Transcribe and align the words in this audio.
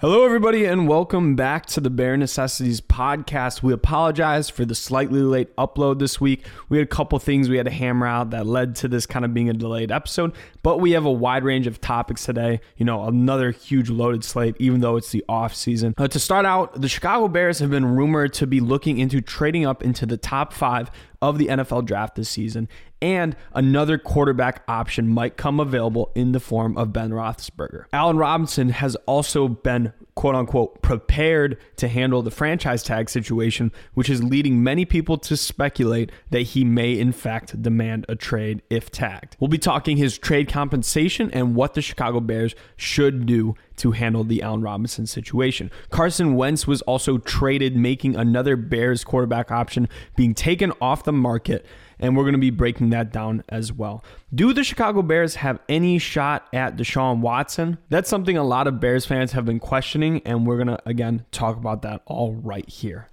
Hello, 0.00 0.24
everybody, 0.24 0.64
and 0.64 0.88
welcome 0.88 1.36
back 1.36 1.66
to 1.66 1.78
the 1.78 1.90
Bare 1.90 2.16
Necessities 2.16 2.80
podcast. 2.80 3.62
We 3.62 3.74
apologize 3.74 4.48
for 4.48 4.64
the 4.64 4.74
slightly 4.74 5.20
late 5.20 5.54
upload 5.56 5.98
this 5.98 6.18
week. 6.18 6.46
We 6.70 6.78
had 6.78 6.86
a 6.86 6.88
couple 6.88 7.18
things 7.18 7.50
we 7.50 7.58
had 7.58 7.66
to 7.66 7.70
hammer 7.70 8.06
out 8.06 8.30
that 8.30 8.46
led 8.46 8.76
to 8.76 8.88
this 8.88 9.04
kind 9.04 9.26
of 9.26 9.34
being 9.34 9.50
a 9.50 9.52
delayed 9.52 9.92
episode, 9.92 10.32
but 10.62 10.80
we 10.80 10.92
have 10.92 11.04
a 11.04 11.12
wide 11.12 11.44
range 11.44 11.66
of 11.66 11.82
topics 11.82 12.24
today. 12.24 12.62
You 12.78 12.86
know, 12.86 13.04
another 13.04 13.50
huge 13.50 13.90
loaded 13.90 14.24
slate, 14.24 14.56
even 14.58 14.80
though 14.80 14.96
it's 14.96 15.10
the 15.10 15.22
off 15.28 15.54
season. 15.54 15.94
Uh, 15.98 16.08
to 16.08 16.18
start 16.18 16.46
out, 16.46 16.80
the 16.80 16.88
Chicago 16.88 17.28
Bears 17.28 17.58
have 17.58 17.68
been 17.68 17.84
rumored 17.84 18.32
to 18.32 18.46
be 18.46 18.58
looking 18.58 18.96
into 18.96 19.20
trading 19.20 19.66
up 19.66 19.82
into 19.82 20.06
the 20.06 20.16
top 20.16 20.54
five 20.54 20.90
of 21.20 21.36
the 21.36 21.48
NFL 21.48 21.84
draft 21.84 22.14
this 22.14 22.30
season, 22.30 22.70
and 23.02 23.36
another 23.52 23.98
quarterback 23.98 24.62
option 24.68 25.08
might 25.08 25.36
come 25.36 25.60
available 25.60 26.10
in 26.14 26.32
the 26.32 26.40
form 26.40 26.76
of 26.76 26.92
Ben 26.92 27.10
Roethlisberger. 27.10 27.84
Allen 27.92 28.16
Robinson 28.16 28.70
has 28.70 28.96
also 29.06 29.48
been 29.48 29.92
quote 30.14 30.34
unquote 30.34 30.82
prepared 30.82 31.56
to 31.76 31.88
handle 31.88 32.20
the 32.20 32.30
franchise 32.30 32.82
tag 32.82 33.08
situation, 33.08 33.72
which 33.94 34.10
is 34.10 34.22
leading 34.22 34.62
many 34.62 34.84
people 34.84 35.16
to 35.16 35.34
speculate 35.36 36.12
that 36.28 36.42
he 36.42 36.62
may 36.64 36.98
in 36.98 37.10
fact 37.10 37.62
demand 37.62 38.04
a 38.08 38.14
trade 38.14 38.60
if 38.68 38.90
tagged. 38.90 39.36
We'll 39.40 39.48
be 39.48 39.56
talking 39.56 39.96
his 39.96 40.18
trade 40.18 40.48
compensation 40.48 41.30
and 41.32 41.54
what 41.54 41.72
the 41.72 41.80
Chicago 41.80 42.20
Bears 42.20 42.54
should 42.76 43.24
do 43.24 43.54
to 43.76 43.92
handle 43.92 44.24
the 44.24 44.42
Allen 44.42 44.60
Robinson 44.60 45.06
situation. 45.06 45.70
Carson 45.88 46.34
Wentz 46.34 46.66
was 46.66 46.82
also 46.82 47.16
traded, 47.16 47.74
making 47.74 48.14
another 48.14 48.56
Bears 48.56 49.04
quarterback 49.04 49.50
option 49.50 49.88
being 50.16 50.34
taken 50.34 50.70
off 50.82 51.04
the 51.04 51.12
market 51.12 51.64
and 52.00 52.16
we're 52.16 52.24
going 52.24 52.32
to 52.32 52.38
be 52.38 52.50
breaking 52.50 52.90
that 52.90 53.12
down 53.12 53.44
as 53.48 53.72
well. 53.72 54.04
Do 54.34 54.52
the 54.52 54.64
Chicago 54.64 55.02
Bears 55.02 55.36
have 55.36 55.60
any 55.68 55.98
shot 55.98 56.48
at 56.52 56.76
Deshaun 56.76 57.20
Watson? 57.20 57.78
That's 57.88 58.10
something 58.10 58.36
a 58.36 58.42
lot 58.44 58.66
of 58.66 58.80
Bears 58.80 59.06
fans 59.06 59.32
have 59.32 59.44
been 59.44 59.60
questioning, 59.60 60.22
and 60.24 60.46
we're 60.46 60.56
going 60.56 60.68
to, 60.68 60.80
again, 60.86 61.24
talk 61.30 61.56
about 61.56 61.82
that 61.82 62.02
all 62.06 62.34
right 62.34 62.68
here. 62.68 63.08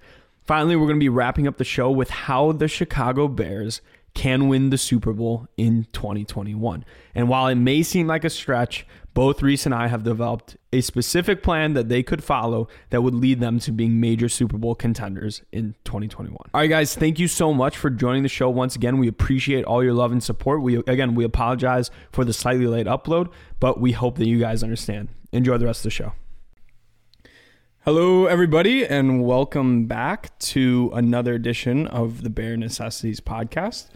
Finally, 0.46 0.76
we're 0.76 0.86
going 0.86 0.98
to 0.98 1.04
be 1.04 1.10
wrapping 1.10 1.46
up 1.46 1.58
the 1.58 1.64
show 1.64 1.90
with 1.90 2.08
how 2.08 2.52
the 2.52 2.68
Chicago 2.68 3.28
Bears 3.28 3.82
can 4.18 4.48
win 4.48 4.70
the 4.70 4.76
Super 4.76 5.12
Bowl 5.12 5.46
in 5.56 5.86
2021. 5.92 6.84
And 7.14 7.28
while 7.28 7.46
it 7.46 7.54
may 7.54 7.84
seem 7.84 8.08
like 8.08 8.24
a 8.24 8.30
stretch, 8.30 8.84
both 9.14 9.42
Reese 9.42 9.64
and 9.64 9.72
I 9.72 9.86
have 9.86 10.02
developed 10.02 10.56
a 10.72 10.80
specific 10.80 11.40
plan 11.40 11.74
that 11.74 11.88
they 11.88 12.02
could 12.02 12.24
follow 12.24 12.66
that 12.90 13.02
would 13.02 13.14
lead 13.14 13.38
them 13.38 13.60
to 13.60 13.70
being 13.70 14.00
major 14.00 14.28
Super 14.28 14.58
Bowl 14.58 14.74
contenders 14.74 15.42
in 15.52 15.76
2021. 15.84 16.36
All 16.36 16.60
right, 16.60 16.66
guys, 16.66 16.96
thank 16.96 17.20
you 17.20 17.28
so 17.28 17.54
much 17.54 17.76
for 17.76 17.90
joining 17.90 18.24
the 18.24 18.28
show 18.28 18.50
once 18.50 18.74
again. 18.74 18.98
We 18.98 19.06
appreciate 19.06 19.64
all 19.64 19.84
your 19.84 19.94
love 19.94 20.10
and 20.10 20.20
support. 20.20 20.62
We 20.62 20.78
again, 20.78 21.14
we 21.14 21.22
apologize 21.22 21.92
for 22.10 22.24
the 22.24 22.32
slightly 22.32 22.66
late 22.66 22.88
upload, 22.88 23.30
but 23.60 23.80
we 23.80 23.92
hope 23.92 24.18
that 24.18 24.26
you 24.26 24.40
guys 24.40 24.64
understand. 24.64 25.10
Enjoy 25.30 25.58
the 25.58 25.66
rest 25.66 25.80
of 25.80 25.84
the 25.84 25.90
show. 25.90 26.12
Hello, 27.90 28.26
everybody, 28.26 28.84
and 28.84 29.24
welcome 29.24 29.86
back 29.86 30.38
to 30.40 30.90
another 30.92 31.32
edition 31.32 31.86
of 31.86 32.22
the 32.22 32.28
Bare 32.28 32.54
Necessities 32.54 33.18
podcast. 33.18 33.88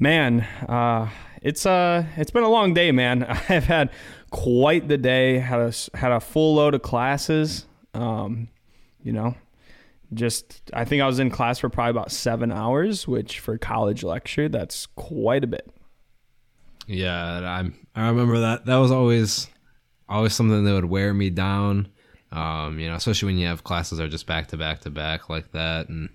Man, 0.00 0.40
uh, 0.68 1.08
it's 1.40 1.64
uh, 1.64 2.06
it's 2.16 2.32
been 2.32 2.42
a 2.42 2.48
long 2.48 2.74
day, 2.74 2.90
man. 2.90 3.22
I've 3.48 3.66
had 3.66 3.90
quite 4.30 4.88
the 4.88 4.98
day. 4.98 5.38
Had 5.38 5.60
a 5.60 5.72
had 5.96 6.10
a 6.10 6.18
full 6.18 6.56
load 6.56 6.74
of 6.74 6.82
classes. 6.82 7.66
Um, 7.94 8.48
you 9.04 9.12
know, 9.12 9.36
just 10.12 10.68
I 10.72 10.84
think 10.84 11.00
I 11.00 11.06
was 11.06 11.20
in 11.20 11.30
class 11.30 11.60
for 11.60 11.68
probably 11.68 11.92
about 11.92 12.10
seven 12.10 12.50
hours, 12.50 13.06
which 13.06 13.38
for 13.38 13.56
college 13.58 14.02
lecture, 14.02 14.48
that's 14.48 14.86
quite 14.86 15.44
a 15.44 15.46
bit. 15.46 15.70
Yeah, 16.88 17.14
I 17.14 17.70
I 17.94 18.08
remember 18.08 18.40
that. 18.40 18.66
That 18.66 18.78
was 18.78 18.90
always 18.90 19.46
always 20.08 20.34
something 20.34 20.64
that 20.64 20.72
would 20.72 20.86
wear 20.86 21.14
me 21.14 21.30
down. 21.30 21.90
Um, 22.34 22.78
you 22.78 22.88
know, 22.88 22.96
especially 22.96 23.26
when 23.26 23.38
you 23.38 23.46
have 23.46 23.64
classes 23.64 23.98
that 23.98 24.04
are 24.04 24.08
just 24.08 24.26
back 24.26 24.48
to 24.48 24.56
back 24.56 24.80
to 24.80 24.90
back 24.90 25.28
like 25.28 25.52
that. 25.52 25.88
And 25.88 26.08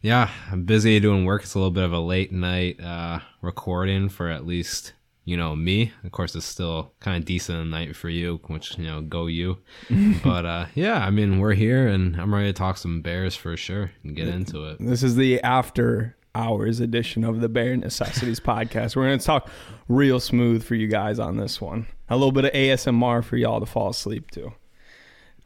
yeah, 0.00 0.30
I'm 0.50 0.64
busy 0.64 0.98
doing 1.00 1.24
work. 1.24 1.42
It's 1.42 1.54
a 1.54 1.58
little 1.58 1.70
bit 1.70 1.84
of 1.84 1.92
a 1.92 2.00
late 2.00 2.32
night 2.32 2.80
uh, 2.80 3.20
recording 3.40 4.08
for 4.08 4.28
at 4.28 4.46
least 4.46 4.92
you 5.24 5.36
know 5.36 5.54
me. 5.54 5.92
Of 6.02 6.10
course 6.10 6.34
it's 6.34 6.44
still 6.46 6.92
kind 6.98 7.16
of 7.16 7.24
decent 7.24 7.70
night 7.70 7.94
for 7.94 8.08
you 8.08 8.40
which 8.48 8.76
you 8.76 8.84
know 8.84 9.02
go 9.02 9.26
you. 9.26 9.58
But 10.24 10.44
uh 10.44 10.66
yeah 10.74 11.04
i 11.04 11.10
mean 11.10 11.38
we're 11.38 11.54
here 11.54 11.86
and 11.86 12.20
i'm 12.20 12.34
ready 12.34 12.48
to 12.48 12.52
talk 12.52 12.76
some 12.76 13.02
bears 13.02 13.36
for 13.36 13.56
sure 13.56 13.92
and 14.02 14.16
get 14.16 14.26
into 14.28 14.64
it. 14.66 14.78
this 14.80 15.02
is 15.02 15.14
the 15.16 15.40
after 15.42 16.16
hours 16.34 16.80
edition 16.80 17.24
of 17.24 17.40
the 17.40 17.48
Bear 17.48 17.76
necessities 17.76 18.40
podcast. 18.52 18.96
We're 18.96 19.06
going 19.06 19.18
to 19.18 19.24
talk 19.24 19.50
real 19.88 20.18
smooth 20.18 20.64
for 20.64 20.74
you 20.74 20.88
guys 20.88 21.18
on 21.18 21.36
this 21.36 21.60
one. 21.60 21.86
A 22.08 22.16
little 22.16 22.32
bit 22.32 22.46
of 22.46 22.52
asmr 22.52 23.22
for 23.22 23.36
y'all 23.36 23.60
to 23.60 23.66
fall 23.66 23.90
asleep 23.90 24.30
to 24.32 24.52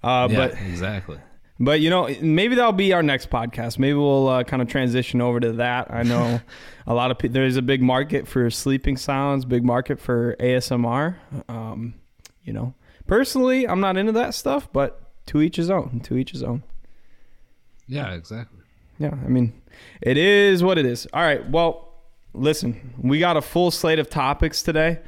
uh 0.02 0.28
yeah, 0.30 0.36
but 0.36 0.52
exactly 0.52 1.18
but 1.58 1.80
you 1.80 1.88
know, 1.88 2.14
maybe 2.20 2.54
that'll 2.54 2.72
be 2.72 2.92
our 2.92 3.02
next 3.02 3.30
podcast. 3.30 3.78
Maybe 3.78 3.94
we'll 3.94 4.28
uh, 4.28 4.44
kind 4.44 4.60
of 4.60 4.68
transition 4.68 5.20
over 5.20 5.40
to 5.40 5.52
that. 5.52 5.90
I 5.90 6.02
know 6.02 6.40
a 6.86 6.94
lot 6.94 7.10
of 7.10 7.18
people. 7.18 7.34
There's 7.34 7.56
a 7.56 7.62
big 7.62 7.82
market 7.82 8.28
for 8.28 8.50
sleeping 8.50 8.96
sounds, 8.96 9.44
big 9.44 9.64
market 9.64 9.98
for 9.98 10.36
ASMR. 10.38 11.16
Um, 11.48 11.94
you 12.44 12.52
know, 12.52 12.74
personally, 13.06 13.66
I'm 13.66 13.80
not 13.80 13.96
into 13.96 14.12
that 14.12 14.34
stuff, 14.34 14.70
but 14.72 15.00
to 15.26 15.40
each 15.40 15.56
his 15.56 15.70
own. 15.70 16.00
To 16.04 16.16
each 16.16 16.32
his 16.32 16.42
own. 16.42 16.62
Yeah, 17.88 18.12
exactly. 18.12 18.60
Yeah, 18.98 19.12
I 19.12 19.28
mean, 19.28 19.54
it 20.02 20.18
is 20.18 20.62
what 20.62 20.76
it 20.76 20.84
is. 20.84 21.06
All 21.14 21.22
right. 21.22 21.48
Well, 21.48 21.88
listen, 22.34 22.94
we 22.98 23.18
got 23.18 23.36
a 23.36 23.42
full 23.42 23.70
slate 23.70 23.98
of 23.98 24.10
topics 24.10 24.62
today. 24.62 24.98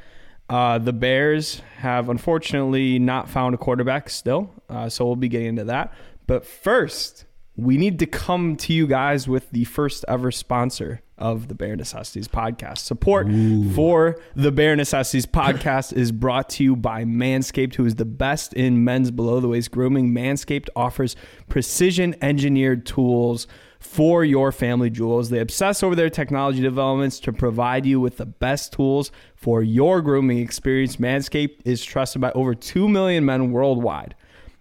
Uh, 0.49 0.79
the 0.79 0.93
Bears 0.93 1.61
have 1.77 2.09
unfortunately 2.09 2.97
not 2.97 3.29
found 3.29 3.53
a 3.53 3.57
quarterback 3.57 4.09
still, 4.09 4.49
uh, 4.69 4.89
so 4.89 5.05
we'll 5.05 5.15
be 5.15 5.29
getting 5.29 5.47
into 5.47 5.65
that. 5.65 5.93
But 6.25 6.45
first, 6.45 7.25
we 7.55 7.77
need 7.77 7.99
to 7.99 8.05
come 8.05 8.55
to 8.57 8.73
you 8.73 8.87
guys 8.87 9.27
with 9.27 9.51
the 9.51 9.65
first 9.65 10.05
ever 10.07 10.31
sponsor 10.31 11.01
of 11.17 11.49
the 11.49 11.55
Bare 11.55 11.75
Necessities 11.75 12.27
podcast. 12.27 12.79
Support 12.79 13.27
Ooh. 13.29 13.69
for 13.73 14.19
the 14.35 14.51
Bare 14.51 14.75
Necessities 14.75 15.25
podcast 15.27 15.93
is 15.93 16.11
brought 16.11 16.49
to 16.51 16.63
you 16.63 16.75
by 16.75 17.03
Manscaped, 17.03 17.75
who 17.75 17.85
is 17.85 17.95
the 17.95 18.05
best 18.05 18.53
in 18.53 18.83
men's 18.83 19.11
below 19.11 19.39
the 19.39 19.49
waist 19.49 19.71
grooming. 19.71 20.11
Manscaped 20.11 20.69
offers 20.75 21.15
precision 21.49 22.15
engineered 22.21 22.85
tools 22.85 23.47
for 23.79 24.25
your 24.25 24.51
family 24.51 24.89
jewels. 24.89 25.29
They 25.29 25.39
obsess 25.39 25.81
over 25.83 25.95
their 25.95 26.09
technology 26.09 26.61
developments 26.61 27.19
to 27.21 27.33
provide 27.33 27.85
you 27.85 27.99
with 27.99 28.17
the 28.17 28.25
best 28.25 28.73
tools 28.73 29.11
for 29.35 29.63
your 29.63 30.01
grooming 30.01 30.39
experience. 30.39 30.97
Manscaped 30.97 31.61
is 31.65 31.83
trusted 31.83 32.21
by 32.21 32.31
over 32.33 32.53
2 32.53 32.89
million 32.89 33.25
men 33.25 33.51
worldwide. 33.51 34.15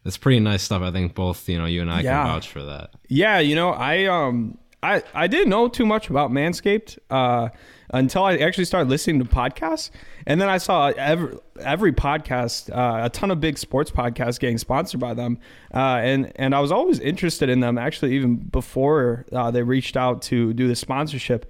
it's 0.06 0.18
pretty 0.18 0.40
nice 0.40 0.62
stuff. 0.62 0.84
I 0.84 0.92
think 0.92 1.16
both 1.16 1.50
you 1.50 1.58
know 1.58 1.66
you 1.66 1.82
and 1.82 1.92
i 1.92 2.02
yeah. 2.02 2.24
can 2.24 2.28
vouch 2.28 2.48
for 2.48 2.64
that. 2.64 2.92
Yeah 3.08 3.40
you 3.40 3.56
know 3.56 3.72
i 3.72 4.06
um 4.06 4.58
I, 4.84 5.04
I 5.14 5.28
didn't 5.28 5.50
know 5.50 5.68
too 5.68 5.86
much 5.86 6.10
about 6.10 6.32
Manscaped 6.32 6.98
uh, 7.10 7.50
until 7.90 8.24
I 8.24 8.38
actually 8.38 8.66
started 8.66 8.90
listening 8.90 9.20
to 9.20 9.26
podcasts. 9.26 9.90
And 10.28 10.40
then 10.40 10.50
I 10.50 10.58
saw 10.58 10.88
every, 10.96 11.38
every 11.60 11.92
podcast, 11.94 12.70
uh, 12.76 13.06
a 13.06 13.10
ton 13.10 13.32
of 13.32 13.40
big 13.40 13.58
sports 13.58 13.92
podcasts 13.92 14.40
getting 14.40 14.58
sponsored 14.58 15.00
by 15.00 15.14
them. 15.14 15.40
Uh, 15.74 16.00
and, 16.02 16.32
and 16.36 16.54
I 16.54 16.60
was 16.60 16.72
always 16.72 17.00
interested 17.00 17.50
in 17.50 17.60
them, 17.60 17.78
actually, 17.78 18.16
even 18.16 18.36
before 18.36 19.26
uh, 19.32 19.52
they 19.52 19.64
reached 19.64 19.98
out 19.98 20.22
to 20.24 20.54
do 20.54 20.68
the 20.68 20.76
sponsorship. 20.76 21.50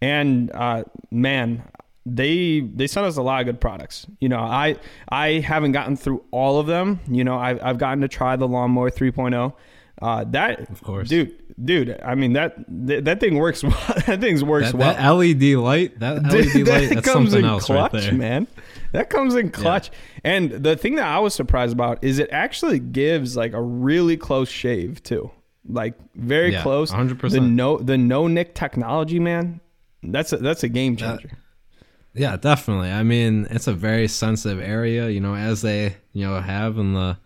And 0.00 0.50
uh, 0.52 0.84
man, 1.10 1.62
they 2.06 2.60
they 2.60 2.86
sent 2.86 3.06
us 3.06 3.16
a 3.16 3.22
lot 3.22 3.40
of 3.40 3.46
good 3.46 3.60
products. 3.60 4.06
You 4.20 4.28
know, 4.28 4.40
I 4.40 4.76
I 5.08 5.40
haven't 5.40 5.72
gotten 5.72 5.96
through 5.96 6.24
all 6.30 6.58
of 6.58 6.66
them. 6.66 7.00
You 7.08 7.24
know, 7.24 7.38
I've, 7.38 7.62
I've 7.62 7.78
gotten 7.78 8.02
to 8.02 8.08
try 8.08 8.36
the 8.36 8.46
lawnmower 8.46 8.90
3.0. 8.90 9.54
Uh, 10.02 10.24
that 10.24 10.68
of 10.70 10.82
course, 10.82 11.08
dude, 11.08 11.34
dude. 11.62 12.00
I 12.02 12.14
mean 12.14 12.32
that 12.34 12.56
that, 12.68 13.04
that 13.04 13.20
thing 13.20 13.36
works. 13.36 13.62
well 13.64 13.72
that 14.06 14.20
thing 14.20 14.46
works 14.46 14.72
that, 14.72 14.76
well. 14.76 14.94
That 14.94 15.10
LED 15.10 15.58
light, 15.58 15.98
that 16.00 16.22
LED 16.22 16.32
light, 16.32 16.64
that 16.64 16.94
that's 16.94 17.06
comes 17.06 17.30
something 17.30 17.40
in 17.40 17.44
else 17.44 17.66
clutch, 17.66 17.92
right 17.92 18.02
there, 18.02 18.14
man. 18.14 18.46
That 18.92 19.10
comes 19.10 19.34
in 19.34 19.50
clutch. 19.50 19.90
Yeah. 19.90 20.32
And 20.32 20.50
the 20.50 20.76
thing 20.76 20.94
that 20.96 21.06
I 21.06 21.18
was 21.18 21.34
surprised 21.34 21.72
about 21.72 22.02
is 22.02 22.18
it 22.18 22.30
actually 22.30 22.78
gives 22.78 23.36
like 23.36 23.52
a 23.52 23.60
really 23.60 24.16
close 24.16 24.48
shave 24.48 25.02
too, 25.02 25.30
like 25.68 25.94
very 26.14 26.52
yeah, 26.52 26.62
close. 26.62 26.90
Hundred 26.90 27.18
percent. 27.18 27.42
The 27.42 27.48
no 27.48 27.78
the 27.78 27.98
no 27.98 28.28
nick 28.28 28.54
technology, 28.54 29.18
man. 29.18 29.60
That's 30.02 30.32
a, 30.32 30.36
that's 30.36 30.62
a 30.62 30.68
game 30.68 30.96
changer. 30.96 31.28
That, 31.28 32.20
Yeah, 32.20 32.36
definitely. 32.36 32.90
I 32.90 33.02
mean, 33.02 33.46
it's 33.50 33.66
a 33.66 33.72
very 33.72 34.06
sensitive 34.06 34.60
area, 34.60 35.08
you 35.08 35.20
know, 35.20 35.34
as 35.34 35.62
they, 35.62 35.96
you 36.12 36.26
know, 36.26 36.40
have 36.40 36.78
in 36.78 36.94
the 36.94 37.16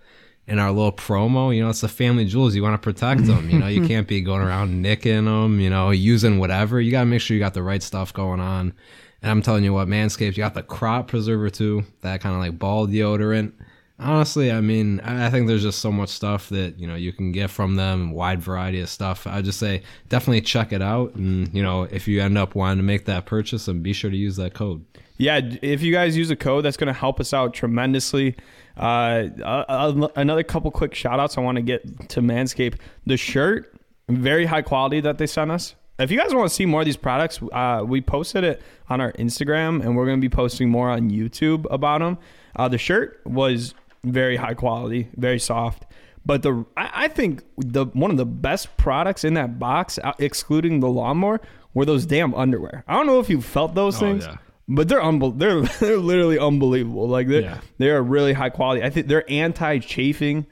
in 0.48 0.58
our 0.58 0.72
little 0.72 0.92
promo, 0.92 1.54
you 1.54 1.62
know, 1.62 1.68
it's 1.68 1.82
the 1.82 1.88
family 1.88 2.24
jewels. 2.24 2.54
You 2.54 2.62
want 2.62 2.74
to 2.74 2.84
protect 2.84 3.26
them. 3.26 3.50
You 3.50 3.58
know, 3.58 3.66
you 3.66 3.86
can't 3.86 4.08
be 4.08 4.22
going 4.22 4.40
around 4.40 4.80
nicking 4.80 5.26
them, 5.26 5.60
you 5.60 5.68
know, 5.68 5.90
using 5.90 6.38
whatever. 6.38 6.80
You 6.80 6.90
got 6.90 7.00
to 7.00 7.06
make 7.06 7.20
sure 7.20 7.34
you 7.36 7.40
got 7.40 7.52
the 7.52 7.62
right 7.62 7.82
stuff 7.82 8.14
going 8.14 8.40
on. 8.40 8.72
And 9.20 9.30
I'm 9.30 9.42
telling 9.42 9.62
you 9.62 9.74
what, 9.74 9.88
Manscaped, 9.88 10.36
you 10.36 10.42
got 10.42 10.54
the 10.54 10.62
crop 10.62 11.08
preserver 11.08 11.50
too, 11.50 11.84
that 12.00 12.22
kind 12.22 12.34
of 12.34 12.40
like 12.40 12.58
ball 12.58 12.86
deodorant. 12.86 13.52
Honestly, 14.00 14.50
I 14.50 14.60
mean, 14.60 15.00
I 15.00 15.28
think 15.28 15.48
there's 15.48 15.64
just 15.64 15.80
so 15.80 15.90
much 15.90 16.08
stuff 16.08 16.48
that 16.50 16.78
you 16.78 16.86
know 16.86 16.94
you 16.94 17.12
can 17.12 17.32
get 17.32 17.50
from 17.50 17.74
them, 17.74 18.12
wide 18.12 18.40
variety 18.40 18.80
of 18.80 18.88
stuff. 18.88 19.26
I 19.26 19.42
just 19.42 19.58
say 19.58 19.82
definitely 20.08 20.42
check 20.42 20.72
it 20.72 20.80
out, 20.80 21.16
and 21.16 21.52
you 21.52 21.64
know 21.64 21.82
if 21.82 22.06
you 22.06 22.22
end 22.22 22.38
up 22.38 22.54
wanting 22.54 22.76
to 22.76 22.84
make 22.84 23.06
that 23.06 23.26
purchase, 23.26 23.66
then 23.66 23.82
be 23.82 23.92
sure 23.92 24.08
to 24.08 24.16
use 24.16 24.36
that 24.36 24.54
code. 24.54 24.84
Yeah, 25.16 25.40
if 25.62 25.82
you 25.82 25.92
guys 25.92 26.16
use 26.16 26.30
a 26.30 26.36
code, 26.36 26.64
that's 26.64 26.76
going 26.76 26.86
to 26.86 26.92
help 26.92 27.18
us 27.18 27.34
out 27.34 27.52
tremendously. 27.52 28.36
Uh, 28.78 30.08
another 30.16 30.42
couple 30.42 30.70
quick 30.70 30.94
shout 30.94 31.18
outs 31.18 31.36
I 31.36 31.40
want 31.40 31.56
to 31.56 31.62
get 31.62 32.08
to 32.10 32.20
Manscaped. 32.20 32.76
The 33.06 33.16
shirt, 33.16 33.74
very 34.08 34.46
high 34.46 34.62
quality 34.62 35.00
that 35.00 35.18
they 35.18 35.26
sent 35.26 35.50
us. 35.50 35.74
If 35.98 36.12
you 36.12 36.18
guys 36.18 36.32
want 36.32 36.48
to 36.48 36.54
see 36.54 36.64
more 36.64 36.82
of 36.82 36.84
these 36.84 36.96
products, 36.96 37.40
uh, 37.52 37.82
we 37.84 38.00
posted 38.00 38.44
it 38.44 38.62
on 38.88 39.00
our 39.00 39.12
Instagram, 39.14 39.82
and 39.82 39.96
we're 39.96 40.06
going 40.06 40.20
to 40.20 40.24
be 40.24 40.28
posting 40.28 40.70
more 40.70 40.90
on 40.90 41.10
YouTube 41.10 41.66
about 41.70 42.00
them. 42.00 42.18
Uh, 42.54 42.68
the 42.68 42.78
shirt 42.78 43.20
was 43.24 43.74
very 44.04 44.36
high 44.36 44.54
quality, 44.54 45.08
very 45.16 45.40
soft. 45.40 45.84
But 46.24 46.42
the 46.42 46.64
I, 46.76 46.90
I 46.94 47.08
think 47.08 47.42
the 47.56 47.86
one 47.86 48.10
of 48.10 48.16
the 48.16 48.26
best 48.26 48.76
products 48.76 49.24
in 49.24 49.34
that 49.34 49.58
box, 49.58 49.98
uh, 50.02 50.12
excluding 50.18 50.80
the 50.80 50.88
lawnmower, 50.88 51.40
were 51.74 51.84
those 51.84 52.06
damn 52.06 52.34
underwear. 52.34 52.84
I 52.86 52.94
don't 52.94 53.06
know 53.06 53.18
if 53.18 53.28
you 53.28 53.40
felt 53.40 53.74
those 53.74 53.96
oh, 53.96 54.00
things. 54.00 54.26
Yeah. 54.26 54.36
But 54.68 54.88
they're 54.88 55.00
unbe- 55.00 55.38
they're 55.38 55.62
they're 55.80 55.98
literally 55.98 56.38
unbelievable. 56.38 57.08
Like 57.08 57.28
they 57.28 57.42
yeah. 57.42 57.60
they're 57.78 58.02
really 58.02 58.32
high 58.32 58.50
quality. 58.50 58.82
I 58.82 58.90
think 58.90 59.06
they're 59.06 59.30
anti 59.30 59.78
chafing. 59.78 60.46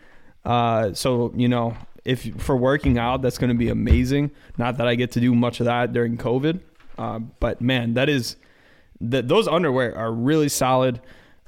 Uh, 0.45 0.95
so 0.95 1.33
you 1.37 1.49
know, 1.49 1.77
if 2.05 2.35
for 2.37 2.57
working 2.57 2.99
out, 2.99 3.21
that's 3.23 3.39
going 3.39 3.51
to 3.51 3.57
be 3.57 3.69
amazing. 3.69 4.31
Not 4.57 4.79
that 4.79 4.89
I 4.89 4.95
get 4.95 5.13
to 5.13 5.21
do 5.21 5.35
much 5.35 5.61
of 5.61 5.67
that 5.67 5.93
during 5.93 6.17
COVID, 6.17 6.61
uh, 6.99 7.19
but 7.19 7.61
man, 7.61 7.95
that 7.95 8.09
is 8.09 8.37
that 9.01 9.29
those 9.29 9.47
underwear 9.49 9.97
are 9.97 10.13
really 10.13 10.49
solid. 10.49 11.01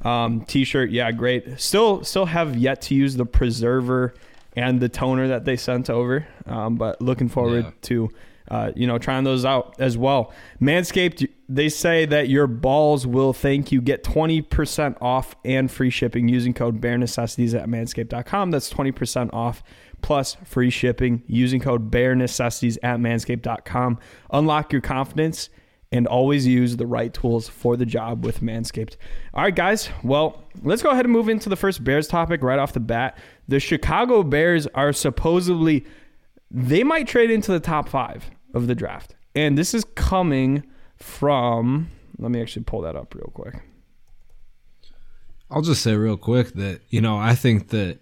Um, 0.04 0.42
t-shirt, 0.42 0.90
yeah, 0.90 1.10
great. 1.10 1.60
Still, 1.60 2.04
still 2.04 2.26
have 2.26 2.56
yet 2.56 2.82
to 2.82 2.94
use 2.94 3.16
the 3.16 3.26
preserver 3.26 4.14
and 4.54 4.80
the 4.80 4.88
toner 4.88 5.28
that 5.28 5.44
they 5.44 5.56
sent 5.56 5.90
over, 5.90 6.26
um, 6.46 6.76
but 6.76 7.00
looking 7.00 7.28
forward 7.28 7.64
yeah. 7.64 7.70
to 7.82 8.10
uh, 8.50 8.72
you 8.74 8.86
know 8.86 8.98
trying 8.98 9.24
those 9.24 9.44
out 9.44 9.74
as 9.78 9.96
well. 9.96 10.32
Manscaped, 10.60 11.28
they 11.48 11.68
say 11.68 12.04
that 12.06 12.28
your 12.28 12.46
balls 12.46 13.06
will 13.06 13.32
thank 13.32 13.72
you. 13.72 13.80
Get 13.80 14.04
twenty 14.04 14.42
percent 14.42 14.96
off 15.00 15.36
and 15.44 15.70
free 15.70 15.90
shipping 15.90 16.28
using 16.28 16.54
code 16.54 16.80
Bare 16.80 16.98
Necessities 16.98 17.54
at 17.54 17.68
Manscaped.com. 17.68 18.50
That's 18.50 18.68
twenty 18.70 18.92
percent 18.92 19.32
off 19.32 19.62
plus 20.00 20.36
free 20.44 20.70
shipping 20.70 21.22
using 21.26 21.60
code 21.60 21.90
Bare 21.90 22.14
Necessities 22.14 22.78
at 22.82 22.98
Manscaped.com. 22.98 23.98
Unlock 24.30 24.72
your 24.72 24.80
confidence 24.80 25.50
and 25.90 26.06
always 26.06 26.46
use 26.46 26.76
the 26.76 26.86
right 26.86 27.12
tools 27.14 27.48
for 27.48 27.76
the 27.76 27.86
job 27.86 28.24
with 28.24 28.40
Manscaped. 28.40 28.96
All 29.32 29.42
right, 29.42 29.54
guys. 29.54 29.88
Well, 30.02 30.44
let's 30.62 30.82
go 30.82 30.90
ahead 30.90 31.06
and 31.06 31.12
move 31.12 31.28
into 31.28 31.48
the 31.48 31.56
first 31.56 31.82
Bears 31.82 32.06
topic 32.06 32.42
right 32.42 32.58
off 32.58 32.74
the 32.74 32.80
bat. 32.80 33.16
The 33.48 33.58
Chicago 33.58 34.22
Bears 34.22 34.66
are 34.68 34.92
supposedly, 34.92 35.86
they 36.50 36.84
might 36.84 37.08
trade 37.08 37.30
into 37.30 37.52
the 37.52 37.60
top 37.60 37.88
five 37.88 38.30
of 38.54 38.66
the 38.66 38.74
draft. 38.74 39.14
And 39.34 39.56
this 39.56 39.74
is 39.74 39.84
coming 39.84 40.64
from, 40.96 41.90
let 42.18 42.30
me 42.30 42.40
actually 42.40 42.64
pull 42.64 42.82
that 42.82 42.96
up 42.96 43.14
real 43.14 43.30
quick. 43.32 43.62
I'll 45.50 45.62
just 45.62 45.82
say 45.82 45.94
real 45.94 46.16
quick 46.16 46.54
that, 46.54 46.80
you 46.90 47.00
know, 47.00 47.16
I 47.16 47.34
think 47.34 47.68
that 47.68 48.00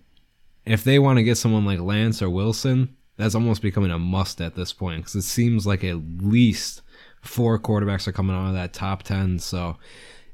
if 0.64 0.82
they 0.82 0.98
want 0.98 1.19
to 1.19 1.22
get 1.22 1.37
someone 1.37 1.64
like 1.64 1.78
Lance 1.78 2.20
or 2.20 2.28
Wilson, 2.28 2.96
that's 3.16 3.34
almost 3.34 3.62
becoming 3.62 3.90
a 3.90 3.98
must 3.98 4.40
at 4.40 4.56
this 4.56 4.72
point 4.72 5.02
because 5.02 5.14
it 5.14 5.22
seems 5.22 5.66
like 5.66 5.84
at 5.84 5.98
least 6.19 6.82
four 7.22 7.58
quarterbacks 7.58 8.06
are 8.06 8.12
coming 8.12 8.37
out 8.37 8.48
of 8.48 8.54
that 8.54 8.72
top 8.72 9.02
10. 9.04 9.38
So 9.38 9.76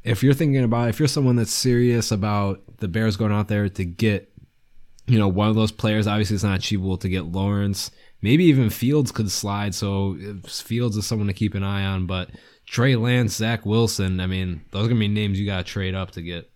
if 0.02 0.22
you're 0.22 0.34
thinking 0.34 0.64
about, 0.64 0.88
if 0.88 0.98
you're 0.98 1.08
someone 1.08 1.36
that's 1.36 1.52
serious 1.52 2.10
about 2.10 2.60
the 2.78 2.88
Bears 2.88 3.16
going 3.16 3.32
out 3.32 3.48
there 3.48 3.68
to 3.68 3.84
get, 3.84 4.32
you 5.06 5.18
know, 5.18 5.28
one 5.28 5.48
of 5.48 5.54
those 5.54 5.72
players, 5.72 6.06
obviously 6.06 6.34
it's 6.34 6.44
not 6.44 6.58
achievable 6.58 6.96
to 6.98 7.08
get 7.08 7.26
Lawrence. 7.26 7.90
Maybe 8.22 8.44
even 8.44 8.70
Fields 8.70 9.12
could 9.12 9.30
slide. 9.30 9.74
So 9.74 10.16
Fields 10.46 10.96
is 10.96 11.06
someone 11.06 11.26
to 11.26 11.34
keep 11.34 11.54
an 11.54 11.64
eye 11.64 11.84
on. 11.84 12.06
But 12.06 12.30
Trey 12.66 12.96
Lance, 12.96 13.34
Zach 13.34 13.66
Wilson, 13.66 14.20
I 14.20 14.26
mean, 14.26 14.62
those 14.70 14.86
are 14.86 14.88
going 14.88 14.96
to 14.96 15.00
be 15.00 15.08
names 15.08 15.38
you 15.38 15.46
got 15.46 15.66
to 15.66 15.70
trade 15.70 15.94
up 15.94 16.12
to 16.12 16.22
get. 16.22 16.48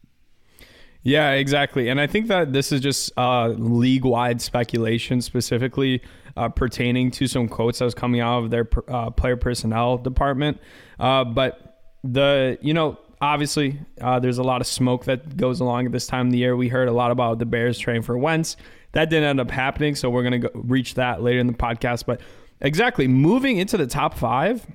Yeah, 1.02 1.32
exactly. 1.32 1.88
And 1.88 2.00
I 2.00 2.06
think 2.08 2.28
that 2.28 2.52
this 2.52 2.72
is 2.72 2.80
just 2.80 3.12
uh, 3.16 3.48
league 3.48 4.04
wide 4.04 4.40
speculation, 4.40 5.20
specifically 5.20 6.02
uh, 6.36 6.48
pertaining 6.48 7.10
to 7.12 7.26
some 7.28 7.48
quotes 7.48 7.78
that 7.78 7.84
was 7.84 7.94
coming 7.94 8.20
out 8.20 8.44
of 8.44 8.50
their 8.50 8.68
uh, 8.88 9.10
player 9.10 9.36
personnel 9.36 9.98
department. 9.98 10.58
Uh, 10.98 11.22
but 11.24 11.80
the, 12.02 12.58
you 12.60 12.74
know, 12.74 12.98
obviously 13.20 13.78
uh, 14.00 14.18
there's 14.18 14.38
a 14.38 14.42
lot 14.42 14.60
of 14.60 14.66
smoke 14.66 15.04
that 15.04 15.36
goes 15.36 15.60
along 15.60 15.86
at 15.86 15.92
this 15.92 16.06
time 16.06 16.26
of 16.26 16.32
the 16.32 16.38
year. 16.38 16.56
We 16.56 16.68
heard 16.68 16.88
a 16.88 16.92
lot 16.92 17.10
about 17.10 17.38
the 17.38 17.46
Bears 17.46 17.78
training 17.78 18.02
for 18.02 18.18
Wentz. 18.18 18.56
That 18.96 19.10
didn't 19.10 19.28
end 19.28 19.40
up 19.40 19.50
happening, 19.50 19.94
so 19.94 20.08
we're 20.08 20.22
to 20.40 20.50
reach 20.54 20.94
that 20.94 21.22
later 21.22 21.38
in 21.38 21.46
the 21.48 21.52
podcast. 21.52 22.06
But 22.06 22.22
exactly, 22.62 23.06
moving 23.06 23.58
into 23.58 23.76
the 23.76 23.86
top 23.86 24.14
five, 24.14 24.66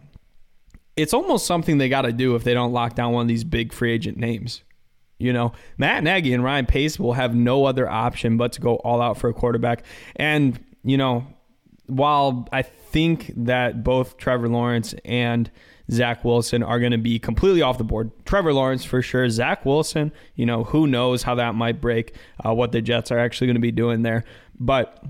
it's 0.95 1.11
almost 1.11 1.47
something 1.47 1.79
they 1.79 1.89
got 1.89 2.03
to 2.03 2.11
do 2.11 2.35
if 2.35 2.43
they 2.43 2.53
don't 2.53 2.71
lock 2.71 2.93
down 2.93 3.13
one 3.13 3.23
of 3.23 3.27
these 3.27 3.43
big 3.43 3.73
free 3.73 3.91
agent 3.91 4.17
names. 4.17 4.61
You 5.17 5.33
know, 5.33 5.53
Matt 5.79 6.03
Nagy 6.03 6.35
and 6.35 6.43
Ryan 6.43 6.67
Pace 6.67 6.99
will 6.99 7.13
have 7.13 7.33
no 7.33 7.65
other 7.65 7.89
option 7.89 8.37
but 8.37 8.51
to 8.51 8.61
go 8.61 8.75
all 8.75 9.01
out 9.01 9.17
for 9.17 9.27
a 9.27 9.33
quarterback. 9.33 9.83
And, 10.17 10.63
you 10.83 10.97
know, 10.97 11.25
while 11.87 12.47
I 12.51 12.61
think 12.61 13.33
that 13.35 13.83
both 13.83 14.17
Trevor 14.17 14.49
Lawrence 14.49 14.93
and 15.03 15.49
Zach 15.91 16.23
Wilson 16.23 16.63
are 16.63 16.79
going 16.79 16.93
to 16.93 16.97
be 16.97 17.19
completely 17.19 17.61
off 17.61 17.77
the 17.77 17.83
board. 17.83 18.11
Trevor 18.25 18.53
Lawrence 18.53 18.85
for 18.85 19.01
sure. 19.01 19.29
Zach 19.29 19.65
Wilson, 19.65 20.11
you 20.35 20.45
know, 20.45 20.63
who 20.63 20.87
knows 20.87 21.23
how 21.23 21.35
that 21.35 21.53
might 21.55 21.81
break, 21.81 22.15
uh, 22.45 22.53
what 22.53 22.71
the 22.71 22.81
Jets 22.81 23.11
are 23.11 23.19
actually 23.19 23.47
going 23.47 23.55
to 23.55 23.61
be 23.61 23.71
doing 23.71 24.01
there. 24.01 24.23
But, 24.59 25.03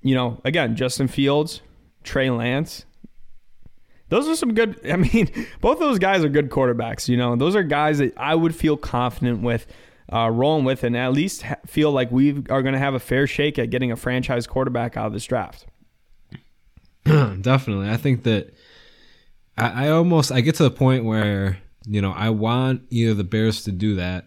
you 0.00 0.14
know, 0.14 0.40
again, 0.44 0.76
Justin 0.76 1.08
Fields, 1.08 1.60
Trey 2.04 2.30
Lance, 2.30 2.84
those 4.10 4.28
are 4.28 4.36
some 4.36 4.54
good. 4.54 4.78
I 4.90 4.96
mean, 4.96 5.30
both 5.60 5.78
those 5.78 5.98
guys 5.98 6.22
are 6.22 6.28
good 6.28 6.50
quarterbacks. 6.50 7.08
You 7.08 7.16
know, 7.16 7.34
those 7.34 7.56
are 7.56 7.62
guys 7.62 7.98
that 7.98 8.12
I 8.16 8.34
would 8.34 8.54
feel 8.54 8.76
confident 8.76 9.42
with 9.42 9.66
uh, 10.12 10.30
rolling 10.30 10.64
with, 10.64 10.84
and 10.84 10.96
at 10.96 11.12
least 11.12 11.42
ha- 11.42 11.56
feel 11.66 11.90
like 11.90 12.12
we 12.12 12.30
are 12.50 12.62
going 12.62 12.74
to 12.74 12.78
have 12.78 12.94
a 12.94 13.00
fair 13.00 13.26
shake 13.26 13.58
at 13.58 13.70
getting 13.70 13.90
a 13.90 13.96
franchise 13.96 14.46
quarterback 14.46 14.96
out 14.96 15.06
of 15.06 15.12
this 15.14 15.24
draft. 15.24 15.66
Definitely, 17.04 17.88
I 17.88 17.96
think 17.96 18.22
that 18.24 18.54
I, 19.56 19.86
I 19.86 19.88
almost 19.90 20.32
I 20.32 20.40
get 20.40 20.56
to 20.56 20.62
the 20.62 20.70
point 20.70 21.04
where 21.04 21.58
you 21.86 22.00
know 22.00 22.12
I 22.12 22.30
want 22.30 22.82
either 22.90 23.14
the 23.14 23.24
Bears 23.24 23.64
to 23.64 23.72
do 23.72 23.96
that, 23.96 24.26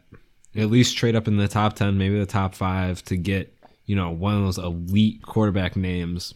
at 0.56 0.70
least 0.70 0.98
trade 0.98 1.16
up 1.16 1.28
in 1.28 1.38
the 1.38 1.48
top 1.48 1.74
ten, 1.74 1.98
maybe 1.98 2.20
the 2.20 2.26
top 2.26 2.56
five, 2.56 3.04
to 3.06 3.18
get 3.18 3.56
you 3.86 3.96
know 3.96 4.12
one 4.12 4.36
of 4.36 4.44
those 4.44 4.58
elite 4.58 5.22
quarterback 5.24 5.76
names 5.76 6.34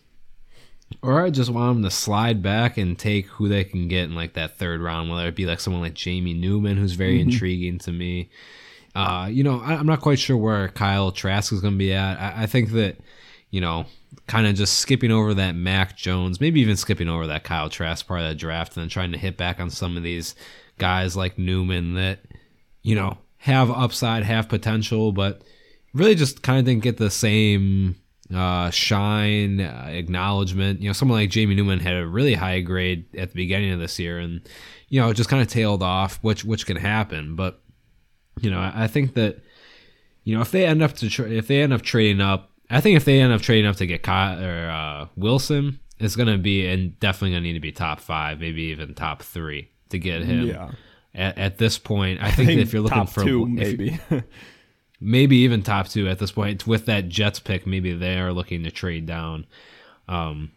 or 1.02 1.24
I 1.24 1.30
just 1.30 1.50
want 1.50 1.76
them 1.76 1.84
to 1.84 1.92
slide 1.92 2.42
back 2.42 2.78
and 2.78 2.98
take 2.98 3.28
who 3.28 3.48
they 3.48 3.64
can 3.64 3.88
get 3.88 4.06
in 4.06 4.16
like 4.16 4.34
that 4.34 4.58
third 4.58 4.82
round, 4.82 5.10
whether 5.10 5.28
it 5.28 5.36
be 5.36 5.46
like 5.46 5.60
someone 5.60 5.82
like 5.82 5.94
Jamie 5.94 6.34
Newman, 6.34 6.78
who's 6.78 6.94
very 6.94 7.20
mm-hmm. 7.20 7.30
intriguing 7.30 7.78
to 7.80 7.92
me. 7.92 8.30
Uh, 8.96 9.30
you 9.32 9.44
know, 9.44 9.62
I, 9.62 9.74
am 9.74 9.86
not 9.86 10.02
quite 10.02 10.20
sure 10.20 10.36
where 10.36 10.68
Kyle 10.70 11.12
Trask 11.12 11.54
is 11.54 11.62
going 11.62 11.76
to 11.76 11.78
be 11.78 11.94
at. 11.94 12.20
I, 12.20 12.44
I 12.44 12.46
think 12.48 12.72
that, 12.72 12.98
you 13.52 13.62
know, 13.62 13.86
kind 14.28 14.48
of 14.48 14.56
just 14.56 14.80
skipping 14.80 15.12
over 15.12 15.34
that 15.34 15.56
Mac 15.56 15.98
Jones, 15.98 16.40
maybe 16.40 16.62
even 16.62 16.78
skipping 16.78 17.10
over 17.10 17.28
that 17.28 17.44
Kyle 17.44 17.70
Trask 17.70 18.06
part 18.06 18.22
of 18.22 18.28
that 18.28 18.36
draft 18.36 18.76
and 18.76 18.84
then 18.84 18.90
trying 18.90 19.12
to 19.12 19.18
hit 19.18 19.38
back 19.38 19.60
on 19.60 19.70
some 19.70 19.98
of 19.98 20.04
these 20.04 20.36
guys 20.78 21.16
like 21.16 21.38
Newman 21.38 21.96
that, 21.96 22.20
you 22.82 22.96
know, 22.96 23.18
have 23.38 23.72
upside, 23.72 24.24
have 24.24 24.50
potential, 24.50 25.12
but 25.12 25.42
really 25.94 26.16
just 26.16 26.42
kind 26.42 26.60
of 26.60 26.66
didn't 26.66 26.84
get 26.84 26.98
the 26.98 27.10
same 27.10 27.96
uh, 28.34 28.70
shine, 28.70 29.60
uh, 29.62 29.88
acknowledgement. 29.90 30.82
You 30.82 30.90
know, 30.90 30.94
someone 30.94 31.20
like 31.20 31.30
Jamie 31.30 31.56
Newman 31.56 31.80
had 31.80 31.96
a 31.96 32.08
really 32.08 32.36
high 32.36 32.62
grade 32.62 33.06
at 33.18 33.30
the 33.30 33.36
beginning 33.36 33.72
of 33.72 33.80
this 33.80 33.98
year, 34.00 34.20
and 34.20 34.42
you 34.90 35.02
know, 35.02 35.14
just 35.14 35.30
kind 35.30 35.42
of 35.42 35.48
tailed 35.48 35.84
off, 35.84 36.20
which 36.22 36.46
which 36.46 36.66
can 36.66 36.78
happen. 36.78 37.36
But 37.36 37.62
you 38.42 38.52
know, 38.52 38.60
I, 38.60 38.84
I 38.84 38.88
think 38.88 39.16
that 39.16 39.40
you 40.24 40.36
know 40.36 40.42
if 40.42 40.52
they 40.52 40.66
end 40.66 40.84
up 40.84 40.94
to 40.98 41.10
tra- 41.10 41.30
if 41.30 41.48
they 41.48 41.62
end 41.62 41.74
up 41.74 41.82
trading 41.82 42.22
up, 42.22 42.49
I 42.70 42.82
think 42.82 42.98
if 42.98 43.06
they 43.06 43.20
end 43.20 43.34
up 43.34 43.42
trading 43.42 43.70
up 43.70 43.78
to 43.78 43.86
get 43.86 44.04
Kyle 44.04 44.44
or 44.44 44.70
uh, 44.70 45.08
Wilson, 45.16 45.80
it's 45.98 46.16
gonna 46.16 46.38
be 46.38 46.68
and 46.68 47.00
definitely 47.00 47.32
gonna 47.32 47.42
need 47.42 47.54
to 47.54 47.60
be 47.60 47.72
top 47.72 48.00
five, 48.00 48.40
maybe 48.40 48.64
even 48.64 48.94
top 48.94 49.22
three 49.24 49.70
to 49.90 50.00
get 50.00 50.24
him. 50.24 50.48
Yeah. 50.48 50.72
At, 51.16 51.38
at 51.38 51.58
this 51.58 51.80
point, 51.80 52.22
I 52.22 52.30
think, 52.32 52.50
I 52.50 52.52
think 52.54 52.62
if 52.62 52.74
you're 52.74 52.84
looking 52.84 53.08
for 53.08 53.24
two, 53.24 53.46
maybe. 53.48 54.00
maybe 55.02 55.38
even 55.38 55.64
top 55.64 55.88
two 55.88 56.08
at 56.08 56.20
this 56.20 56.32
point 56.32 56.68
with 56.68 56.86
that 56.86 57.10
Jets 57.10 57.40
pick. 57.40 57.66
Maybe 57.66 57.94
they 57.94 58.20
are 58.20 58.34
looking 58.34 58.64
to 58.64 58.72
trade 58.72 59.06
down. 59.06 59.46
Um, 60.08 60.52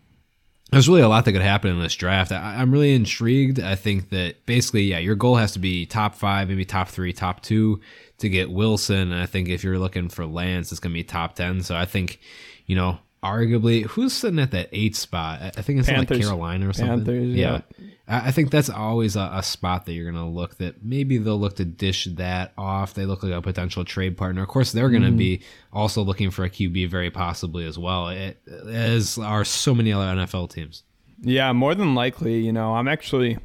there's 0.72 0.88
really 0.88 1.02
a 1.02 1.08
lot 1.08 1.26
that 1.26 1.32
could 1.32 1.42
happen 1.42 1.70
in 1.70 1.80
this 1.80 1.94
draft. 1.94 2.32
I, 2.32 2.56
I'm 2.56 2.72
really 2.72 2.94
intrigued. 2.94 3.60
I 3.60 3.74
think 3.74 4.08
that 4.08 4.46
basically, 4.46 4.84
yeah, 4.84 4.98
your 4.98 5.14
goal 5.14 5.36
has 5.36 5.52
to 5.52 5.58
be 5.58 5.84
top 5.84 6.14
five, 6.14 6.48
maybe 6.48 6.64
top 6.64 6.88
three, 6.88 7.12
top 7.12 7.42
two 7.42 7.78
to 8.18 8.28
get 8.30 8.50
Wilson. 8.50 9.12
And 9.12 9.20
I 9.20 9.26
think 9.26 9.50
if 9.50 9.62
you're 9.62 9.78
looking 9.78 10.08
for 10.08 10.24
Lance, 10.24 10.72
it's 10.72 10.80
going 10.80 10.92
to 10.92 10.98
be 10.98 11.04
top 11.04 11.34
10. 11.34 11.62
So 11.62 11.76
I 11.76 11.84
think, 11.84 12.20
you 12.64 12.74
know, 12.74 12.98
arguably, 13.22 13.84
who's 13.84 14.12
sitting 14.12 14.38
at 14.38 14.50
that 14.50 14.68
eight 14.72 14.96
spot? 14.96 15.40
I 15.42 15.62
think 15.62 15.80
it's 15.80 15.88
like 15.88 16.08
Carolina 16.08 16.68
or 16.68 16.72
something. 16.72 16.96
Panthers, 16.98 17.34
yeah. 17.34 17.60
yeah. 17.78 17.86
I 18.08 18.32
think 18.32 18.50
that's 18.50 18.68
always 18.68 19.16
a, 19.16 19.30
a 19.32 19.42
spot 19.42 19.86
that 19.86 19.92
you're 19.92 20.10
going 20.10 20.22
to 20.22 20.28
look 20.28 20.58
that 20.58 20.84
maybe 20.84 21.18
they'll 21.18 21.38
look 21.38 21.56
to 21.56 21.64
dish 21.64 22.06
that 22.12 22.52
off. 22.58 22.94
They 22.94 23.06
look 23.06 23.22
like 23.22 23.32
a 23.32 23.40
potential 23.40 23.84
trade 23.84 24.16
partner. 24.16 24.42
Of 24.42 24.48
course, 24.48 24.72
they're 24.72 24.90
going 24.90 25.02
to 25.02 25.08
mm-hmm. 25.08 25.16
be 25.16 25.42
also 25.72 26.02
looking 26.02 26.30
for 26.30 26.44
a 26.44 26.50
QB 26.50 26.90
very 26.90 27.10
possibly 27.10 27.64
as 27.64 27.78
well, 27.78 28.08
it, 28.08 28.42
as 28.68 29.18
are 29.18 29.44
so 29.44 29.74
many 29.74 29.92
other 29.92 30.20
NFL 30.20 30.50
teams. 30.50 30.82
Yeah, 31.22 31.52
more 31.52 31.74
than 31.74 31.94
likely. 31.94 32.40
You 32.40 32.52
know, 32.52 32.74
I'm 32.74 32.88
actually. 32.88 33.38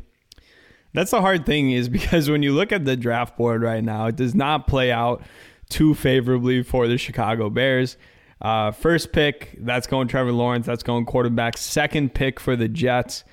That's 0.94 1.12
the 1.12 1.22
hard 1.22 1.46
thing 1.46 1.72
is 1.72 1.88
because 1.90 2.30
when 2.30 2.42
you 2.42 2.52
look 2.52 2.72
at 2.72 2.84
the 2.84 2.98
draft 2.98 3.38
board 3.38 3.62
right 3.62 3.84
now, 3.84 4.08
it 4.08 4.16
does 4.16 4.34
not 4.34 4.68
play 4.68 4.92
out 4.92 5.22
too 5.70 5.94
favorably 5.94 6.64
for 6.64 6.88
the 6.88 6.98
Chicago 6.98 7.50
Bears. 7.50 7.96
Uh, 8.42 8.72
first 8.72 9.12
pick, 9.12 9.58
that's 9.60 9.88
going 9.88 10.08
Trevor 10.08 10.32
Lawrence. 10.32 10.66
That's 10.66 10.84
going 10.84 11.06
quarterback. 11.06 11.58
Second 11.58 12.14
pick 12.14 12.40
for 12.40 12.56
the 12.56 12.68
Jets 12.68 13.24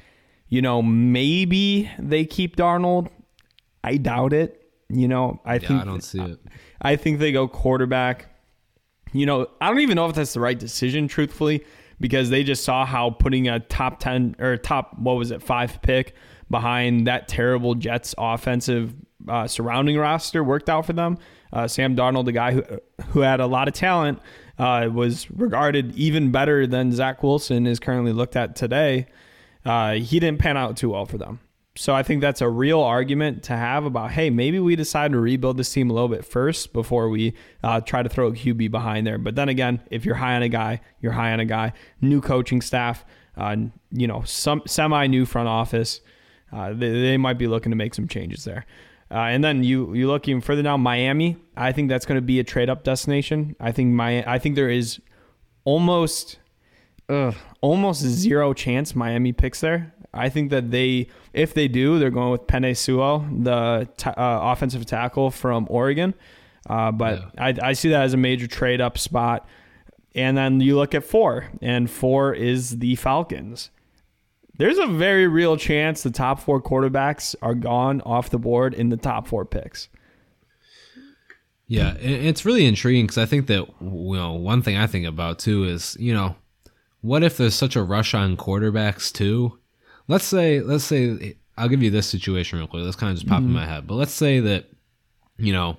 you 0.54 0.62
know, 0.62 0.82
maybe 0.82 1.90
they 1.98 2.24
keep 2.24 2.54
Darnold. 2.54 3.08
I 3.82 3.96
doubt 3.96 4.32
it. 4.32 4.70
You 4.88 5.08
know, 5.08 5.40
I 5.44 5.54
yeah, 5.54 5.58
think 5.66 5.82
I 5.82 5.84
don't 5.84 6.00
see 6.00 6.20
it. 6.20 6.38
I 6.80 6.94
think 6.94 7.18
they 7.18 7.32
go 7.32 7.48
quarterback. 7.48 8.26
You 9.12 9.26
know, 9.26 9.48
I 9.60 9.68
don't 9.68 9.80
even 9.80 9.96
know 9.96 10.06
if 10.06 10.14
that's 10.14 10.34
the 10.34 10.38
right 10.38 10.56
decision, 10.56 11.08
truthfully, 11.08 11.64
because 11.98 12.30
they 12.30 12.44
just 12.44 12.62
saw 12.62 12.86
how 12.86 13.10
putting 13.10 13.48
a 13.48 13.58
top 13.58 13.98
ten 13.98 14.36
or 14.38 14.56
top 14.56 14.96
what 14.98 15.14
was 15.14 15.32
it 15.32 15.42
five 15.42 15.80
pick 15.82 16.14
behind 16.48 17.08
that 17.08 17.26
terrible 17.26 17.74
Jets 17.74 18.14
offensive 18.16 18.94
uh, 19.28 19.48
surrounding 19.48 19.96
roster 19.96 20.44
worked 20.44 20.68
out 20.68 20.86
for 20.86 20.92
them. 20.92 21.18
Uh, 21.52 21.66
Sam 21.66 21.96
Darnold, 21.96 22.26
the 22.26 22.32
guy 22.32 22.52
who 22.52 22.62
who 23.08 23.20
had 23.20 23.40
a 23.40 23.46
lot 23.46 23.66
of 23.66 23.74
talent, 23.74 24.20
uh, 24.58 24.88
was 24.92 25.30
regarded 25.30 25.94
even 25.96 26.30
better 26.30 26.66
than 26.66 26.92
Zach 26.92 27.22
Wilson 27.22 27.66
is 27.66 27.80
currently 27.80 28.12
looked 28.12 28.36
at 28.36 28.54
today 28.56 29.06
uh, 29.64 29.94
he 29.94 30.20
didn't 30.20 30.38
pan 30.38 30.56
out 30.56 30.76
too 30.76 30.90
well 30.90 31.06
for 31.06 31.18
them. 31.18 31.40
So 31.76 31.92
I 31.92 32.04
think 32.04 32.20
that's 32.20 32.40
a 32.40 32.48
real 32.48 32.80
argument 32.80 33.42
to 33.44 33.56
have 33.56 33.84
about, 33.84 34.12
hey, 34.12 34.30
maybe 34.30 34.60
we 34.60 34.76
decide 34.76 35.10
to 35.10 35.18
rebuild 35.18 35.56
this 35.56 35.72
team 35.72 35.90
a 35.90 35.92
little 35.92 36.08
bit 36.08 36.24
first 36.24 36.72
before 36.72 37.08
we 37.08 37.34
uh, 37.64 37.80
try 37.80 38.02
to 38.02 38.08
throw 38.08 38.28
a 38.28 38.32
QB 38.32 38.70
behind 38.70 39.06
there. 39.06 39.18
But 39.18 39.34
then 39.34 39.48
again, 39.48 39.80
if 39.90 40.04
you're 40.04 40.14
high 40.14 40.36
on 40.36 40.42
a 40.42 40.48
guy, 40.48 40.80
you're 41.00 41.12
high 41.12 41.32
on 41.32 41.40
a 41.40 41.44
guy. 41.44 41.72
New 42.00 42.20
coaching 42.20 42.60
staff, 42.60 43.04
uh, 43.36 43.56
you 43.90 44.06
know, 44.06 44.22
some 44.22 44.62
semi 44.66 45.08
new 45.08 45.26
front 45.26 45.48
office. 45.48 46.00
Uh, 46.52 46.72
they, 46.72 46.92
they, 46.92 47.16
might 47.16 47.38
be 47.38 47.48
looking 47.48 47.70
to 47.70 47.76
make 47.76 47.94
some 47.94 48.06
changes 48.06 48.44
there. 48.44 48.64
Uh, 49.14 49.28
and 49.28 49.44
then 49.44 49.62
you 49.62 49.94
you 49.94 50.08
look 50.08 50.26
even 50.26 50.40
further 50.40 50.62
down, 50.62 50.80
Miami. 50.80 51.36
I 51.56 51.70
think 51.70 51.88
that's 51.88 52.04
going 52.04 52.16
to 52.16 52.22
be 52.22 52.40
a 52.40 52.44
trade 52.44 52.68
up 52.68 52.82
destination. 52.82 53.54
I 53.60 53.70
think 53.70 53.92
my 53.92 54.24
I 54.30 54.40
think 54.40 54.56
there 54.56 54.68
is 54.68 55.00
almost 55.62 56.38
ugh, 57.08 57.36
almost 57.60 58.02
zero 58.02 58.52
chance 58.52 58.96
Miami 58.96 59.32
picks 59.32 59.60
there. 59.60 59.94
I 60.12 60.28
think 60.28 60.50
that 60.50 60.70
they, 60.70 61.08
if 61.32 61.54
they 61.54 61.68
do, 61.68 61.98
they're 61.98 62.10
going 62.10 62.30
with 62.30 62.46
Penei 62.46 62.76
Sewell, 62.76 63.26
the 63.30 63.88
t- 63.96 64.10
uh, 64.10 64.52
offensive 64.52 64.86
tackle 64.86 65.30
from 65.30 65.66
Oregon. 65.68 66.14
Uh, 66.68 66.92
but 66.92 67.18
yeah. 67.18 67.44
I, 67.44 67.70
I 67.70 67.72
see 67.72 67.90
that 67.90 68.02
as 68.02 68.14
a 68.14 68.16
major 68.16 68.46
trade 68.46 68.80
up 68.80 68.96
spot. 68.96 69.46
And 70.14 70.36
then 70.36 70.60
you 70.60 70.76
look 70.76 70.94
at 70.94 71.02
four, 71.02 71.50
and 71.60 71.90
four 71.90 72.32
is 72.32 72.78
the 72.78 72.94
Falcons. 72.94 73.70
There's 74.56 74.78
a 74.78 74.86
very 74.86 75.26
real 75.26 75.56
chance 75.56 76.02
the 76.02 76.10
top 76.10 76.40
four 76.40 76.62
quarterbacks 76.62 77.34
are 77.42 77.54
gone 77.54 78.00
off 78.02 78.30
the 78.30 78.38
board 78.38 78.74
in 78.74 78.88
the 78.88 78.96
top 78.96 79.26
four 79.26 79.44
picks. 79.44 79.88
Yeah, 81.66 81.94
it's 81.98 82.44
really 82.44 82.66
intriguing 82.66 83.06
because 83.06 83.18
I 83.18 83.26
think 83.26 83.46
that 83.46 83.66
you 83.80 84.16
know 84.16 84.34
one 84.34 84.62
thing 84.62 84.76
I 84.76 84.86
think 84.86 85.06
about 85.06 85.38
too 85.38 85.64
is 85.64 85.96
you 85.98 86.12
know 86.12 86.36
what 87.04 87.22
if 87.22 87.36
there's 87.36 87.54
such 87.54 87.76
a 87.76 87.82
rush 87.82 88.14
on 88.14 88.34
quarterbacks 88.36 89.12
too? 89.12 89.58
Let's 90.08 90.24
say, 90.24 90.60
let's 90.60 90.84
say, 90.84 91.36
I'll 91.58 91.68
give 91.68 91.82
you 91.82 91.90
this 91.90 92.06
situation 92.06 92.58
real 92.58 92.66
quick. 92.66 92.82
Let's 92.82 92.96
kind 92.96 93.10
of 93.10 93.16
just 93.16 93.28
pop 93.28 93.40
mm-hmm. 93.40 93.48
in 93.48 93.54
my 93.54 93.66
head. 93.66 93.86
But 93.86 93.96
let's 93.96 94.12
say 94.12 94.40
that, 94.40 94.70
you 95.36 95.52
know, 95.52 95.76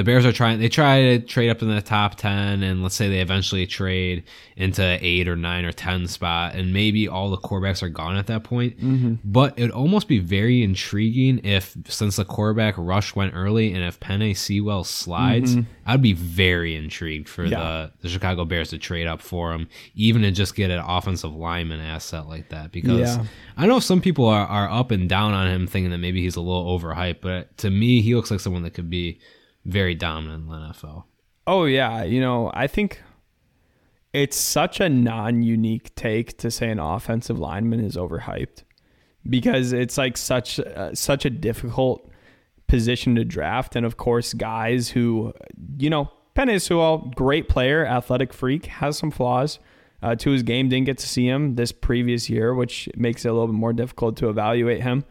the 0.00 0.04
Bears 0.04 0.24
are 0.24 0.32
trying. 0.32 0.60
They 0.60 0.70
try 0.70 1.02
to 1.02 1.18
trade 1.18 1.50
up 1.50 1.60
in 1.60 1.68
the 1.68 1.82
top 1.82 2.14
ten, 2.14 2.62
and 2.62 2.82
let's 2.82 2.94
say 2.94 3.10
they 3.10 3.20
eventually 3.20 3.66
trade 3.66 4.24
into 4.56 4.82
eight 4.82 5.28
or 5.28 5.36
nine 5.36 5.66
or 5.66 5.72
ten 5.72 6.06
spot, 6.06 6.54
and 6.54 6.72
maybe 6.72 7.06
all 7.06 7.28
the 7.28 7.36
quarterbacks 7.36 7.82
are 7.82 7.90
gone 7.90 8.16
at 8.16 8.26
that 8.28 8.42
point. 8.42 8.78
Mm-hmm. 8.78 9.16
But 9.22 9.58
it'd 9.58 9.70
almost 9.72 10.08
be 10.08 10.18
very 10.18 10.62
intriguing 10.62 11.44
if, 11.44 11.76
since 11.86 12.16
the 12.16 12.24
quarterback 12.24 12.76
rush 12.78 13.14
went 13.14 13.34
early, 13.34 13.74
and 13.74 13.84
if 13.84 14.00
Penei 14.00 14.34
Sewell 14.34 14.84
slides, 14.84 15.54
mm-hmm. 15.54 15.70
I'd 15.84 16.00
be 16.00 16.14
very 16.14 16.76
intrigued 16.76 17.28
for 17.28 17.44
yeah. 17.44 17.58
the 17.58 17.92
the 18.00 18.08
Chicago 18.08 18.46
Bears 18.46 18.70
to 18.70 18.78
trade 18.78 19.06
up 19.06 19.20
for 19.20 19.52
him, 19.52 19.68
even 19.94 20.22
to 20.22 20.30
just 20.30 20.54
get 20.56 20.70
an 20.70 20.80
offensive 20.80 21.34
lineman 21.34 21.80
asset 21.80 22.26
like 22.26 22.48
that. 22.48 22.72
Because 22.72 23.16
yeah. 23.18 23.24
I 23.54 23.66
know 23.66 23.80
some 23.80 24.00
people 24.00 24.24
are, 24.24 24.46
are 24.46 24.70
up 24.70 24.92
and 24.92 25.10
down 25.10 25.34
on 25.34 25.46
him, 25.46 25.66
thinking 25.66 25.90
that 25.90 25.98
maybe 25.98 26.22
he's 26.22 26.36
a 26.36 26.40
little 26.40 26.78
overhyped, 26.78 27.20
but 27.20 27.54
to 27.58 27.68
me, 27.68 28.00
he 28.00 28.14
looks 28.14 28.30
like 28.30 28.40
someone 28.40 28.62
that 28.62 28.72
could 28.72 28.88
be 28.88 29.20
very 29.70 29.94
dominant 29.94 30.44
in 30.44 30.48
the 30.48 30.56
NFL. 30.56 31.04
Oh 31.46 31.64
yeah, 31.64 32.02
you 32.02 32.20
know, 32.20 32.50
I 32.54 32.66
think 32.66 33.02
it's 34.12 34.36
such 34.36 34.80
a 34.80 34.88
non-unique 34.88 35.94
take 35.94 36.36
to 36.38 36.50
say 36.50 36.70
an 36.70 36.78
offensive 36.78 37.38
lineman 37.38 37.80
is 37.80 37.96
overhyped 37.96 38.64
because 39.28 39.72
it's 39.72 39.96
like 39.96 40.16
such 40.16 40.58
uh, 40.60 40.94
such 40.94 41.24
a 41.24 41.30
difficult 41.30 42.10
position 42.66 43.14
to 43.16 43.24
draft 43.24 43.74
and 43.74 43.84
of 43.84 43.96
course 43.96 44.32
guys 44.32 44.90
who 44.90 45.32
you 45.76 45.90
know 45.90 46.08
Penei 46.36 46.62
Sewell, 46.62 47.10
great 47.16 47.48
player, 47.48 47.84
athletic 47.84 48.32
freak, 48.32 48.66
has 48.66 48.96
some 48.96 49.10
flaws 49.10 49.58
uh, 50.00 50.14
to 50.14 50.30
his 50.30 50.42
game. 50.44 50.68
Didn't 50.68 50.86
get 50.86 50.98
to 50.98 51.08
see 51.08 51.26
him 51.26 51.56
this 51.56 51.72
previous 51.72 52.30
year, 52.30 52.54
which 52.54 52.88
makes 52.96 53.24
it 53.24 53.28
a 53.28 53.32
little 53.32 53.48
bit 53.48 53.56
more 53.56 53.72
difficult 53.72 54.16
to 54.18 54.28
evaluate 54.28 54.82
him 54.82 55.04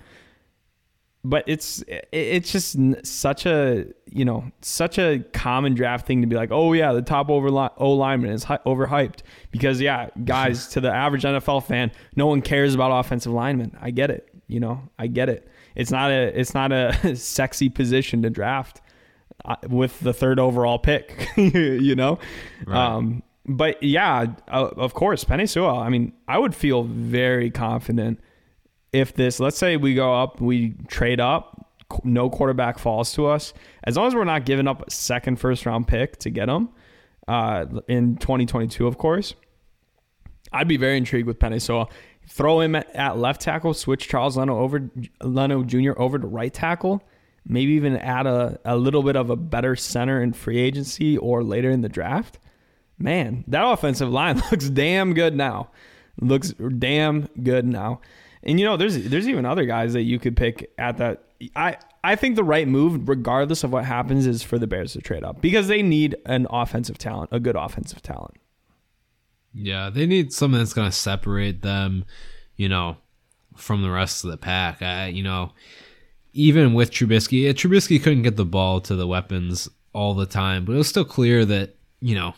but 1.23 1.43
it's 1.47 1.83
it's 2.11 2.51
just 2.51 2.77
such 3.05 3.45
a 3.45 3.85
you 4.05 4.23
know 4.23 4.49
such 4.61 4.97
a 4.97 5.19
common 5.33 5.73
draft 5.73 6.07
thing 6.07 6.21
to 6.21 6.27
be 6.27 6.35
like 6.35 6.51
oh 6.51 6.71
yeah 6.71 6.93
the 6.93 7.01
top 7.01 7.29
over 7.29 7.49
O 7.77 7.91
lineman 7.91 8.31
is 8.31 8.45
overhyped. 8.45 9.21
Because 9.51 9.81
yeah 9.81 10.09
guys 10.23 10.67
to 10.69 10.81
the 10.81 10.91
average 10.91 11.23
NFL 11.23 11.65
fan 11.65 11.91
no 12.15 12.27
one 12.27 12.41
cares 12.41 12.73
about 12.73 12.91
offensive 12.91 13.33
linemen. 13.33 13.77
I 13.81 13.91
get 13.91 14.09
it 14.11 14.33
you 14.47 14.59
know 14.59 14.81
I 14.97 15.07
get 15.07 15.29
it. 15.29 15.47
It's 15.75 15.91
not 15.91 16.09
a 16.09 16.39
it's 16.39 16.53
not 16.53 16.71
a 16.71 17.15
sexy 17.15 17.69
position 17.69 18.21
to 18.21 18.29
draft 18.29 18.81
uh, 19.43 19.55
with 19.67 19.99
the 19.99 20.13
third 20.13 20.39
overall 20.39 20.79
pick 20.79 21.29
you 21.35 21.95
know? 21.95 22.19
Right. 22.65 22.95
um, 22.95 23.23
but 23.45 23.83
yeah 23.83 24.27
uh, 24.47 24.69
of 24.77 24.93
course 24.93 25.25
Sewell 25.25 25.79
I 25.79 25.89
mean 25.89 26.13
I 26.29 26.39
would 26.39 26.55
feel 26.55 26.83
very 26.83 27.51
confident 27.51 28.21
if 28.91 29.13
this, 29.13 29.39
let's 29.39 29.57
say 29.57 29.77
we 29.77 29.93
go 29.93 30.13
up, 30.13 30.41
we 30.41 30.75
trade 30.87 31.19
up, 31.19 31.67
no 32.03 32.29
quarterback 32.29 32.79
falls 32.79 33.13
to 33.13 33.27
us, 33.27 33.53
as 33.83 33.97
long 33.97 34.07
as 34.07 34.15
we're 34.15 34.23
not 34.23 34.45
giving 34.45 34.67
up 34.67 34.87
a 34.87 34.91
second 34.91 35.37
first 35.37 35.65
round 35.65 35.87
pick 35.87 36.17
to 36.17 36.29
get 36.29 36.49
him 36.49 36.69
uh, 37.29 37.65
in 37.87 38.17
2022, 38.17 38.87
of 38.87 38.97
course, 38.97 39.35
I'd 40.51 40.67
be 40.67 40.77
very 40.77 40.97
intrigued 40.97 41.27
with 41.27 41.37
Penny. 41.37 41.59
So 41.59 41.87
throw 42.27 42.59
him 42.59 42.75
at, 42.75 42.93
at 42.95 43.17
left 43.17 43.41
tackle, 43.41 43.73
switch 43.75 44.07
Charles 44.07 44.35
Leno 44.35 44.57
over 44.57 44.89
Leno 45.21 45.63
Jr. 45.63 45.91
over 45.97 46.17
to 46.17 46.25
right 46.25 46.53
tackle, 46.53 47.03
maybe 47.45 47.73
even 47.73 47.97
add 47.97 48.25
a, 48.25 48.59
a 48.65 48.75
little 48.75 49.03
bit 49.03 49.15
of 49.15 49.29
a 49.29 49.35
better 49.35 49.75
center 49.75 50.21
in 50.23 50.33
free 50.33 50.57
agency 50.57 51.17
or 51.17 51.43
later 51.43 51.69
in 51.69 51.81
the 51.81 51.89
draft. 51.89 52.39
Man, 52.97 53.43
that 53.47 53.63
offensive 53.63 54.09
line 54.09 54.41
looks 54.51 54.69
damn 54.69 55.13
good 55.13 55.35
now. 55.35 55.69
Looks 56.19 56.53
damn 56.79 57.29
good 57.43 57.65
now. 57.65 58.01
And 58.43 58.59
you 58.59 58.65
know, 58.65 58.77
there's 58.77 59.09
there's 59.09 59.27
even 59.27 59.45
other 59.45 59.65
guys 59.65 59.93
that 59.93 60.03
you 60.03 60.19
could 60.19 60.37
pick 60.37 60.71
at 60.77 60.97
that. 60.97 61.23
I 61.55 61.77
I 62.03 62.15
think 62.15 62.35
the 62.35 62.43
right 62.43 62.67
move, 62.67 63.07
regardless 63.07 63.63
of 63.63 63.71
what 63.71 63.85
happens, 63.85 64.25
is 64.25 64.43
for 64.43 64.57
the 64.57 64.67
Bears 64.67 64.93
to 64.93 65.01
trade 65.01 65.23
up 65.23 65.41
because 65.41 65.67
they 65.67 65.81
need 65.81 66.15
an 66.25 66.47
offensive 66.49 66.97
talent, 66.97 67.29
a 67.31 67.39
good 67.39 67.55
offensive 67.55 68.01
talent. 68.01 68.35
Yeah, 69.53 69.89
they 69.89 70.05
need 70.05 70.31
something 70.31 70.59
that's 70.59 70.73
going 70.73 70.89
to 70.89 70.95
separate 70.95 71.61
them, 71.61 72.05
you 72.55 72.69
know, 72.69 72.97
from 73.55 73.81
the 73.81 73.89
rest 73.89 74.23
of 74.23 74.31
the 74.31 74.37
pack. 74.37 74.81
I, 74.81 75.07
you 75.07 75.23
know, 75.23 75.51
even 76.33 76.73
with 76.73 76.91
Trubisky, 76.91 77.49
Trubisky 77.49 78.01
couldn't 78.01 78.21
get 78.21 78.37
the 78.37 78.45
ball 78.45 78.79
to 78.81 78.95
the 78.95 79.07
weapons 79.07 79.67
all 79.91 80.13
the 80.13 80.27
time, 80.27 80.65
but 80.65 80.73
it 80.73 80.77
was 80.77 80.87
still 80.87 81.05
clear 81.05 81.43
that 81.45 81.75
you 81.99 82.15
know 82.15 82.35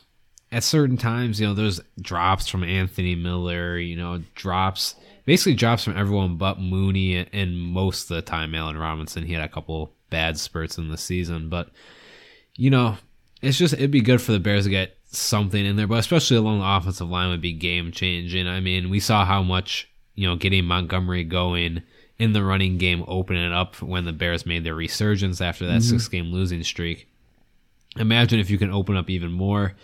at 0.52 0.64
certain 0.64 0.98
times, 0.98 1.40
you 1.40 1.48
know, 1.48 1.54
there's 1.54 1.80
drops 2.02 2.48
from 2.48 2.64
Anthony 2.64 3.16
Miller, 3.16 3.78
you 3.78 3.96
know, 3.96 4.22
drops 4.36 4.96
basically 5.26 5.56
drops 5.56 5.84
from 5.84 5.98
everyone 5.98 6.38
but 6.38 6.60
Mooney 6.60 7.28
and 7.32 7.58
most 7.58 8.10
of 8.10 8.16
the 8.16 8.22
time 8.22 8.56
Allen 8.56 8.78
Robinson. 8.78 9.26
He 9.26 9.34
had 9.34 9.44
a 9.44 9.50
couple 9.50 9.94
bad 10.10 10.38
spurts 10.38 10.78
in 10.78 10.90
the 10.90 10.98
season, 10.98 11.50
but 11.50 11.70
you 12.56 12.70
know, 12.70 12.98
it's 13.42 13.58
just 13.58 13.74
it'd 13.74 13.92
be 13.92 14.02
good 14.02 14.22
for 14.22 14.32
the 14.32 14.40
Bears 14.40 14.66
to 14.66 14.70
get 14.70 14.98
something 15.06 15.66
in 15.66 15.76
there, 15.76 15.88
but 15.88 16.00
especially 16.00 16.38
along 16.38 16.60
the 16.60 16.66
offensive 16.66 17.10
line 17.10 17.30
would 17.30 17.42
be 17.42 17.54
game 17.54 17.92
changing. 17.92 18.48
I 18.48 18.60
mean, 18.60 18.90
we 18.90 19.00
saw 19.00 19.26
how 19.26 19.44
much 19.44 19.90
you 20.16 20.28
know 20.28 20.36
getting 20.36 20.66
Montgomery 20.66 21.24
going 21.24 21.82
in 22.20 22.34
the 22.34 22.44
running 22.44 22.78
game 22.78 23.04
opening 23.08 23.44
it 23.44 23.52
up 23.52 23.82
when 23.82 24.06
the 24.06 24.14
Bears 24.14 24.46
made 24.46 24.64
their 24.64 24.76
resurgence 24.76 25.42
after 25.42 25.66
that 25.66 25.82
mm-hmm. 25.82 25.98
six 25.98 26.08
game 26.08 26.26
losing 26.26 26.64
streak. 26.64 27.08
Imagine 27.98 28.40
if 28.40 28.50
you 28.50 28.58
can 28.58 28.72
open 28.72 28.96
up 28.96 29.10
even 29.10 29.32
more, 29.32 29.76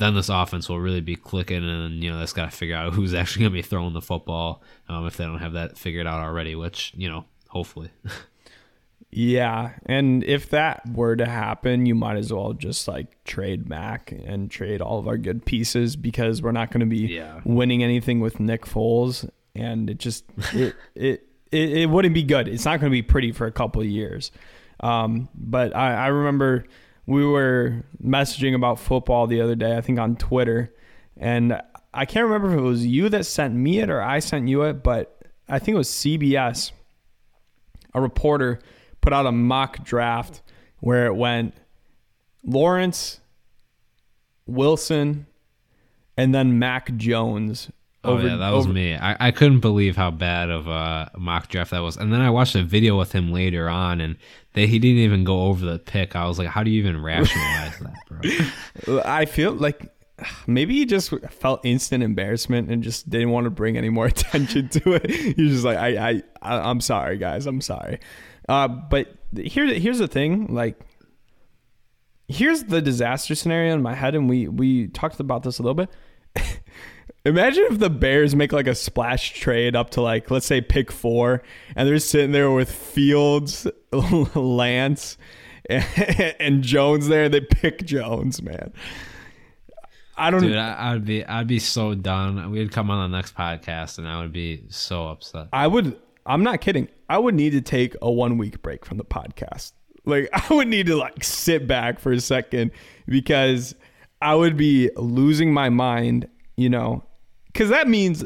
then 0.00 0.14
this 0.14 0.28
offense 0.28 0.68
will 0.68 0.80
really 0.80 1.00
be 1.00 1.14
clicking, 1.14 1.62
and 1.62 2.02
you 2.02 2.10
know 2.10 2.18
that's 2.18 2.32
got 2.32 2.50
to 2.50 2.56
figure 2.56 2.74
out 2.74 2.92
who's 2.94 3.14
actually 3.14 3.40
going 3.40 3.52
to 3.52 3.58
be 3.58 3.62
throwing 3.62 3.92
the 3.92 4.02
football 4.02 4.62
um, 4.88 5.06
if 5.06 5.16
they 5.16 5.24
don't 5.24 5.38
have 5.38 5.52
that 5.52 5.78
figured 5.78 6.06
out 6.06 6.20
already. 6.20 6.56
Which 6.56 6.92
you 6.96 7.08
know, 7.08 7.24
hopefully. 7.48 7.90
Yeah, 9.12 9.72
and 9.86 10.22
if 10.22 10.50
that 10.50 10.82
were 10.88 11.16
to 11.16 11.26
happen, 11.26 11.84
you 11.84 11.96
might 11.96 12.16
as 12.16 12.32
well 12.32 12.52
just 12.52 12.86
like 12.86 13.24
trade 13.24 13.68
Mac 13.68 14.12
and 14.12 14.48
trade 14.48 14.80
all 14.80 15.00
of 15.00 15.08
our 15.08 15.16
good 15.18 15.44
pieces 15.44 15.96
because 15.96 16.42
we're 16.42 16.52
not 16.52 16.70
going 16.70 16.80
to 16.80 16.86
be 16.86 17.14
yeah. 17.14 17.40
winning 17.44 17.82
anything 17.82 18.20
with 18.20 18.38
Nick 18.38 18.66
Foles, 18.66 19.28
and 19.56 19.90
it 19.90 19.98
just 19.98 20.24
it, 20.52 20.76
it 20.94 21.26
it 21.50 21.70
it 21.72 21.90
wouldn't 21.90 22.14
be 22.14 22.22
good. 22.22 22.46
It's 22.46 22.64
not 22.64 22.78
going 22.78 22.90
to 22.90 22.94
be 22.94 23.02
pretty 23.02 23.32
for 23.32 23.46
a 23.48 23.52
couple 23.52 23.80
of 23.82 23.88
years. 23.88 24.30
Um, 24.78 25.28
but 25.34 25.74
I, 25.74 26.04
I 26.04 26.06
remember 26.06 26.66
we 27.10 27.26
were 27.26 27.82
messaging 28.00 28.54
about 28.54 28.78
football 28.78 29.26
the 29.26 29.40
other 29.40 29.56
day, 29.56 29.76
I 29.76 29.80
think 29.80 29.98
on 29.98 30.14
Twitter, 30.14 30.72
and 31.16 31.60
I 31.92 32.04
can't 32.04 32.22
remember 32.24 32.52
if 32.52 32.56
it 32.56 32.62
was 32.62 32.86
you 32.86 33.08
that 33.08 33.26
sent 33.26 33.52
me 33.52 33.80
it 33.80 33.90
or 33.90 34.00
I 34.00 34.20
sent 34.20 34.46
you 34.46 34.62
it, 34.62 34.84
but 34.84 35.20
I 35.48 35.58
think 35.58 35.74
it 35.74 35.78
was 35.78 35.88
CBS, 35.88 36.70
a 37.92 38.00
reporter 38.00 38.60
put 39.00 39.12
out 39.12 39.26
a 39.26 39.32
mock 39.32 39.82
draft 39.84 40.40
where 40.78 41.06
it 41.06 41.16
went 41.16 41.54
Lawrence, 42.44 43.18
Wilson, 44.46 45.26
and 46.16 46.32
then 46.32 46.60
Mac 46.60 46.96
Jones. 46.96 47.72
Oh 48.02 48.14
over, 48.14 48.26
yeah, 48.26 48.36
that 48.36 48.50
was 48.50 48.64
over. 48.64 48.72
me. 48.72 48.94
I, 48.94 49.28
I 49.28 49.30
couldn't 49.30 49.60
believe 49.60 49.94
how 49.94 50.10
bad 50.10 50.48
of 50.48 50.66
a 50.66 51.10
mock 51.18 51.48
draft 51.48 51.70
that 51.72 51.80
was. 51.80 51.98
And 51.98 52.12
then 52.12 52.22
I 52.22 52.30
watched 52.30 52.54
a 52.54 52.62
video 52.62 52.98
with 52.98 53.12
him 53.12 53.30
later 53.30 53.68
on, 53.68 54.00
and 54.00 54.16
they, 54.54 54.66
he 54.66 54.78
didn't 54.78 54.98
even 54.98 55.22
go 55.22 55.42
over 55.42 55.64
the 55.66 55.78
pick. 55.78 56.16
I 56.16 56.26
was 56.26 56.38
like, 56.38 56.48
how 56.48 56.62
do 56.62 56.70
you 56.70 56.78
even 56.78 57.02
rationalize 57.02 57.78
that, 57.78 57.94
bro? 58.86 59.00
I 59.04 59.26
feel 59.26 59.52
like 59.52 59.92
maybe 60.46 60.74
he 60.74 60.86
just 60.86 61.12
felt 61.30 61.60
instant 61.64 62.02
embarrassment 62.02 62.70
and 62.70 62.82
just 62.82 63.08
didn't 63.10 63.30
want 63.30 63.44
to 63.44 63.50
bring 63.50 63.76
any 63.76 63.90
more 63.90 64.06
attention 64.14 64.70
to 64.70 64.94
it. 64.94 65.10
He's 65.10 65.52
just 65.52 65.64
like, 65.64 65.76
I, 65.76 66.10
I, 66.10 66.22
I 66.40 66.70
I'm 66.70 66.80
sorry, 66.80 67.18
guys. 67.18 67.46
I'm 67.46 67.60
sorry. 67.60 68.00
Uh, 68.48 68.66
but 68.66 69.08
here, 69.36 69.66
here's 69.66 69.98
the 69.98 70.08
thing. 70.08 70.54
Like, 70.54 70.80
here's 72.28 72.64
the 72.64 72.80
disaster 72.80 73.34
scenario 73.34 73.74
in 73.74 73.82
my 73.82 73.94
head, 73.94 74.14
and 74.14 74.28
we 74.28 74.48
we 74.48 74.88
talked 74.88 75.20
about 75.20 75.42
this 75.42 75.58
a 75.58 75.62
little 75.62 75.74
bit. 75.74 75.90
Imagine 77.24 77.64
if 77.70 77.78
the 77.78 77.90
Bears 77.90 78.34
make 78.34 78.52
like 78.52 78.66
a 78.66 78.74
splash 78.74 79.34
trade 79.34 79.76
up 79.76 79.90
to 79.90 80.00
like 80.00 80.30
let's 80.30 80.46
say 80.46 80.60
pick 80.60 80.90
four, 80.90 81.42
and 81.76 81.88
they're 81.88 81.98
sitting 81.98 82.32
there 82.32 82.50
with 82.50 82.72
Fields, 82.72 83.66
Lance, 84.34 85.18
and, 85.68 85.84
and 86.40 86.62
Jones 86.62 87.08
there. 87.08 87.28
They 87.28 87.40
pick 87.40 87.84
Jones, 87.84 88.40
man. 88.42 88.72
I 90.16 90.30
don't. 90.30 90.42
Dude, 90.42 90.56
I, 90.56 90.92
would 90.92 91.06
be, 91.06 91.24
I'd 91.24 91.46
be 91.46 91.58
so 91.58 91.94
done. 91.94 92.50
We'd 92.50 92.72
come 92.72 92.90
on 92.90 93.10
the 93.10 93.16
next 93.16 93.34
podcast, 93.34 93.98
and 93.98 94.06
I 94.06 94.20
would 94.20 94.32
be 94.32 94.64
so 94.68 95.08
upset. 95.08 95.48
I 95.52 95.66
would. 95.66 95.98
I'm 96.26 96.42
not 96.42 96.60
kidding. 96.60 96.88
I 97.08 97.18
would 97.18 97.34
need 97.34 97.50
to 97.50 97.62
take 97.62 97.96
a 98.02 98.10
one 98.10 98.36
week 98.38 98.60
break 98.62 98.84
from 98.84 98.98
the 98.98 99.04
podcast. 99.04 99.72
Like 100.04 100.28
I 100.50 100.54
would 100.54 100.68
need 100.68 100.86
to 100.86 100.96
like 100.96 101.24
sit 101.24 101.66
back 101.66 101.98
for 101.98 102.12
a 102.12 102.20
second 102.20 102.70
because 103.06 103.74
I 104.20 104.34
would 104.34 104.56
be 104.56 104.90
losing 104.96 105.52
my 105.52 105.70
mind, 105.70 106.28
you 106.56 106.68
know, 106.68 107.02
because 107.52 107.68
that 107.70 107.88
means 107.88 108.24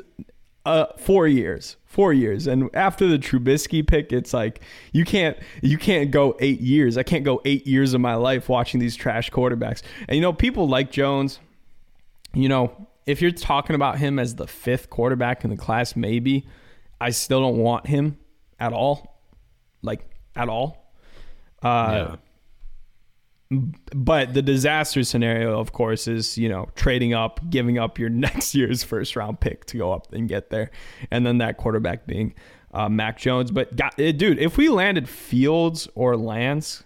uh 0.67 0.87
four 0.97 1.27
years, 1.27 1.77
four 1.87 2.13
years, 2.13 2.47
and 2.47 2.71
after 2.75 3.07
the 3.07 3.19
Trubisky 3.19 3.87
pick, 3.87 4.13
it's 4.13 4.33
like 4.33 4.61
you 4.93 5.05
can't 5.05 5.37
you 5.63 5.79
can't 5.79 6.11
go 6.11 6.37
eight 6.41 6.61
years. 6.61 6.97
I 6.97 7.03
can't 7.03 7.25
go 7.25 7.41
eight 7.45 7.67
years 7.67 7.95
of 7.95 8.01
my 8.01 8.15
life 8.15 8.49
watching 8.49 8.81
these 8.81 8.97
trash 8.97 9.31
quarterbacks. 9.31 9.83
And 10.09 10.17
you 10.17 10.23
know, 10.23 10.33
people 10.33 10.69
like 10.69 10.91
Jones. 10.91 11.39
You 12.33 12.49
know, 12.49 12.89
if 13.07 13.23
you're 13.23 13.31
talking 13.31 13.77
about 13.77 13.99
him 13.99 14.19
as 14.19 14.35
the 14.35 14.47
fifth 14.47 14.91
quarterback 14.91 15.45
in 15.45 15.51
the 15.51 15.57
class, 15.57 15.95
maybe 15.95 16.47
I 17.01 17.11
still 17.11 17.41
don't 17.41 17.59
want 17.59 17.87
him 17.87 18.19
at 18.59 18.73
all, 18.73 19.21
like 19.83 20.05
at 20.35 20.49
all. 20.49 20.93
Uh, 21.63 22.09
yeah. 22.11 22.17
But 23.51 24.35
the 24.35 24.43
disaster 24.43 25.05
scenario, 25.05 25.59
of 25.61 25.73
course, 25.73 26.09
is 26.09 26.39
you 26.39 26.49
know 26.49 26.69
trading 26.75 27.15
up, 27.15 27.41
giving 27.51 27.79
up 27.79 27.99
your 27.99 28.09
next 28.27 28.55
year's 28.55 28.83
first 28.83 29.17
round 29.17 29.41
pick 29.41 29.65
to 29.67 29.79
go 29.79 29.93
up 29.93 30.13
and 30.13 30.29
get 30.29 30.51
there, 30.51 30.71
and 31.11 31.27
then 31.27 31.39
that 31.39 31.57
quarterback 31.57 32.07
being 32.07 32.35
uh, 32.73 32.89
Mac 32.89 33.19
Jones. 33.19 33.51
But 33.51 33.77
God, 33.77 33.93
eh, 33.99 34.13
dude, 34.13 34.39
if 34.39 34.57
we 34.57 34.69
landed 34.69 35.09
Fields 35.09 35.89
or 35.95 36.17
Lance, 36.17 36.85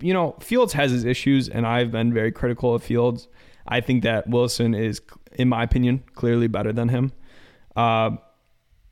you 0.00 0.12
know 0.12 0.36
Fields 0.40 0.72
has 0.74 0.90
his 0.90 1.04
issues, 1.04 1.48
and 1.48 1.66
I've 1.66 1.90
been 1.90 2.12
very 2.12 2.32
critical 2.32 2.74
of 2.74 2.82
Fields. 2.82 3.28
I 3.66 3.80
think 3.80 4.02
that 4.04 4.28
Wilson 4.28 4.74
is, 4.74 5.00
in 5.32 5.48
my 5.48 5.62
opinion, 5.62 6.02
clearly 6.14 6.48
better 6.48 6.72
than 6.72 6.88
him. 6.88 7.12
Uh, 7.76 8.12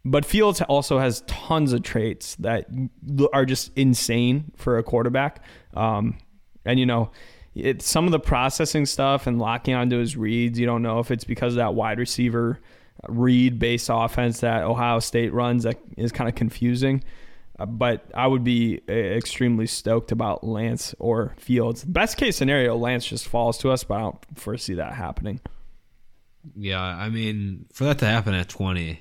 but 0.05 0.25
Fields 0.25 0.61
also 0.63 0.99
has 0.99 1.23
tons 1.27 1.73
of 1.73 1.83
traits 1.83 2.37
that 2.37 2.67
are 3.33 3.45
just 3.45 3.73
insane 3.77 4.53
for 4.57 4.79
a 4.79 4.83
quarterback. 4.83 5.43
Um, 5.75 6.19
and 6.67 6.79
you 6.79 6.87
know, 6.87 7.11
it's 7.55 7.89
some 7.89 8.05
of 8.05 8.13
the 8.13 8.21
processing 8.21 8.85
stuff 8.85 9.27
and 9.27 9.39
locking 9.39 9.75
onto 9.75 9.99
his 9.99 10.17
reads. 10.17 10.59
You 10.59 10.67
don't 10.67 10.83
know 10.83 10.99
if 10.99 11.11
it's 11.11 11.25
because 11.25 11.55
of 11.55 11.57
that 11.57 11.75
wide 11.75 11.99
receiver 11.99 12.61
read 13.09 13.59
based 13.59 13.89
offense 13.93 14.41
that 14.41 14.65
Ohio 14.65 15.01
State 15.01 15.33
runs 15.33 15.65
that 15.65 15.79
is 15.97 16.13
kind 16.13 16.29
of 16.29 16.35
confusing. 16.35 17.03
Uh, 17.59 17.65
but 17.67 18.11
I 18.15 18.27
would 18.27 18.45
be 18.45 18.83
uh, 18.89 18.93
extremely 18.93 19.67
stoked 19.67 20.13
about 20.13 20.45
Lance 20.45 20.95
or 20.99 21.35
Fields. 21.39 21.85
Best 21.85 22.19
case 22.19 22.37
scenario, 22.37 22.77
Lance 22.77 23.07
just 23.07 23.27
falls 23.27 23.57
to 23.59 23.71
us, 23.71 23.85
but 23.85 23.95
I 23.95 24.01
don't 24.01 24.19
foresee 24.35 24.75
that 24.75 24.93
happening. 24.93 25.41
Yeah, 26.55 26.83
I 26.83 27.09
mean, 27.09 27.67
for 27.73 27.85
that 27.85 27.99
to 28.01 28.07
happen 28.07 28.35
at 28.35 28.49
20, 28.49 29.01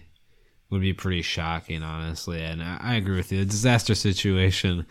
would 0.69 0.81
be 0.81 0.93
pretty 0.93 1.21
shocking, 1.21 1.83
honestly. 1.83 2.41
And 2.41 2.63
I, 2.63 2.77
I 2.81 2.95
agree 2.95 3.17
with 3.17 3.31
you. 3.31 3.39
The 3.39 3.45
disaster 3.45 3.95
situation. 3.95 4.85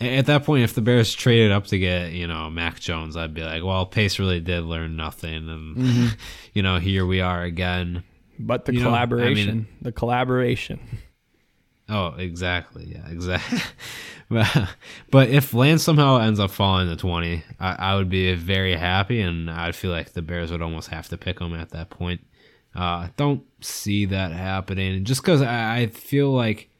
At 0.00 0.26
that 0.26 0.44
point, 0.44 0.64
if 0.64 0.74
the 0.74 0.80
Bears 0.80 1.14
traded 1.14 1.52
up 1.52 1.66
to 1.68 1.78
get, 1.78 2.12
you 2.12 2.26
know, 2.26 2.50
Mac 2.50 2.80
Jones, 2.80 3.16
I'd 3.16 3.34
be 3.34 3.42
like, 3.42 3.62
well, 3.62 3.86
Pace 3.86 4.18
really 4.18 4.40
did 4.40 4.64
learn 4.64 4.96
nothing. 4.96 5.48
And, 5.48 5.76
mm-hmm. 5.76 6.06
you 6.54 6.62
know, 6.62 6.78
here 6.78 7.06
we 7.06 7.20
are 7.20 7.42
again. 7.42 8.02
But 8.38 8.64
the 8.64 8.74
you 8.74 8.80
collaboration, 8.80 9.46
know, 9.46 9.52
I 9.52 9.54
mean, 9.54 9.66
the 9.82 9.92
collaboration. 9.92 10.80
Oh, 11.88 12.14
exactly. 12.16 12.86
Yeah, 12.86 13.08
exactly. 13.08 13.60
but 15.10 15.28
if 15.28 15.52
Lance 15.52 15.82
somehow 15.82 16.18
ends 16.18 16.40
up 16.40 16.50
falling 16.50 16.88
to 16.88 16.96
20, 16.96 17.44
I, 17.60 17.72
I, 17.72 17.94
would 17.96 18.08
be 18.08 18.34
very 18.34 18.74
happy, 18.74 19.20
and 19.20 19.50
I'd 19.50 19.76
feel 19.76 19.90
like 19.90 20.12
the 20.12 20.22
Bears 20.22 20.50
would 20.50 20.62
almost 20.62 20.88
have 20.88 21.08
to 21.08 21.18
pick 21.18 21.40
him 21.40 21.54
at 21.54 21.70
that 21.70 21.90
point. 21.90 22.24
Uh, 22.74 23.08
don't 23.16 23.42
see 23.60 24.06
that 24.06 24.32
happening 24.32 25.04
just 25.04 25.20
because 25.20 25.42
I, 25.42 25.76
I 25.76 25.86
feel 25.88 26.30
like 26.30 26.70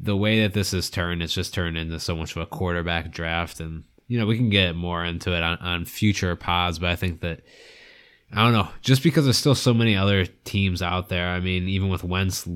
the 0.00 0.16
way 0.16 0.42
that 0.42 0.54
this 0.54 0.72
is 0.72 0.90
turned, 0.90 1.22
it's 1.22 1.34
just 1.34 1.54
turned 1.54 1.76
into 1.76 1.98
so 1.98 2.16
much 2.16 2.36
of 2.36 2.42
a 2.42 2.46
quarterback 2.46 3.10
draft. 3.10 3.60
And, 3.60 3.84
you 4.06 4.18
know, 4.18 4.26
we 4.26 4.36
can 4.36 4.50
get 4.50 4.76
more 4.76 5.04
into 5.04 5.34
it 5.36 5.42
on, 5.42 5.58
on 5.58 5.84
future 5.84 6.34
pods, 6.36 6.78
but 6.78 6.90
I 6.90 6.96
think 6.96 7.20
that, 7.20 7.40
I 8.32 8.44
don't 8.44 8.52
know, 8.52 8.68
just 8.82 9.02
because 9.02 9.24
there's 9.24 9.38
still 9.38 9.54
so 9.54 9.74
many 9.74 9.96
other 9.96 10.26
teams 10.26 10.82
out 10.82 11.08
there. 11.08 11.28
I 11.28 11.40
mean, 11.40 11.68
even 11.68 11.88
with 11.88 12.04
Wentz 12.04 12.48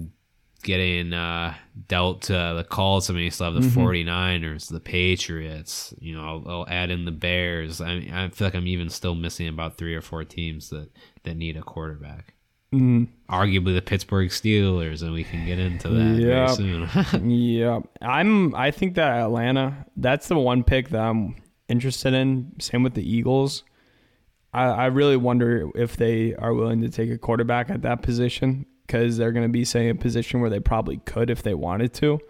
getting 0.62 1.12
uh, 1.12 1.54
dealt 1.88 2.30
uh, 2.30 2.54
the 2.54 2.64
calls, 2.64 3.10
I 3.10 3.14
mean, 3.14 3.24
you 3.24 3.30
still 3.30 3.52
have 3.52 3.60
the 3.60 3.68
mm-hmm. 3.68 3.80
49ers, 3.80 4.68
the 4.68 4.78
Patriots, 4.80 5.92
you 5.98 6.14
know, 6.14 6.22
I'll, 6.22 6.44
I'll 6.46 6.68
add 6.68 6.90
in 6.90 7.04
the 7.04 7.10
Bears. 7.10 7.80
I, 7.80 7.98
mean, 7.98 8.12
I 8.12 8.28
feel 8.28 8.46
like 8.46 8.54
I'm 8.54 8.68
even 8.68 8.88
still 8.88 9.16
missing 9.16 9.48
about 9.48 9.76
three 9.76 9.94
or 9.94 10.02
four 10.02 10.24
teams 10.24 10.70
that 10.70 10.90
that 11.24 11.36
need 11.36 11.56
a 11.56 11.62
quarterback. 11.62 12.34
Mm. 12.72 13.08
Arguably 13.28 13.74
the 13.74 13.82
Pittsburgh 13.82 14.30
Steelers, 14.30 15.02
and 15.02 15.12
we 15.12 15.24
can 15.24 15.44
get 15.44 15.58
into 15.58 15.88
that 15.88 16.20
yep. 16.20 16.56
very 16.56 16.88
soon. 16.88 17.30
yeah, 17.30 17.80
I'm. 18.00 18.54
I 18.54 18.70
think 18.70 18.94
that 18.94 19.18
Atlanta. 19.18 19.86
That's 19.96 20.28
the 20.28 20.38
one 20.38 20.64
pick 20.64 20.88
that 20.90 21.02
I'm 21.02 21.36
interested 21.68 22.14
in. 22.14 22.52
Same 22.58 22.82
with 22.82 22.94
the 22.94 23.08
Eagles. 23.08 23.64
I, 24.54 24.64
I 24.64 24.86
really 24.86 25.16
wonder 25.16 25.70
if 25.74 25.96
they 25.96 26.34
are 26.34 26.54
willing 26.54 26.80
to 26.82 26.88
take 26.88 27.10
a 27.10 27.18
quarterback 27.18 27.70
at 27.70 27.82
that 27.82 28.02
position 28.02 28.66
because 28.86 29.16
they're 29.16 29.32
going 29.32 29.46
to 29.46 29.52
be 29.52 29.64
saying 29.64 29.90
a 29.90 29.94
position 29.94 30.40
where 30.40 30.50
they 30.50 30.60
probably 30.60 30.98
could 30.98 31.30
if 31.30 31.42
they 31.42 31.54
wanted 31.54 31.92
to. 31.94 32.20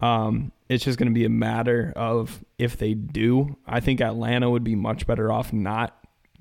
Um, 0.00 0.52
it's 0.68 0.84
just 0.84 0.98
going 0.98 1.08
to 1.08 1.14
be 1.14 1.24
a 1.24 1.30
matter 1.30 1.92
of 1.96 2.44
if 2.58 2.76
they 2.76 2.94
do. 2.94 3.56
I 3.66 3.80
think 3.80 4.00
Atlanta 4.00 4.50
would 4.50 4.64
be 4.64 4.74
much 4.74 5.06
better 5.06 5.32
off 5.32 5.52
not 5.52 5.96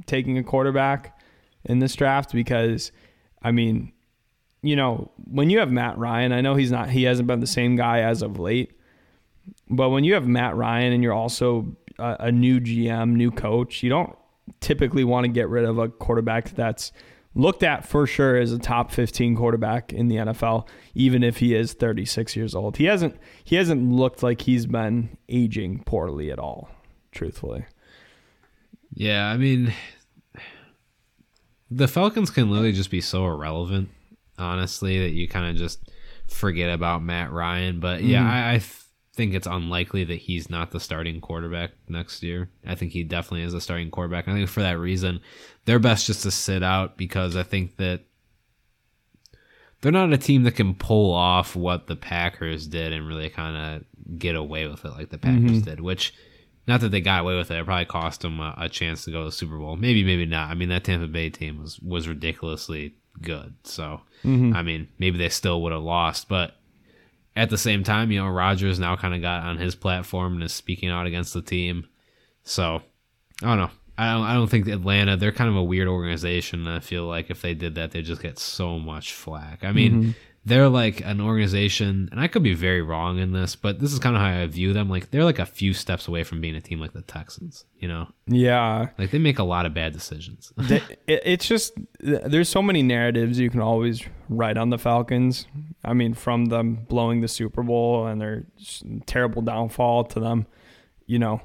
taking 0.06 0.38
a 0.38 0.44
quarterback 0.44 1.18
in 1.66 1.80
this 1.80 1.96
draft 1.96 2.34
because, 2.34 2.92
I 3.42 3.52
mean, 3.52 3.92
you 4.62 4.76
know, 4.76 5.12
when 5.26 5.50
you 5.50 5.60
have 5.60 5.72
Matt 5.72 5.98
Ryan, 5.98 6.32
I 6.32 6.42
know 6.42 6.56
he's 6.56 6.72
not, 6.72 6.90
he 6.90 7.04
hasn't 7.04 7.28
been 7.28 7.40
the 7.40 7.48
same 7.48 7.76
guy 7.76 8.00
as 8.00 8.22
of 8.22 8.40
late, 8.40 8.72
but 9.70 9.90
when 9.90 10.04
you 10.04 10.14
have 10.16 10.28
Matt 10.28 10.56
Ryan 10.56 10.94
and 10.94 11.04
you're 11.04 11.14
also 11.14 11.76
a, 12.00 12.18
a 12.22 12.32
new 12.32 12.60
GM, 12.60 13.14
new 13.14 13.32
coach, 13.32 13.84
you 13.84 13.90
don't, 13.90 14.16
typically 14.60 15.04
want 15.04 15.26
to 15.26 15.32
get 15.32 15.50
rid 15.50 15.66
of 15.66 15.78
a 15.78 15.90
quarterback 15.90 16.52
that's 16.52 16.92
looked 17.34 17.64
at 17.64 17.86
for 17.86 18.08
sure 18.08 18.38
as 18.38 18.52
a 18.52 18.60
top 18.60 18.92
15 18.92 19.36
quarterback 19.36 19.92
in 19.92 20.08
the 20.08 20.16
NFL, 20.16 20.68
even 20.94 21.24
if 21.24 21.38
he 21.38 21.54
is 21.54 21.74
36 21.74 22.36
years 22.36 22.56
old. 22.56 22.78
He 22.78 22.86
hasn't 22.86 23.18
he 23.44 23.56
hasn't 23.56 23.92
looked 23.92 24.24
like 24.24 24.42
he's 24.42 24.66
been 24.66 25.18
aging 25.30 25.84
poorly 25.84 26.32
at 26.32 26.40
all, 26.40 26.70
truthfully. 27.12 27.66
Yeah, 28.94 29.28
I 29.28 29.38
mean, 29.38 29.74
the 31.76 31.90
Falcons 31.90 32.32
can 32.32 32.50
literally 32.50 32.72
just 32.72 32.90
be 32.90 33.02
so 33.02 33.26
irrelevant, 33.26 33.90
honestly, 34.40 34.98
that 35.00 35.12
you 35.12 35.28
kind 35.28 35.50
of 35.50 35.58
just 35.58 35.92
forget 36.28 36.70
about 36.70 37.04
Matt 37.04 37.32
Ryan. 37.34 37.82
But 37.82 38.02
yeah, 38.02 38.20
mm-hmm. 38.20 38.30
I, 38.30 38.54
I 38.54 38.62
think 39.14 39.34
it's 39.34 39.46
unlikely 39.46 40.06
that 40.06 40.16
he's 40.16 40.50
not 40.50 40.72
the 40.72 40.80
starting 40.80 41.20
quarterback 41.20 41.72
next 41.90 42.24
year. 42.24 42.50
I 42.66 42.76
think 42.76 42.94
he 42.94 43.04
definitely 43.04 43.44
is 43.44 43.54
a 43.54 43.60
starting 43.60 43.92
quarterback. 43.92 44.30
I 44.30 44.34
think 44.34 44.48
for 44.48 44.62
that 44.62 44.80
reason, 44.80 45.20
they're 45.66 45.80
best 45.80 46.08
just 46.08 46.24
to 46.24 46.32
sit 46.32 46.64
out 46.64 46.96
because 46.96 47.36
I 47.36 47.44
think 47.44 47.76
that 47.76 48.04
they're 49.82 49.92
not 49.92 50.14
a 50.14 50.18
team 50.18 50.44
that 50.44 50.56
can 50.56 50.76
pull 50.76 51.14
off 51.14 51.58
what 51.58 51.88
the 51.88 51.98
Packers 51.98 52.68
did 52.68 52.94
and 52.94 53.06
really 53.06 53.30
kind 53.30 53.84
of 53.84 54.18
get 54.18 54.36
away 54.36 54.66
with 54.68 54.86
it 54.86 54.92
like 54.92 55.10
the 55.10 55.18
Packers 55.18 55.52
mm-hmm. 55.52 55.60
did, 55.60 55.82
which 55.82 56.14
not 56.68 56.82
that 56.82 56.90
they 56.90 57.02
got 57.02 57.22
away 57.22 57.36
with 57.36 57.52
it. 57.52 57.60
It 57.60 57.66
probably 57.66 57.86
cost 57.86 58.22
them 58.22 58.40
a, 58.40 58.54
a, 58.58 58.70
chance 58.70 59.06
to 59.06 59.12
go 59.12 59.20
to 59.20 59.26
the 59.26 59.32
Super 59.32 59.58
Bowl. 59.58 59.76
Maybe, 59.76 60.04
maybe 60.04 60.26
not. 60.26 60.50
I 60.50 60.56
mean, 60.56 60.70
that 60.70 60.84
Tampa 60.84 61.08
Bay 61.08 61.30
team 61.30 61.62
was 61.62 61.80
was 61.80 62.08
ridiculously 62.08 62.96
good. 63.22 63.56
So, 63.64 64.02
mm-hmm. 64.24 64.56
I 64.56 64.64
mean, 64.64 64.88
maybe 64.98 65.18
they 65.18 65.30
still 65.30 65.62
would 65.62 65.72
have 65.72 65.82
lost, 65.82 66.28
but 66.28 66.56
at 67.36 67.50
the 67.50 67.58
same 67.58 67.84
time, 67.84 68.12
you 68.12 68.20
know, 68.20 68.30
Rodgers 68.30 68.80
now 68.80 68.96
kind 68.96 69.14
of 69.14 69.22
got 69.22 69.44
on 69.44 69.58
his 69.58 69.76
platform 69.76 70.34
and 70.34 70.44
is 70.44 70.54
speaking 70.54 70.90
out 70.90 71.06
against 71.06 71.34
the 71.34 71.42
team. 71.42 71.88
So, 72.44 72.82
I 73.44 73.48
don't 73.48 73.58
know. 73.58 73.72
I 73.98 74.14
don't, 74.14 74.24
I 74.24 74.34
don't 74.34 74.50
think 74.50 74.68
Atlanta, 74.68 75.16
they're 75.16 75.32
kind 75.32 75.50
of 75.50 75.56
a 75.56 75.64
weird 75.64 75.88
organization. 75.88 76.68
I 76.68 76.80
feel 76.80 77.06
like 77.06 77.30
if 77.30 77.42
they 77.42 77.54
did 77.54 77.76
that, 77.76 77.92
they'd 77.92 78.04
just 78.04 78.22
get 78.22 78.40
so 78.40 78.78
much 78.78 79.14
flack. 79.14 79.64
I 79.64 79.72
mean, 79.72 79.94
mm-hmm 79.94 80.12
they're 80.46 80.70
like 80.70 81.02
an 81.02 81.20
organization, 81.20 82.08
and 82.12 82.20
I 82.20 82.28
could 82.28 82.44
be 82.44 82.54
very 82.54 82.84
wrong 82.84 83.18
in 83.18 83.32
this, 83.32 83.56
but 83.56 83.80
this 83.80 83.92
is 83.92 83.98
kind 83.98 84.16
of 84.16 84.22
how 84.22 84.28
I 84.28 84.46
view 84.46 84.74
them. 84.74 84.90
Like 84.90 85.10
they're 85.10 85.24
like 85.24 85.40
a 85.40 85.46
few 85.46 85.74
steps 85.74 86.08
away 86.08 86.24
from 86.24 86.40
being 86.40 86.56
a 86.56 86.62
team 86.62 86.80
like 86.80 86.94
the 86.94 87.02
Texans, 87.02 87.66
you 87.80 87.88
know? 87.88 88.08
Yeah. 88.28 88.90
Like 89.00 89.10
they 89.10 89.18
make 89.18 89.40
a 89.40 89.44
lot 89.44 89.66
of 89.66 89.74
bad 89.74 89.94
decisions. 89.94 90.54
it's 91.08 91.48
just 91.48 91.74
there's 92.00 92.48
so 92.48 92.62
many 92.62 92.84
narratives 92.84 93.40
you 93.40 93.50
can 93.50 93.60
always 93.60 94.04
write 94.30 94.58
on 94.58 94.70
the 94.70 94.78
Falcons. 94.78 95.48
I 95.84 95.94
mean, 95.94 96.14
from 96.14 96.46
them 96.46 96.76
blowing 96.76 97.22
the 97.22 97.28
Super 97.28 97.64
Bowl 97.64 98.06
and 98.06 98.22
their 98.22 98.46
terrible 99.08 99.42
downfall 99.42 100.04
to 100.06 100.20
them, 100.20 100.46
you 101.08 101.18
know, 101.18 101.42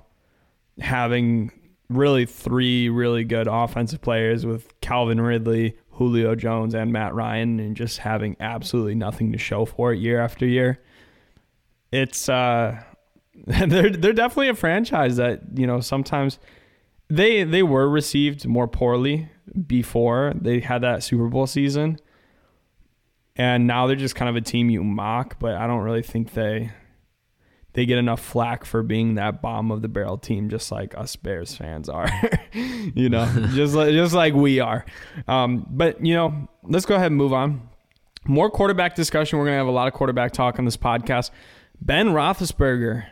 having 0.78 1.52
really 1.88 2.26
three 2.26 2.90
really 2.90 3.24
good 3.24 3.48
offensive 3.48 4.02
players 4.02 4.44
with 4.44 4.78
Calvin 4.82 5.22
Ridley, 5.22 5.78
Julio 6.00 6.34
Jones 6.34 6.74
and 6.74 6.94
Matt 6.94 7.14
Ryan 7.14 7.60
and 7.60 7.76
just 7.76 7.98
having 7.98 8.34
absolutely 8.40 8.94
nothing 8.94 9.32
to 9.32 9.38
show 9.38 9.66
for 9.66 9.92
it 9.92 9.98
year 9.98 10.18
after 10.18 10.46
year. 10.46 10.80
It's 11.92 12.26
uh 12.26 12.82
they're 13.34 13.90
they're 13.90 14.14
definitely 14.14 14.48
a 14.48 14.54
franchise 14.54 15.16
that, 15.16 15.42
you 15.54 15.66
know, 15.66 15.80
sometimes 15.80 16.38
they 17.10 17.44
they 17.44 17.62
were 17.62 17.86
received 17.86 18.48
more 18.48 18.66
poorly 18.66 19.28
before 19.66 20.32
they 20.40 20.60
had 20.60 20.80
that 20.80 21.02
Super 21.02 21.28
Bowl 21.28 21.46
season. 21.46 21.98
And 23.36 23.66
now 23.66 23.86
they're 23.86 23.94
just 23.94 24.14
kind 24.14 24.30
of 24.30 24.36
a 24.36 24.40
team 24.40 24.70
you 24.70 24.82
mock, 24.82 25.38
but 25.38 25.54
I 25.54 25.66
don't 25.66 25.82
really 25.82 26.02
think 26.02 26.32
they 26.32 26.70
they 27.80 27.86
get 27.86 27.96
enough 27.96 28.20
flack 28.20 28.66
for 28.66 28.82
being 28.82 29.14
that 29.14 29.40
bomb 29.40 29.70
of 29.70 29.80
the 29.80 29.88
barrel 29.88 30.18
team, 30.18 30.50
just 30.50 30.70
like 30.70 30.94
us 30.98 31.16
Bears 31.16 31.56
fans 31.56 31.88
are, 31.88 32.10
you 32.52 33.08
know, 33.08 33.24
just 33.54 33.74
like, 33.74 33.92
just 33.92 34.12
like 34.12 34.34
we 34.34 34.60
are. 34.60 34.84
Um, 35.26 35.64
but 35.70 36.04
you 36.04 36.12
know, 36.12 36.46
let's 36.62 36.84
go 36.84 36.94
ahead 36.94 37.06
and 37.06 37.16
move 37.16 37.32
on. 37.32 37.70
More 38.26 38.50
quarterback 38.50 38.96
discussion. 38.96 39.38
We're 39.38 39.46
gonna 39.46 39.56
have 39.56 39.66
a 39.66 39.70
lot 39.70 39.88
of 39.88 39.94
quarterback 39.94 40.32
talk 40.32 40.58
on 40.58 40.66
this 40.66 40.76
podcast. 40.76 41.30
Ben 41.80 42.08
Roethlisberger 42.08 43.06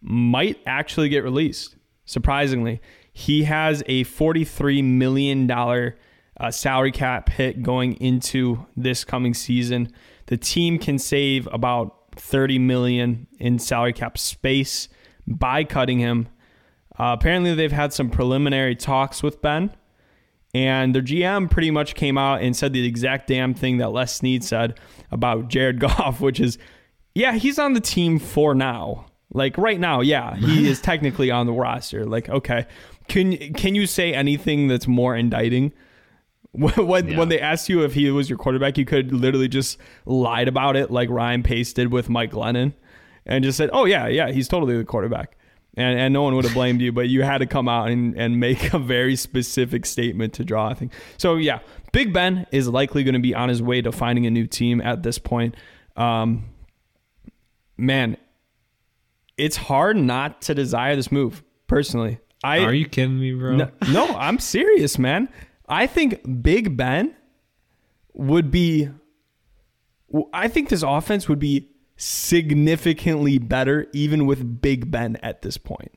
might 0.00 0.58
actually 0.64 1.10
get 1.10 1.22
released. 1.22 1.76
Surprisingly, 2.06 2.80
he 3.12 3.44
has 3.44 3.82
a 3.84 4.04
forty-three 4.04 4.80
million 4.80 5.46
dollar 5.46 5.98
uh, 6.40 6.50
salary 6.50 6.92
cap 6.92 7.28
hit 7.28 7.62
going 7.62 7.92
into 8.00 8.64
this 8.74 9.04
coming 9.04 9.34
season. 9.34 9.92
The 10.28 10.38
team 10.38 10.78
can 10.78 10.98
save 10.98 11.46
about 11.52 12.01
30 12.16 12.58
million 12.58 13.26
in 13.38 13.58
salary 13.58 13.92
cap 13.92 14.18
space 14.18 14.88
by 15.26 15.64
cutting 15.64 15.98
him. 15.98 16.28
Uh, 16.98 17.16
apparently, 17.18 17.54
they've 17.54 17.72
had 17.72 17.92
some 17.92 18.10
preliminary 18.10 18.76
talks 18.76 19.22
with 19.22 19.40
Ben, 19.40 19.74
and 20.54 20.94
their 20.94 21.02
GM 21.02 21.50
pretty 21.50 21.70
much 21.70 21.94
came 21.94 22.18
out 22.18 22.42
and 22.42 22.54
said 22.54 22.72
the 22.72 22.86
exact 22.86 23.28
damn 23.28 23.54
thing 23.54 23.78
that 23.78 23.92
Les 23.92 24.14
Snead 24.14 24.44
said 24.44 24.78
about 25.10 25.48
Jared 25.48 25.80
Goff, 25.80 26.20
which 26.20 26.38
is, 26.40 26.58
yeah, 27.14 27.32
he's 27.34 27.58
on 27.58 27.72
the 27.72 27.80
team 27.80 28.18
for 28.18 28.54
now. 28.54 29.06
Like 29.34 29.56
right 29.56 29.80
now, 29.80 30.02
yeah, 30.02 30.36
he 30.36 30.68
is 30.68 30.80
technically 30.82 31.30
on 31.30 31.46
the 31.46 31.52
roster. 31.52 32.04
Like, 32.04 32.28
okay, 32.28 32.66
can 33.08 33.36
can 33.54 33.74
you 33.74 33.86
say 33.86 34.12
anything 34.12 34.68
that's 34.68 34.86
more 34.86 35.16
indicting? 35.16 35.72
When 36.52 37.08
yeah. 37.08 37.18
when 37.18 37.28
they 37.28 37.40
asked 37.40 37.68
you 37.68 37.82
if 37.82 37.94
he 37.94 38.10
was 38.10 38.28
your 38.28 38.38
quarterback, 38.38 38.76
you 38.76 38.84
could 38.84 39.12
literally 39.12 39.48
just 39.48 39.78
lied 40.04 40.48
about 40.48 40.76
it 40.76 40.90
like 40.90 41.08
Ryan 41.08 41.42
Pace 41.42 41.72
did 41.72 41.92
with 41.92 42.08
Mike 42.10 42.32
Glennon, 42.32 42.74
and 43.24 43.42
just 43.42 43.56
said, 43.56 43.70
"Oh 43.72 43.86
yeah, 43.86 44.06
yeah, 44.06 44.30
he's 44.30 44.48
totally 44.48 44.76
the 44.76 44.84
quarterback." 44.84 45.36
And, 45.74 45.98
and 45.98 46.12
no 46.12 46.20
one 46.20 46.34
would 46.34 46.44
have 46.44 46.52
blamed 46.52 46.82
you, 46.82 46.92
but 46.92 47.08
you 47.08 47.22
had 47.22 47.38
to 47.38 47.46
come 47.46 47.66
out 47.66 47.88
and, 47.88 48.14
and 48.14 48.38
make 48.38 48.74
a 48.74 48.78
very 48.78 49.16
specific 49.16 49.86
statement 49.86 50.34
to 50.34 50.44
draw. 50.44 50.68
I 50.68 50.74
think 50.74 50.92
so. 51.16 51.36
Yeah, 51.36 51.60
Big 51.92 52.12
Ben 52.12 52.46
is 52.52 52.68
likely 52.68 53.04
going 53.04 53.14
to 53.14 53.20
be 53.20 53.34
on 53.34 53.48
his 53.48 53.62
way 53.62 53.80
to 53.80 53.90
finding 53.90 54.26
a 54.26 54.30
new 54.30 54.46
team 54.46 54.82
at 54.82 55.02
this 55.02 55.18
point. 55.18 55.56
Um, 55.96 56.50
man, 57.78 58.18
it's 59.38 59.56
hard 59.56 59.96
not 59.96 60.42
to 60.42 60.54
desire 60.54 60.94
this 60.94 61.10
move. 61.10 61.42
Personally, 61.66 62.18
I 62.44 62.58
are 62.58 62.74
you 62.74 62.86
kidding 62.86 63.18
me, 63.18 63.32
bro? 63.32 63.56
No, 63.56 63.70
no 63.90 64.06
I'm 64.08 64.38
serious, 64.38 64.98
man. 64.98 65.30
I 65.68 65.86
think 65.86 66.42
Big 66.42 66.76
Ben 66.76 67.14
would 68.14 68.50
be. 68.50 68.88
I 70.32 70.48
think 70.48 70.68
this 70.68 70.82
offense 70.82 71.28
would 71.28 71.38
be 71.38 71.70
significantly 71.96 73.38
better 73.38 73.86
even 73.92 74.26
with 74.26 74.60
Big 74.60 74.90
Ben 74.90 75.16
at 75.22 75.42
this 75.42 75.56
point. 75.56 75.92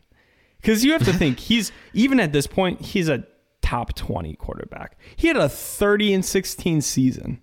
Because 0.61 0.85
you 0.85 0.93
have 0.93 1.03
to 1.05 1.13
think 1.17 1.39
he's 1.39 1.71
even 1.93 2.19
at 2.19 2.31
this 2.31 2.47
point 2.47 2.81
he's 2.81 3.09
a 3.09 3.25
top 3.61 3.95
twenty 3.95 4.35
quarterback. 4.35 4.97
He 5.15 5.27
had 5.27 5.37
a 5.37 5.49
thirty 5.49 6.13
and 6.13 6.23
sixteen 6.23 6.81
season. 6.81 7.41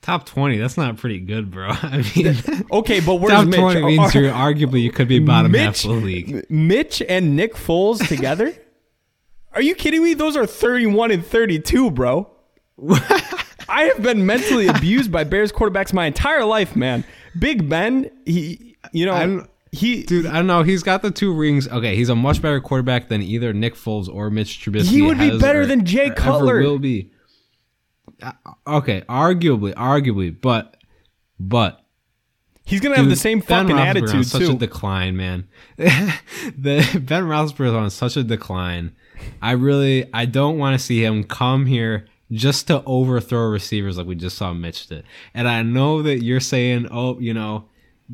Top 0.00 0.24
twenty, 0.24 0.56
that's 0.56 0.78
not 0.78 0.96
pretty 0.96 1.18
good, 1.20 1.50
bro. 1.50 1.68
I 1.82 2.04
mean, 2.16 2.34
okay, 2.72 3.00
but 3.00 3.14
where's 3.20 3.32
top 3.32 3.48
Mitch? 3.48 3.60
twenty 3.60 3.82
means 3.82 4.14
you're 4.14 4.32
arguably 4.32 4.80
you 4.82 4.90
could 4.90 5.08
be 5.08 5.18
bottom 5.18 5.52
Mitch, 5.52 5.60
half 5.60 5.84
of 5.84 5.90
the 5.90 6.06
league. 6.06 6.50
Mitch 6.50 7.02
and 7.06 7.36
Nick 7.36 7.54
Foles 7.54 8.06
together. 8.08 8.54
Are 9.52 9.62
you 9.62 9.74
kidding 9.74 10.02
me? 10.02 10.14
Those 10.14 10.36
are 10.36 10.46
31 10.46 11.10
and 11.10 11.26
32, 11.26 11.90
bro. 11.90 12.30
I 13.68 13.84
have 13.84 14.02
been 14.02 14.26
mentally 14.26 14.66
abused 14.66 15.12
by 15.12 15.24
Bears 15.24 15.52
quarterbacks 15.52 15.92
my 15.92 16.06
entire 16.06 16.44
life, 16.44 16.74
man. 16.74 17.04
Big 17.38 17.68
Ben, 17.68 18.10
he, 18.26 18.76
you 18.92 19.06
know, 19.06 19.12
I'm, 19.12 19.48
he, 19.72 20.02
dude, 20.02 20.26
I 20.26 20.34
don't 20.34 20.46
know. 20.46 20.62
He's 20.62 20.82
got 20.82 21.02
the 21.02 21.10
two 21.10 21.32
rings. 21.32 21.68
Okay, 21.68 21.94
he's 21.94 22.08
a 22.08 22.16
much 22.16 22.42
better 22.42 22.60
quarterback 22.60 23.08
than 23.08 23.22
either 23.22 23.52
Nick 23.52 23.74
Foles 23.74 24.12
or 24.12 24.30
Mitch 24.30 24.64
Trubisky. 24.64 24.86
He 24.86 25.02
would 25.02 25.18
be 25.18 25.38
better 25.38 25.62
or, 25.62 25.66
than 25.66 25.84
Jay 25.84 26.10
Cutler. 26.10 26.60
Will 26.60 26.78
be. 26.78 27.10
Uh, 28.22 28.32
okay, 28.66 29.02
arguably, 29.08 29.72
arguably, 29.74 30.36
but, 30.38 30.76
but 31.38 31.80
He's 32.70 32.80
gonna 32.80 32.94
Dude, 32.94 33.06
have 33.06 33.10
the 33.10 33.16
same 33.16 33.40
ben 33.40 33.66
fucking 33.66 33.78
attitude 33.80 34.14
on 34.14 34.24
such 34.24 34.42
too. 34.42 34.52
a 34.52 34.54
decline, 34.54 35.16
man. 35.16 35.48
the 35.76 37.02
Ben 37.04 37.24
Roethlisberger 37.24 37.66
is 37.66 37.72
on 37.72 37.90
such 37.90 38.16
a 38.16 38.22
decline. 38.22 38.94
I 39.42 39.52
really, 39.52 40.08
I 40.12 40.26
don't 40.26 40.58
want 40.58 40.78
to 40.78 40.84
see 40.84 41.04
him 41.04 41.24
come 41.24 41.66
here 41.66 42.06
just 42.32 42.68
to 42.68 42.82
overthrow 42.84 43.48
receivers 43.48 43.98
like 43.98 44.06
we 44.06 44.14
just 44.14 44.36
saw 44.36 44.52
Mitch 44.52 44.86
did. 44.86 45.04
And 45.34 45.48
I 45.48 45.62
know 45.62 46.02
that 46.02 46.22
you're 46.22 46.40
saying, 46.40 46.88
oh, 46.90 47.18
you 47.18 47.34
know, 47.34 47.66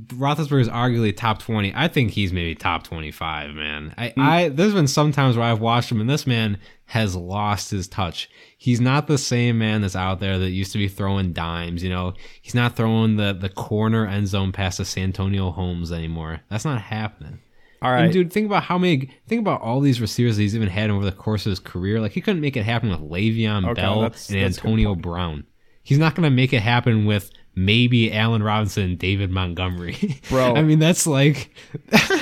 Roethlisberger 0.09 0.61
is 0.61 0.69
arguably 0.69 1.17
top 1.17 1.39
20. 1.39 1.73
I 1.75 1.89
think 1.89 2.11
he's 2.11 2.33
maybe 2.33 2.55
top 2.55 2.85
25, 2.85 3.55
man. 3.55 3.95
I, 3.97 4.09
mm. 4.09 4.13
I 4.19 4.49
there's 4.51 4.75
been 4.75 4.89
some 4.89 5.11
times 5.11 5.37
where 5.37 5.47
I've 5.47 5.61
watched 5.61 5.91
him 5.91 6.01
and 6.01 6.11
this 6.11 6.27
man 6.27 6.59
has 6.87 7.17
lost 7.17 7.71
his 7.71 7.89
touch. 7.89 8.29
He's 8.59 8.81
not 8.81 9.07
the 9.07 9.17
same 9.17 9.59
man 9.59 9.81
that's 9.81 9.97
out 9.97 10.21
there 10.21 10.39
that 10.39 10.51
used 10.51 10.73
to 10.73 10.79
be 10.79 10.89
throwing 10.89 11.33
dimes, 11.33 11.83
you 11.83 11.89
know. 11.89 12.13
He's 12.43 12.55
not 12.55 12.77
throwing 12.77 13.17
the 13.17 13.33
the 13.33 13.49
corner 13.49 14.07
end 14.07 14.29
zone 14.29 14.53
pass 14.53 14.77
to 14.77 14.85
Santonio 14.85 15.51
Holmes 15.51 15.91
anymore. 15.91 16.41
That's 16.51 16.67
not 16.67 16.83
happening. 16.83 17.41
All 17.83 17.91
right, 17.91 18.05
and 18.05 18.13
dude. 18.13 18.33
Think 18.33 18.47
about 18.47 18.63
how 18.63 18.79
many. 18.79 19.11
Think 19.27 19.41
about 19.41 19.61
all 19.61 19.81
these 19.81 20.01
receivers 20.01 20.37
he's 20.37 20.57
even 20.57 20.69
had 20.69 20.91
over 20.91 21.05
the 21.05 21.13
course 21.13 21.47
of 21.47 21.51
his 21.51 21.61
career. 21.61 22.01
Like 22.01 22.13
he 22.13 22.21
couldn't 22.21 22.41
make 22.41 22.57
it 22.57 22.65
happen 22.65 22.91
with 22.91 23.01
Le'Veon 23.01 23.69
okay, 23.71 23.81
Bell 23.81 24.01
that's, 24.03 24.31
and 24.31 24.43
that's 24.43 24.59
Antonio 24.59 24.95
Brown. 24.95 25.45
He's 25.83 25.99
not 25.99 26.15
going 26.15 26.25
to 26.25 26.31
make 26.31 26.53
it 26.53 26.63
happen 26.63 27.05
with 27.05 27.31
maybe 27.55 28.13
Allen 28.13 28.43
Robinson 28.43 28.85
and 28.85 28.99
David 28.99 29.31
Montgomery. 29.31 30.21
Bro, 30.29 30.57
I 30.57 30.63
mean 30.63 30.79
that's 30.79 31.07
like 31.07 31.51
that's 31.89 32.13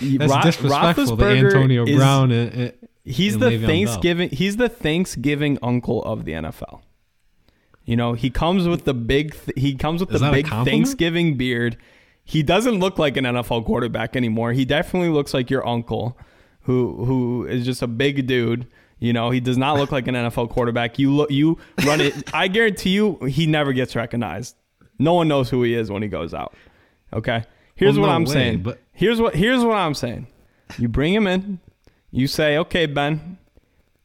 Ro- 0.00 0.40
disrespectful 0.42 1.16
to 1.16 1.24
Antonio 1.24 1.84
is, 1.84 1.96
Brown. 1.96 2.32
And, 2.32 2.72
He's 3.04 3.34
and 3.34 3.42
the 3.42 3.46
Le'Veon 3.50 3.60
Bell. 3.60 3.68
Thanksgiving. 3.68 4.30
He's 4.30 4.56
the 4.56 4.68
Thanksgiving 4.68 5.58
uncle 5.62 6.02
of 6.04 6.24
the 6.24 6.32
NFL. 6.32 6.82
You 7.84 7.94
know, 7.96 8.14
he 8.14 8.30
comes 8.30 8.66
with 8.66 8.84
the 8.84 8.94
big. 8.94 9.32
Th- 9.32 9.56
he 9.56 9.76
comes 9.76 10.00
with 10.00 10.12
Is 10.12 10.20
the 10.20 10.30
big? 10.30 10.48
Thanksgiving 10.48 11.36
beard. 11.36 11.76
He 12.28 12.42
doesn't 12.42 12.80
look 12.80 12.98
like 12.98 13.16
an 13.16 13.24
NFL 13.24 13.64
quarterback 13.64 14.16
anymore. 14.16 14.52
He 14.52 14.64
definitely 14.64 15.08
looks 15.10 15.32
like 15.32 15.48
your 15.48 15.66
uncle, 15.66 16.18
who 16.62 17.04
who 17.04 17.46
is 17.46 17.64
just 17.64 17.80
a 17.82 17.86
big 17.86 18.26
dude. 18.26 18.66
You 18.98 19.12
know, 19.12 19.30
he 19.30 19.40
does 19.40 19.56
not 19.56 19.76
look 19.78 19.92
like 19.92 20.08
an 20.08 20.14
NFL 20.26 20.50
quarterback. 20.50 20.98
You 20.98 21.14
look, 21.14 21.30
you 21.30 21.56
run 21.86 22.00
it. 22.00 22.34
I 22.34 22.48
guarantee 22.48 22.90
you, 22.90 23.16
he 23.26 23.46
never 23.46 23.72
gets 23.72 23.94
recognized. 23.94 24.56
No 24.98 25.14
one 25.14 25.28
knows 25.28 25.48
who 25.50 25.62
he 25.62 25.74
is 25.74 25.90
when 25.90 26.02
he 26.02 26.08
goes 26.08 26.34
out. 26.34 26.54
Okay. 27.12 27.44
Here's 27.76 27.94
Well, 27.98 28.02
what 28.02 28.12
no 28.12 28.16
I'm 28.16 28.24
way, 28.24 28.32
saying. 28.32 28.62
but- 28.62 28.80
here's 28.92 29.20
what 29.20 29.34
here's 29.36 29.62
what 29.64 29.76
I'm 29.76 29.94
saying. 29.94 30.26
You 30.78 30.88
bring 30.88 31.14
him 31.14 31.26
in. 31.26 31.60
You 32.10 32.26
say, 32.26 32.56
okay, 32.58 32.86
Ben, 32.86 33.36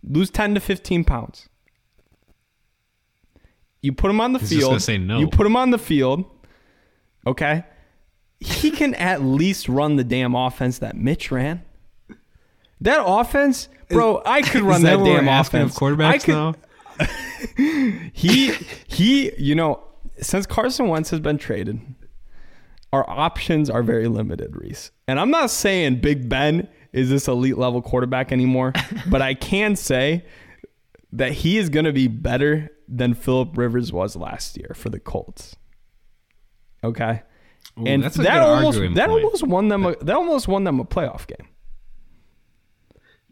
lose 0.03 0.29
10 0.29 0.53
to 0.55 0.59
15 0.59 1.05
pounds. 1.05 1.47
You 3.81 3.93
put 3.93 4.11
him 4.11 4.21
on 4.21 4.33
the 4.33 4.39
He's 4.39 4.49
just 4.49 4.59
field. 4.59 4.71
gonna 4.71 4.79
say 4.79 4.97
no. 4.97 5.19
You 5.19 5.27
put 5.27 5.47
him 5.47 5.55
on 5.55 5.71
the 5.71 5.79
field. 5.79 6.25
Okay. 7.25 7.63
He 8.41 8.71
can 8.71 8.93
at 8.95 9.21
least 9.21 9.69
run 9.69 9.95
the 9.95 10.03
damn 10.03 10.35
offense 10.35 10.79
that 10.79 10.97
Mitch 10.97 11.31
ran. 11.31 11.63
That 12.81 13.01
offense, 13.05 13.69
bro, 13.89 14.21
I 14.25 14.41
could 14.41 14.61
run 14.63 14.77
Is 14.77 14.81
that 14.83 14.97
that, 14.97 15.05
damn 15.05 15.27
offense. 15.27 15.71
of 15.73 15.79
quarterbacks 15.79 16.05
I 16.05 16.17
could, 16.17 16.33
now? 16.33 16.55
he 18.13 18.51
he 18.87 19.31
you 19.37 19.55
know 19.55 19.83
since 20.19 20.45
Carson 20.45 20.87
Wentz 20.87 21.09
has 21.09 21.19
been 21.19 21.37
traded 21.37 21.81
our 22.93 23.09
options 23.09 23.69
are 23.69 23.81
very 23.83 24.07
limited 24.07 24.55
Reese 24.55 24.91
and 25.07 25.19
I'm 25.19 25.31
not 25.31 25.49
saying 25.49 26.01
Big 26.01 26.29
Ben 26.29 26.67
is 26.93 27.09
this 27.09 27.27
elite 27.27 27.57
level 27.57 27.81
quarterback 27.81 28.31
anymore 28.31 28.73
but 29.09 29.21
I 29.21 29.33
can 29.33 29.75
say 29.75 30.25
that 31.13 31.31
he 31.31 31.57
is 31.57 31.69
going 31.69 31.85
to 31.85 31.93
be 31.93 32.07
better 32.07 32.69
than 32.87 33.13
Philip 33.13 33.57
Rivers 33.57 33.91
was 33.91 34.15
last 34.15 34.57
year 34.57 34.73
for 34.75 34.89
the 34.89 34.99
Colts 34.99 35.55
okay 36.83 37.23
Ooh, 37.79 37.85
and 37.85 38.03
that 38.03 38.41
almost 38.41 38.79
that 38.79 39.09
point. 39.09 39.23
almost 39.23 39.47
won 39.47 39.67
them 39.69 39.85
a, 39.85 39.95
that 39.97 40.15
almost 40.15 40.47
won 40.47 40.63
them 40.63 40.79
a 40.79 40.85
playoff 40.85 41.25
game 41.27 41.47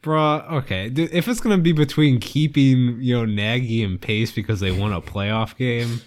Bruh, 0.01 0.49
okay. 0.51 0.87
If 0.87 1.27
it's 1.27 1.41
gonna 1.41 1.57
be 1.57 1.73
between 1.73 2.19
keeping, 2.19 3.01
you 3.01 3.17
know, 3.17 3.25
Nagy 3.25 3.83
and 3.83 3.99
Pace 3.99 4.31
because 4.31 4.61
they 4.61 4.71
won 4.71 4.93
a 4.93 5.01
playoff 5.01 5.57
game, 5.57 6.01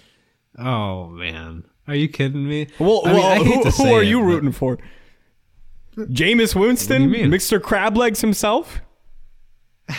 oh 0.59 1.09
man. 1.09 1.65
Are 1.89 1.95
you 1.95 2.09
kidding 2.09 2.49
me? 2.49 2.69
Well, 2.79 3.03
I 3.05 3.13
mean, 3.13 3.23
I 3.23 3.39
well 3.39 3.45
hate 3.45 3.65
who, 3.65 3.85
who 3.85 3.95
are 3.95 4.03
it, 4.03 4.09
you 4.09 4.23
rooting 4.23 4.53
for? 4.53 4.79
Jameis 5.97 6.55
Winston? 6.59 7.11
Mr. 7.11 7.59
Crablegs 7.59 8.21
himself? 8.21 8.81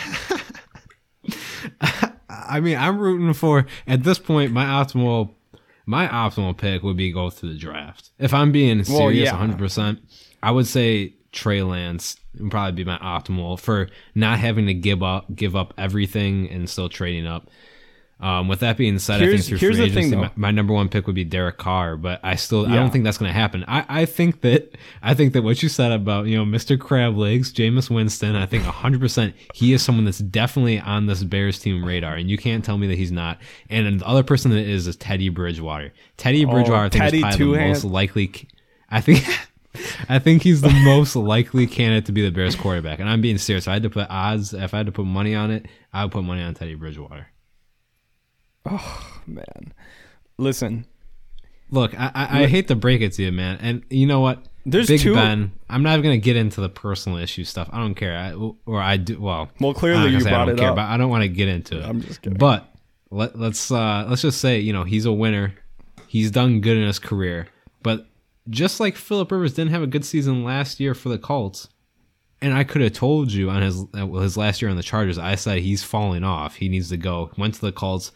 I 2.28 2.58
mean, 2.60 2.76
I'm 2.76 2.98
rooting 2.98 3.32
for 3.32 3.66
at 3.86 4.02
this 4.02 4.18
point 4.18 4.50
my 4.50 4.64
optimal 4.64 5.34
my 5.86 6.06
optimal 6.08 6.56
pick 6.56 6.82
would 6.82 6.96
be 6.96 7.12
go 7.12 7.30
through 7.30 7.52
the 7.52 7.58
draft. 7.58 8.10
If 8.18 8.32
I'm 8.32 8.52
being 8.52 8.78
Well, 8.78 8.84
serious 8.84 9.26
yeah. 9.26 9.38
100%, 9.38 9.98
I 10.42 10.50
would 10.50 10.66
say 10.66 11.14
Trey 11.32 11.62
Lance 11.62 12.16
would 12.38 12.50
probably 12.50 12.72
be 12.72 12.84
my 12.84 12.98
optimal 12.98 13.58
for 13.58 13.88
not 14.14 14.38
having 14.38 14.66
to 14.66 14.74
give 14.74 15.02
up 15.02 15.34
give 15.34 15.56
up 15.56 15.74
everything 15.76 16.48
and 16.50 16.68
still 16.68 16.88
trading 16.88 17.26
up. 17.26 17.48
Um, 18.20 18.46
with 18.48 18.60
that 18.60 18.76
being 18.76 18.98
said, 19.00 19.16
I 19.16 19.24
Here's- 19.24 19.40
think 19.40 19.48
through 19.48 19.58
here's 19.58 19.76
free 19.76 19.88
the 19.88 19.94
thing, 19.94 20.04
agency, 20.04 20.16
though. 20.16 20.22
my, 20.36 20.48
my 20.48 20.50
number 20.52 20.72
one 20.72 20.88
pick 20.88 21.06
would 21.06 21.16
be 21.16 21.24
Derek 21.24 21.58
Carr, 21.58 21.96
but 21.96 22.20
I 22.22 22.36
still 22.36 22.64
I 22.64 22.76
don't 22.76 22.90
think 22.90 23.04
that's 23.04 23.18
going 23.18 23.28
to 23.28 23.34
happen. 23.34 23.64
I, 23.68 23.84
I 23.88 24.04
think 24.06 24.40
that 24.42 24.76
I 25.02 25.14
think 25.14 25.32
that 25.34 25.42
what 25.42 25.62
you 25.62 25.68
said 25.68 25.90
about 25.92 26.26
you 26.26 26.36
know 26.38 26.44
Mr. 26.44 26.78
Crab 26.78 27.16
Legs, 27.18 27.52
Jameis 27.52 27.90
Winston, 27.90 28.36
I 28.36 28.46
think 28.46 28.64
100 28.64 29.00
percent 29.00 29.34
he 29.52 29.72
is 29.72 29.82
someone 29.82 30.04
that's 30.04 30.20
definitely 30.20 30.78
on 30.78 31.06
this 31.06 31.22
Bears 31.24 31.58
team 31.58 31.84
radar, 31.84 32.14
and 32.14 32.30
you 32.30 32.38
can't 32.38 32.64
tell 32.64 32.78
me 32.78 32.86
that 32.86 32.96
he's 32.96 33.12
not. 33.12 33.38
And 33.68 34.00
the 34.00 34.06
other 34.06 34.22
person 34.22 34.52
that 34.52 34.58
is 34.64 34.86
is 34.86 34.96
Teddy 34.96 35.28
Bridgewater. 35.28 35.92
Teddy 36.16 36.44
Bridgewater, 36.44 36.84
I 36.84 36.88
think 36.88 37.02
Oh, 37.02 37.06
Teddy 37.06 37.16
is 37.18 37.22
probably 37.22 37.38
the 37.38 37.44
Two-Hand. 37.52 37.68
most 37.70 37.84
likely. 37.84 38.48
I 38.90 39.00
think. 39.00 39.24
I 40.08 40.20
think 40.20 40.42
he's 40.42 40.60
the 40.60 40.70
most 40.84 41.16
likely 41.16 41.66
candidate 41.66 42.06
to 42.06 42.12
be 42.12 42.22
the 42.22 42.30
Bears 42.30 42.54
quarterback, 42.54 43.00
and 43.00 43.08
I'm 43.08 43.20
being 43.20 43.38
serious. 43.38 43.64
If 43.64 43.68
I 43.70 43.72
had 43.72 43.82
to 43.82 43.90
put 43.90 44.06
odds, 44.08 44.54
if 44.54 44.72
I 44.72 44.76
had 44.76 44.86
to 44.86 44.92
put 44.92 45.04
money 45.04 45.34
on 45.34 45.50
it, 45.50 45.66
I 45.92 46.04
would 46.04 46.12
put 46.12 46.22
money 46.22 46.42
on 46.42 46.54
Teddy 46.54 46.76
Bridgewater. 46.76 47.26
Oh 48.66 49.12
man. 49.26 49.72
Listen, 50.38 50.86
Look, 51.70 51.98
I, 51.98 52.10
I, 52.14 52.42
I 52.42 52.46
hate 52.46 52.68
to 52.68 52.76
break 52.76 53.00
it 53.00 53.12
to 53.14 53.22
you, 53.22 53.32
man, 53.32 53.58
and 53.60 53.82
you 53.90 54.06
know 54.06 54.20
what? 54.20 54.44
There's 54.66 54.86
Big 54.86 55.00
two- 55.00 55.14
Ben. 55.14 55.52
I'm 55.68 55.82
not 55.82 55.92
even 55.98 56.02
gonna 56.04 56.16
get 56.18 56.36
into 56.36 56.60
the 56.60 56.68
personal 56.68 57.18
issue 57.18 57.44
stuff. 57.44 57.68
I 57.72 57.78
don't 57.78 57.94
care. 57.94 58.16
I, 58.16 58.32
or 58.66 58.80
I 58.80 58.96
do. 58.96 59.20
Well, 59.20 59.50
Well, 59.60 59.74
clearly 59.74 59.98
I'm 59.98 60.04
not 60.04 60.06
gonna 60.08 60.18
you 60.18 60.24
say 60.24 60.30
I 60.30 60.44
don't 60.46 60.54
it 60.56 60.58
care, 60.58 60.70
up. 60.70 60.76
but 60.76 60.84
I 60.86 60.96
don't 60.96 61.10
want 61.10 61.22
to 61.22 61.28
get 61.28 61.48
into 61.48 61.78
it. 61.78 61.84
I'm 61.84 62.00
just 62.00 62.22
kidding. 62.22 62.38
But 62.38 62.68
let, 63.10 63.38
let's 63.38 63.70
uh, 63.70 64.06
let's 64.08 64.22
just 64.22 64.40
say 64.40 64.60
you 64.60 64.72
know 64.72 64.84
he's 64.84 65.04
a 65.06 65.12
winner. 65.12 65.54
He's 66.06 66.30
done 66.30 66.60
good 66.60 66.76
in 66.76 66.86
his 66.86 66.98
career, 66.98 67.48
but 67.82 68.06
just 68.50 68.78
like 68.78 68.94
Philip 68.96 69.32
Rivers 69.32 69.54
didn't 69.54 69.72
have 69.72 69.82
a 69.82 69.86
good 69.86 70.04
season 70.04 70.44
last 70.44 70.78
year 70.80 70.94
for 70.94 71.08
the 71.08 71.18
Colts, 71.18 71.68
and 72.40 72.54
I 72.54 72.62
could 72.64 72.82
have 72.82 72.92
told 72.92 73.32
you 73.32 73.50
on 73.50 73.62
his 73.62 73.82
uh, 73.98 74.06
well, 74.06 74.22
his 74.22 74.36
last 74.36 74.62
year 74.62 74.70
on 74.70 74.76
the 74.76 74.82
Chargers, 74.82 75.18
I 75.18 75.34
said 75.34 75.58
he's 75.58 75.82
falling 75.82 76.24
off. 76.24 76.56
He 76.56 76.68
needs 76.68 76.88
to 76.90 76.96
go. 76.96 77.30
Went 77.36 77.54
to 77.54 77.60
the 77.62 77.72
Colts, 77.72 78.12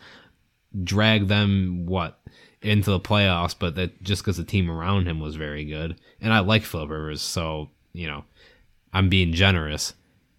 drag 0.85 1.29
them 1.29 1.87
what 1.87 2.21
into 2.63 2.91
the 2.91 3.01
playoffs, 3.01 3.55
but 3.59 3.75
that 3.77 4.03
just 4.03 4.23
because 4.23 4.37
the 4.37 4.45
team 4.45 4.71
around 4.71 5.07
him 5.07 5.21
was 5.21 5.37
very 5.37 5.65
good, 5.65 5.97
and 6.21 6.33
I 6.33 6.41
like 6.41 6.63
Philip 6.65 6.91
Rivers, 6.91 7.23
so 7.23 7.71
you 7.93 8.07
know 8.09 8.25
I'm 8.93 9.09
being 9.09 9.33
generous. 9.33 9.95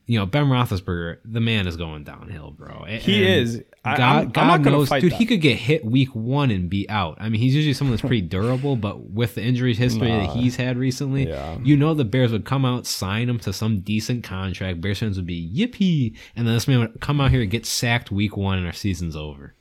You 0.05 0.17
know 0.19 0.25
Ben 0.25 0.45
Roethlisberger, 0.45 1.17
the 1.23 1.39
man 1.39 1.67
is 1.67 1.77
going 1.77 2.03
downhill, 2.03 2.51
bro. 2.51 2.83
He 2.87 3.23
is. 3.23 3.63
I- 3.85 3.95
God, 3.95 4.01
I'm- 4.01 4.31
I'm 4.35 4.61
not 4.63 4.71
knows, 4.71 4.89
dude. 4.89 5.03
that. 5.03 5.13
He 5.13 5.25
could 5.25 5.39
get 5.39 5.55
hit 5.57 5.85
week 5.85 6.13
one 6.13 6.51
and 6.51 6.67
be 6.69 6.89
out. 6.89 7.17
I 7.21 7.29
mean, 7.29 7.39
he's 7.39 7.55
usually 7.55 7.73
someone 7.73 7.91
that's 7.93 8.01
pretty 8.01 8.21
durable, 8.21 8.75
but 8.75 9.11
with 9.11 9.35
the 9.35 9.41
injury 9.43 9.73
history 9.73 10.07
that 10.09 10.31
he's 10.35 10.57
had 10.57 10.77
recently, 10.77 11.29
Yeah. 11.29 11.57
you 11.63 11.77
know 11.77 11.93
the 11.93 12.03
Bears 12.03 12.31
would 12.33 12.43
come 12.43 12.65
out, 12.65 12.85
sign 12.87 13.29
him 13.29 13.39
to 13.39 13.53
some 13.53 13.79
decent 13.79 14.23
contract. 14.25 14.81
Bears 14.81 14.99
fans 14.99 15.15
would 15.15 15.25
be 15.27 15.47
yippee, 15.55 16.13
and 16.35 16.45
then 16.45 16.55
this 16.55 16.67
man 16.67 16.79
would 16.79 16.99
come 16.99 17.21
out 17.21 17.31
here 17.31 17.41
and 17.41 17.49
get 17.51 17.65
sacked 17.65 18.11
week 18.11 18.35
one, 18.35 18.57
and 18.57 18.67
our 18.67 18.73
season's 18.73 19.15
over. 19.15 19.53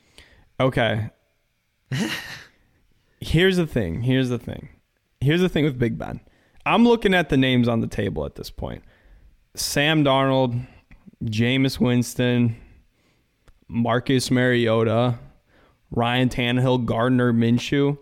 Okay. 0.59 1.09
Here's 3.19 3.57
the 3.57 3.67
thing. 3.67 4.01
Here's 4.01 4.29
the 4.29 4.39
thing. 4.39 4.69
Here's 5.21 5.41
the 5.41 5.49
thing 5.49 5.65
with 5.65 5.77
Big 5.77 5.97
Ben. 5.97 6.21
I'm 6.65 6.85
looking 6.85 7.13
at 7.13 7.29
the 7.29 7.37
names 7.37 7.67
on 7.67 7.81
the 7.81 7.87
table 7.87 8.25
at 8.25 8.35
this 8.35 8.49
point. 8.49 8.83
Sam 9.55 10.03
Darnold, 10.03 10.67
Jameis 11.23 11.79
Winston, 11.79 12.55
Marcus 13.67 14.31
Mariota, 14.31 15.19
Ryan 15.91 16.29
Tannehill, 16.29 16.85
Gardner 16.85 17.33
Minshew. 17.33 17.97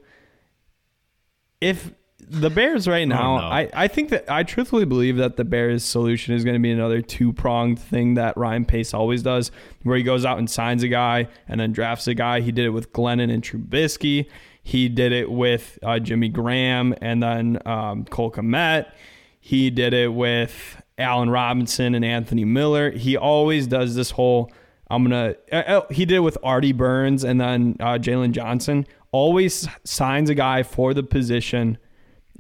If 1.62 1.94
the 2.30 2.50
Bears 2.50 2.88
right 2.88 3.08
now, 3.08 3.38
no. 3.38 3.48
I, 3.48 3.70
I 3.74 3.88
think 3.88 4.10
that 4.10 4.30
I 4.30 4.44
truthfully 4.44 4.86
believe 4.86 5.18
that 5.18 5.38
the 5.38 5.46
Bears 5.46 5.84
solution 5.84 6.34
is 6.36 6.44
going 6.44 6.56
to 6.56 6.60
be 6.60 6.72
another 6.72 7.02
two 7.02 7.32
pronged 7.32 7.80
thing 7.80 8.16
that 8.16 8.36
Ryan 8.36 8.66
Pace 8.66 8.94
always 8.94 9.24
does, 9.24 9.52
where 9.84 9.98
he 9.98 10.04
goes 10.04 10.26
out 10.26 10.38
and 10.38 10.50
signs 10.50 10.84
a 10.84 10.88
guy 10.88 11.28
and 11.48 11.60
then 11.60 11.72
drafts 11.72 12.08
a 12.08 12.14
guy. 12.14 12.42
He 12.42 12.52
did 12.52 12.66
it 12.66 12.72
with 12.72 12.92
Glennon 12.92 13.34
and 13.34 13.42
Trubisky. 13.44 14.28
He 14.62 14.90
did 14.90 15.14
it 15.14 15.32
with 15.32 15.80
uh, 15.82 16.00
Jimmy 16.00 16.28
Graham 16.28 16.94
and 17.02 17.24
then 17.24 17.60
um, 17.66 18.04
Cole 18.04 18.32
Kmet. 18.32 18.92
He 19.40 19.70
did 19.70 19.94
it 19.94 20.12
with 20.14 20.82
Allen 20.98 21.30
Robinson 21.30 21.96
and 21.96 22.04
Anthony 22.04 22.44
Miller. 22.44 22.92
He 22.92 23.16
always 23.16 23.68
does 23.68 23.96
this 23.96 24.12
whole. 24.12 24.52
I'm 24.90 25.04
gonna. 25.04 25.36
Uh, 25.52 25.56
uh, 25.56 25.88
he 25.90 26.06
did 26.06 26.18
it 26.18 26.20
with 26.20 26.38
Artie 26.44 26.74
Burns 26.74 27.24
and 27.24 27.40
then 27.40 27.78
uh, 27.80 27.94
Jaylon 27.94 28.32
Johnson. 28.32 28.86
Always 29.14 29.70
signs 29.86 30.30
a 30.30 30.36
guy 30.36 30.64
for 30.64 30.94
the 30.94 31.04
position, 31.04 31.78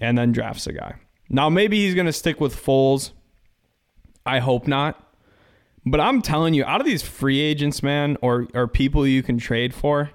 and 0.01 0.17
then 0.17 0.31
drafts 0.31 0.67
a 0.67 0.73
guy. 0.73 0.95
Now 1.29 1.49
maybe 1.49 1.77
he's 1.85 1.95
gonna 1.95 2.13
stick 2.13 2.39
with 2.39 2.55
Foles. 2.55 3.11
I 4.25 4.39
hope 4.39 4.67
not. 4.67 5.03
But 5.85 6.01
I'm 6.01 6.21
telling 6.21 6.53
you, 6.53 6.65
out 6.65 6.81
of 6.81 6.85
these 6.87 7.01
free 7.01 7.39
agents, 7.39 7.81
man, 7.81 8.17
or 8.21 8.47
or 8.53 8.67
people 8.67 9.07
you 9.07 9.23
can 9.23 9.37
trade 9.37 9.73
for, 9.73 10.11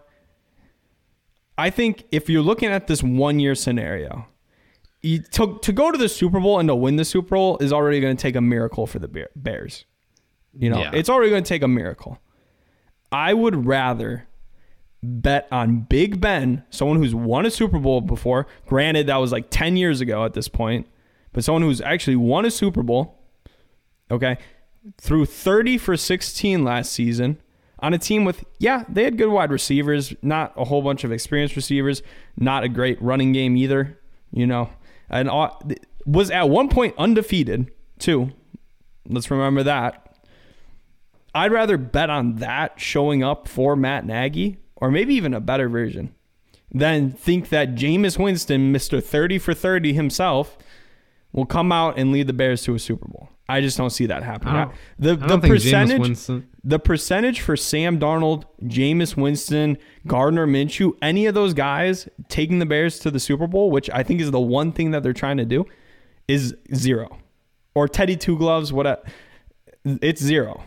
I 1.56 1.70
think 1.70 2.04
if 2.12 2.28
you're 2.28 2.42
looking 2.42 2.68
at 2.70 2.86
this 2.88 3.02
one 3.02 3.38
year 3.40 3.54
scenario, 3.54 4.26
you, 5.00 5.20
to, 5.32 5.58
to 5.62 5.72
go 5.72 5.90
to 5.90 5.98
the 5.98 6.08
Super 6.08 6.40
Bowl 6.40 6.58
and 6.58 6.68
to 6.68 6.74
win 6.74 6.96
the 6.96 7.04
Super 7.04 7.36
Bowl 7.36 7.58
is 7.58 7.72
already 7.72 8.00
going 8.00 8.16
to 8.16 8.20
take 8.20 8.36
a 8.36 8.40
miracle 8.40 8.86
for 8.86 8.98
the 8.98 9.28
Bears. 9.34 9.84
You 10.58 10.70
know, 10.70 10.78
Yeah. 10.80 10.90
it's 10.94 11.08
already 11.08 11.30
going 11.30 11.42
to 11.44 11.48
take 11.48 11.62
a 11.62 11.68
miracle. 11.68 12.18
I 13.10 13.32
would 13.34 13.66
rather 13.66 14.26
bet 15.02 15.48
on 15.50 15.80
Big 15.80 16.20
Ben, 16.20 16.62
someone 16.70 16.98
who's 16.98 17.14
won 17.14 17.44
a 17.44 17.50
Super 17.50 17.78
Bowl 17.78 18.00
before. 18.00 18.46
Granted, 18.66 19.06
that 19.08 19.16
was 19.16 19.32
like 19.32 19.46
10 19.50 19.76
years 19.76 20.00
ago 20.00 20.24
at 20.24 20.34
this 20.34 20.48
point, 20.48 20.86
but 21.32 21.42
someone 21.42 21.62
who's 21.62 21.80
actually 21.80 22.16
won 22.16 22.44
a 22.44 22.50
Super 22.50 22.82
Bowl, 22.82 23.18
okay, 24.10 24.38
threw 25.00 25.24
30 25.24 25.78
for 25.78 25.96
16 25.96 26.64
last 26.64 26.92
season 26.92 27.38
on 27.80 27.92
a 27.92 27.98
team 27.98 28.24
with, 28.24 28.44
yeah, 28.58 28.84
they 28.88 29.02
had 29.02 29.18
good 29.18 29.28
wide 29.28 29.50
receivers, 29.50 30.14
not 30.22 30.52
a 30.56 30.64
whole 30.64 30.82
bunch 30.82 31.02
of 31.02 31.10
experienced 31.10 31.56
receivers, 31.56 32.02
not 32.36 32.62
a 32.62 32.68
great 32.68 33.00
running 33.02 33.32
game 33.32 33.56
either, 33.56 33.98
you 34.30 34.46
know, 34.46 34.70
and 35.10 35.28
was 36.06 36.30
at 36.30 36.48
one 36.48 36.68
point 36.68 36.94
undefeated, 36.96 37.70
too. 37.98 38.30
Let's 39.08 39.30
remember 39.32 39.64
that. 39.64 40.16
I'd 41.34 41.50
rather 41.50 41.76
bet 41.76 42.08
on 42.08 42.36
that 42.36 42.78
showing 42.78 43.24
up 43.24 43.48
for 43.48 43.74
Matt 43.74 44.06
Nagy, 44.06 44.58
or 44.82 44.90
maybe 44.90 45.14
even 45.14 45.32
a 45.32 45.38
better 45.38 45.68
version, 45.68 46.12
than 46.72 47.12
think 47.12 47.50
that 47.50 47.76
Jameis 47.76 48.18
Winston, 48.18 48.72
Mr. 48.72 49.00
30 49.00 49.38
for 49.38 49.54
30 49.54 49.92
himself, 49.92 50.58
will 51.30 51.46
come 51.46 51.70
out 51.70 51.96
and 51.96 52.10
lead 52.10 52.26
the 52.26 52.32
Bears 52.32 52.64
to 52.64 52.74
a 52.74 52.80
Super 52.80 53.06
Bowl. 53.06 53.28
I 53.48 53.60
just 53.60 53.76
don't 53.78 53.90
see 53.90 54.06
that 54.06 54.24
happening. 54.24 54.54
I 54.54 54.72
the 54.98 55.12
I 55.22 55.36
the 55.36 55.38
percentage 55.38 56.28
the 56.64 56.80
percentage 56.80 57.40
for 57.42 57.56
Sam 57.56 58.00
Darnold, 58.00 58.42
Jameis 58.64 59.16
Winston, 59.16 59.78
Gardner 60.04 60.48
Minshew, 60.48 60.96
any 61.00 61.26
of 61.26 61.34
those 61.34 61.54
guys 61.54 62.08
taking 62.28 62.58
the 62.58 62.66
Bears 62.66 62.98
to 63.00 63.10
the 63.12 63.20
Super 63.20 63.46
Bowl, 63.46 63.70
which 63.70 63.88
I 63.90 64.02
think 64.02 64.20
is 64.20 64.32
the 64.32 64.40
one 64.40 64.72
thing 64.72 64.90
that 64.90 65.04
they're 65.04 65.12
trying 65.12 65.36
to 65.36 65.44
do, 65.44 65.64
is 66.26 66.56
zero. 66.74 67.18
Or 67.76 67.86
Teddy 67.86 68.16
Two 68.16 68.36
Gloves, 68.36 68.72
what? 68.72 68.86
a, 68.86 69.00
It's 69.84 70.20
zero. 70.20 70.64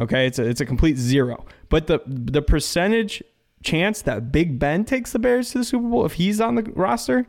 Okay, 0.00 0.26
it's 0.26 0.40
a 0.40 0.44
it's 0.48 0.60
a 0.60 0.66
complete 0.66 0.96
zero. 0.96 1.44
But 1.68 1.86
the 1.86 2.00
the 2.06 2.42
percentage 2.42 3.22
chance 3.66 4.00
that 4.02 4.32
Big 4.32 4.58
Ben 4.58 4.84
takes 4.84 5.12
the 5.12 5.18
Bears 5.18 5.50
to 5.50 5.58
the 5.58 5.64
Super 5.64 5.88
Bowl 5.88 6.06
if 6.06 6.14
he's 6.14 6.40
on 6.40 6.54
the 6.54 6.62
roster, 6.74 7.26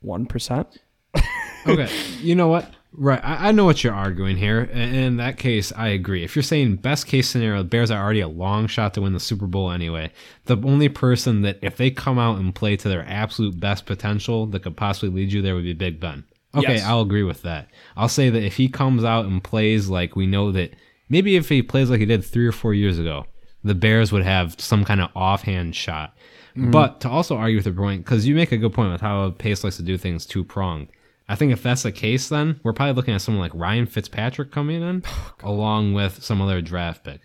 one 0.00 0.26
percent. 0.26 0.78
okay, 1.66 1.88
you 2.20 2.34
know 2.34 2.48
what? 2.48 2.72
Right, 2.92 3.20
I, 3.22 3.48
I 3.48 3.52
know 3.52 3.64
what 3.64 3.84
you're 3.84 3.94
arguing 3.94 4.36
here. 4.36 4.60
and 4.72 4.96
In 4.96 5.16
that 5.18 5.36
case, 5.36 5.72
I 5.76 5.88
agree. 5.88 6.24
If 6.24 6.34
you're 6.34 6.42
saying 6.42 6.76
best 6.76 7.06
case 7.06 7.28
scenario, 7.28 7.58
the 7.58 7.68
Bears 7.68 7.90
are 7.90 8.02
already 8.02 8.20
a 8.20 8.28
long 8.28 8.66
shot 8.66 8.94
to 8.94 9.02
win 9.02 9.12
the 9.12 9.20
Super 9.20 9.46
Bowl 9.46 9.70
anyway. 9.70 10.10
The 10.46 10.56
only 10.56 10.88
person 10.88 11.42
that, 11.42 11.58
if 11.62 11.76
they 11.76 11.90
come 11.90 12.18
out 12.18 12.38
and 12.38 12.54
play 12.54 12.76
to 12.76 12.88
their 12.88 13.04
absolute 13.06 13.60
best 13.60 13.86
potential, 13.86 14.46
that 14.46 14.62
could 14.62 14.76
possibly 14.76 15.10
lead 15.10 15.32
you 15.32 15.42
there 15.42 15.54
would 15.54 15.64
be 15.64 15.74
Big 15.74 16.00
Ben. 16.00 16.24
Okay, 16.54 16.76
Yes. 16.76 16.84
I'll 16.84 17.02
agree 17.02 17.22
with 17.22 17.42
that. 17.42 17.68
I'll 17.96 18.08
say 18.08 18.30
that 18.30 18.42
if 18.42 18.56
he 18.56 18.68
comes 18.68 19.04
out 19.04 19.26
and 19.26 19.44
plays 19.44 19.88
like 19.88 20.16
we 20.16 20.26
know 20.26 20.50
that, 20.52 20.74
maybe 21.08 21.36
if 21.36 21.50
he 21.50 21.62
plays 21.62 21.90
like 21.90 22.00
he 22.00 22.06
did 22.06 22.24
three 22.24 22.46
or 22.46 22.52
four 22.52 22.72
years 22.72 22.98
ago, 22.98 23.26
the 23.64 23.74
Bears 23.74 24.12
would 24.12 24.24
have 24.24 24.56
some 24.58 24.84
kind 24.84 25.00
of 25.00 25.10
offhand 25.14 25.74
shot. 25.74 26.16
But 26.58 27.00
to 27.02 27.08
also 27.08 27.36
argue 27.36 27.56
with 27.56 27.66
the 27.66 27.72
point, 27.72 28.04
because 28.04 28.26
you 28.26 28.34
make 28.34 28.50
a 28.50 28.56
good 28.56 28.72
point 28.72 28.90
with 28.90 29.00
how 29.00 29.30
Pace 29.30 29.62
likes 29.62 29.76
to 29.76 29.82
do 29.82 29.96
things 29.96 30.26
two 30.26 30.42
pronged. 30.42 30.88
I 31.28 31.36
think 31.36 31.52
if 31.52 31.62
that's 31.62 31.82
the 31.82 31.92
case, 31.92 32.28
then 32.28 32.58
we're 32.62 32.72
probably 32.72 32.94
looking 32.94 33.14
at 33.14 33.20
someone 33.20 33.40
like 33.40 33.52
Ryan 33.54 33.86
Fitzpatrick 33.86 34.50
coming 34.50 34.82
in, 34.82 35.04
oh, 35.44 35.50
along 35.50 35.92
with 35.92 36.22
some 36.22 36.40
other 36.40 36.60
draft 36.60 37.04
pick, 37.04 37.20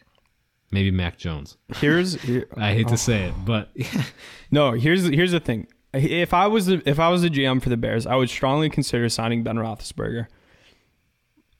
maybe 0.71 0.91
Mac 0.91 1.17
Jones. 1.17 1.57
Here's 1.77 2.15
I 2.57 2.73
hate 2.73 2.87
to 2.89 2.93
oh. 2.93 2.97
say 2.97 3.23
it, 3.29 3.33
but 3.45 3.69
No, 4.51 4.73
here's 4.73 5.05
here's 5.05 5.31
the 5.31 5.39
thing. 5.39 5.67
If 5.93 6.33
I 6.33 6.47
was 6.47 6.65
the, 6.67 6.81
if 6.85 6.99
I 6.99 7.09
was 7.09 7.21
the 7.21 7.29
GM 7.29 7.61
for 7.61 7.69
the 7.69 7.77
Bears, 7.77 8.05
I 8.05 8.15
would 8.15 8.29
strongly 8.29 8.69
consider 8.69 9.09
signing 9.09 9.43
Ben 9.43 9.57
Roethlisberger. 9.57 10.27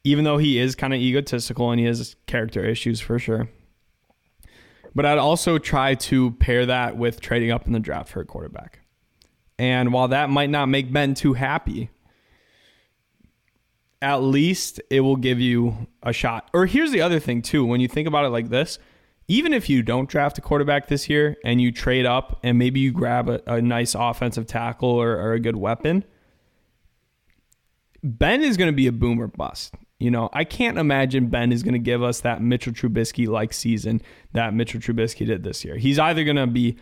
Even 0.04 0.26
though 0.26 0.38
he 0.38 0.60
is 0.60 0.76
kind 0.76 0.94
of 0.94 1.00
egotistical 1.00 1.72
and 1.72 1.80
he 1.80 1.86
has 1.86 2.16
character 2.28 2.66
issues 2.66 3.00
for 3.00 3.18
sure. 3.20 3.48
But 4.95 5.06
I'd 5.06 5.17
also 5.17 5.58
try 5.58 5.95
to 5.95 6.32
pair 6.32 6.65
that 6.67 6.97
with 6.97 7.19
trading 7.19 7.51
up 7.51 7.65
in 7.65 7.73
the 7.73 7.79
draft 7.79 8.10
for 8.10 8.21
a 8.21 8.25
quarterback. 8.25 8.82
And 9.58 9.93
while 9.93 10.08
that 10.10 10.29
might 10.29 10.49
not 10.49 10.67
make 10.67 10.91
Ben 10.91 11.13
too 11.13 11.34
happy, 11.34 11.89
at 14.01 14.17
least 14.17 14.82
it 14.89 14.99
will 14.99 15.15
give 15.15 15.39
you 15.39 15.88
a 16.03 16.13
shot. 16.13 16.49
Or 16.53 16.65
here's 16.65 16.91
the 16.91 17.01
other 17.01 17.19
thing 17.19 17.41
too, 17.41 17.65
when 17.65 17.79
you 17.79 17.88
think 17.88 18.08
about 18.08 18.25
it 18.25 18.29
like 18.29 18.49
this, 18.49 18.77
even 19.27 19.53
if 19.53 19.69
you 19.69 19.82
don't 19.82 20.10
draft 20.10 20.38
a 20.38 20.41
quarterback 20.41 20.88
this 20.88 21.10
year 21.10 21.38
and 21.45 21.62
you 21.62 21.71
trade 21.71 22.06
up 22.06 22.39
and 22.43 22.58
maybe 22.60 22.82
you 22.82 22.91
grab 22.91 23.29
a, 23.29 23.41
a 23.47 23.62
nice 23.62 23.95
offensive 23.95 24.45
tackle 24.45 24.89
or, 24.89 25.13
or 25.13 25.34
a 25.34 25.39
good 25.39 25.56
weapon, 25.56 26.03
Ben 28.03 28.43
is 28.43 28.58
going 28.58 28.69
to 28.69 28.75
be 28.75 28.88
a 28.88 28.91
boomer 28.91 29.27
bust. 29.27 29.73
You 30.04 30.12
know, 30.12 30.30
I 30.34 30.44
can't 30.44 30.78
imagine 30.78 31.28
Ben 31.28 31.54
is 31.54 31.63
going 31.63 31.76
to 31.76 31.80
give 31.80 32.04
us 32.04 32.20
that 32.22 32.42
Mitchell 32.42 32.74
Trubisky 32.74 33.26
like 33.26 33.54
season 33.54 34.02
that 34.34 34.54
Mitchell 34.54 34.82
Trubisky 34.82 35.26
did 35.26 35.44
this 35.44 35.63
year. 35.63 35.78
He's 35.78 35.98
either 35.98 36.26
going 36.26 36.36
to 36.36 36.46
be 36.46 36.76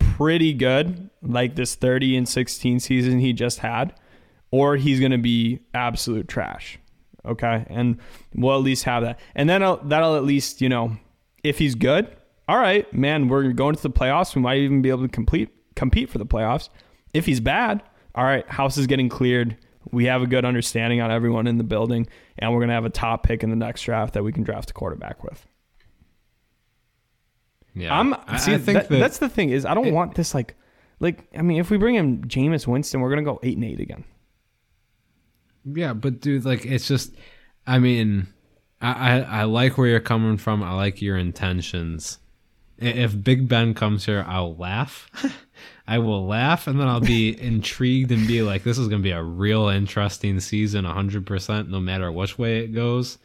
pretty 0.00 0.52
good, 0.52 1.08
like 1.22 1.54
this 1.54 1.76
30 1.76 2.16
and 2.16 2.28
16 2.28 2.80
season 2.80 3.20
he 3.20 3.32
just 3.32 3.60
had, 3.60 3.94
or 4.50 4.74
he's 4.74 4.98
going 4.98 5.12
to 5.12 5.18
be 5.18 5.60
absolute 5.74 6.26
trash. 6.26 6.80
Okay. 7.24 7.64
And 7.68 7.98
we'll 8.34 8.56
at 8.56 8.64
least 8.64 8.82
have 8.82 9.04
that. 9.04 9.20
And 9.36 9.48
then 9.48 9.62
I'll, 9.62 9.76
that'll 9.76 10.16
at 10.16 10.24
least, 10.24 10.60
you 10.60 10.68
know, 10.68 10.96
if 11.44 11.60
he's 11.60 11.76
good, 11.76 12.08
all 12.48 12.58
right, 12.58 12.92
man, 12.92 13.28
we're 13.28 13.52
going 13.52 13.76
to 13.76 13.82
the 13.82 13.90
playoffs. 13.90 14.34
We 14.34 14.42
might 14.42 14.58
even 14.58 14.82
be 14.82 14.88
able 14.88 15.02
to 15.02 15.08
complete 15.08 15.50
compete 15.76 16.10
for 16.10 16.18
the 16.18 16.26
playoffs. 16.26 16.68
If 17.14 17.26
he's 17.26 17.38
bad, 17.38 17.84
all 18.16 18.24
right, 18.24 18.48
house 18.48 18.76
is 18.76 18.88
getting 18.88 19.08
cleared. 19.08 19.56
We 19.92 20.06
have 20.06 20.22
a 20.22 20.26
good 20.26 20.44
understanding 20.44 21.00
on 21.00 21.10
everyone 21.10 21.46
in 21.46 21.58
the 21.58 21.64
building, 21.64 22.06
and 22.38 22.52
we're 22.52 22.58
going 22.60 22.68
to 22.68 22.74
have 22.74 22.84
a 22.84 22.90
top 22.90 23.22
pick 23.22 23.42
in 23.42 23.50
the 23.50 23.56
next 23.56 23.82
draft 23.82 24.14
that 24.14 24.24
we 24.24 24.32
can 24.32 24.42
draft 24.42 24.70
a 24.70 24.74
quarterback 24.74 25.22
with. 25.22 25.46
yeah, 27.74 27.96
I'm 27.98 28.14
I, 28.26 28.36
see, 28.38 28.54
I 28.54 28.58
think 28.58 28.78
that- 28.78 28.88
that, 28.88 28.98
that's 28.98 29.18
the 29.18 29.28
thing 29.28 29.50
is 29.50 29.64
I 29.64 29.74
don't 29.74 29.92
want 29.92 30.14
this 30.14 30.34
like 30.34 30.54
like 30.98 31.28
I 31.36 31.42
mean 31.42 31.58
if 31.60 31.70
we 31.70 31.76
bring 31.76 31.94
in 31.96 32.22
Jameis 32.22 32.66
Winston, 32.66 33.00
we're 33.00 33.10
gonna 33.10 33.22
go 33.22 33.38
eight 33.42 33.56
and 33.56 33.64
eight 33.64 33.80
again. 33.80 34.04
Yeah, 35.64 35.92
but 35.92 36.20
dude, 36.20 36.44
like 36.44 36.64
it's 36.64 36.88
just 36.88 37.14
I 37.66 37.78
mean, 37.78 38.28
I, 38.80 38.90
I 38.90 39.18
I 39.20 39.42
like 39.44 39.76
where 39.76 39.88
you're 39.88 40.00
coming 40.00 40.36
from. 40.38 40.62
I 40.62 40.72
like 40.74 41.02
your 41.02 41.16
intentions. 41.18 42.18
If 42.78 43.22
Big 43.22 43.48
Ben 43.48 43.74
comes 43.74 44.04
here, 44.06 44.24
I'll 44.28 44.54
laugh. 44.56 45.10
I 45.88 45.98
will 45.98 46.26
laugh 46.26 46.66
and 46.66 46.80
then 46.80 46.88
I'll 46.88 47.00
be 47.00 47.28
intrigued 47.40 48.10
and 48.10 48.26
be 48.26 48.42
like, 48.42 48.64
this 48.64 48.78
is 48.78 48.88
gonna 48.88 49.02
be 49.02 49.12
a 49.12 49.22
real 49.22 49.68
interesting 49.68 50.40
season, 50.40 50.84
hundred 50.84 51.26
percent, 51.26 51.70
no 51.70 51.80
matter 51.80 52.10
which 52.10 52.38
way 52.38 52.58
it 52.58 52.68
goes. 52.68 53.18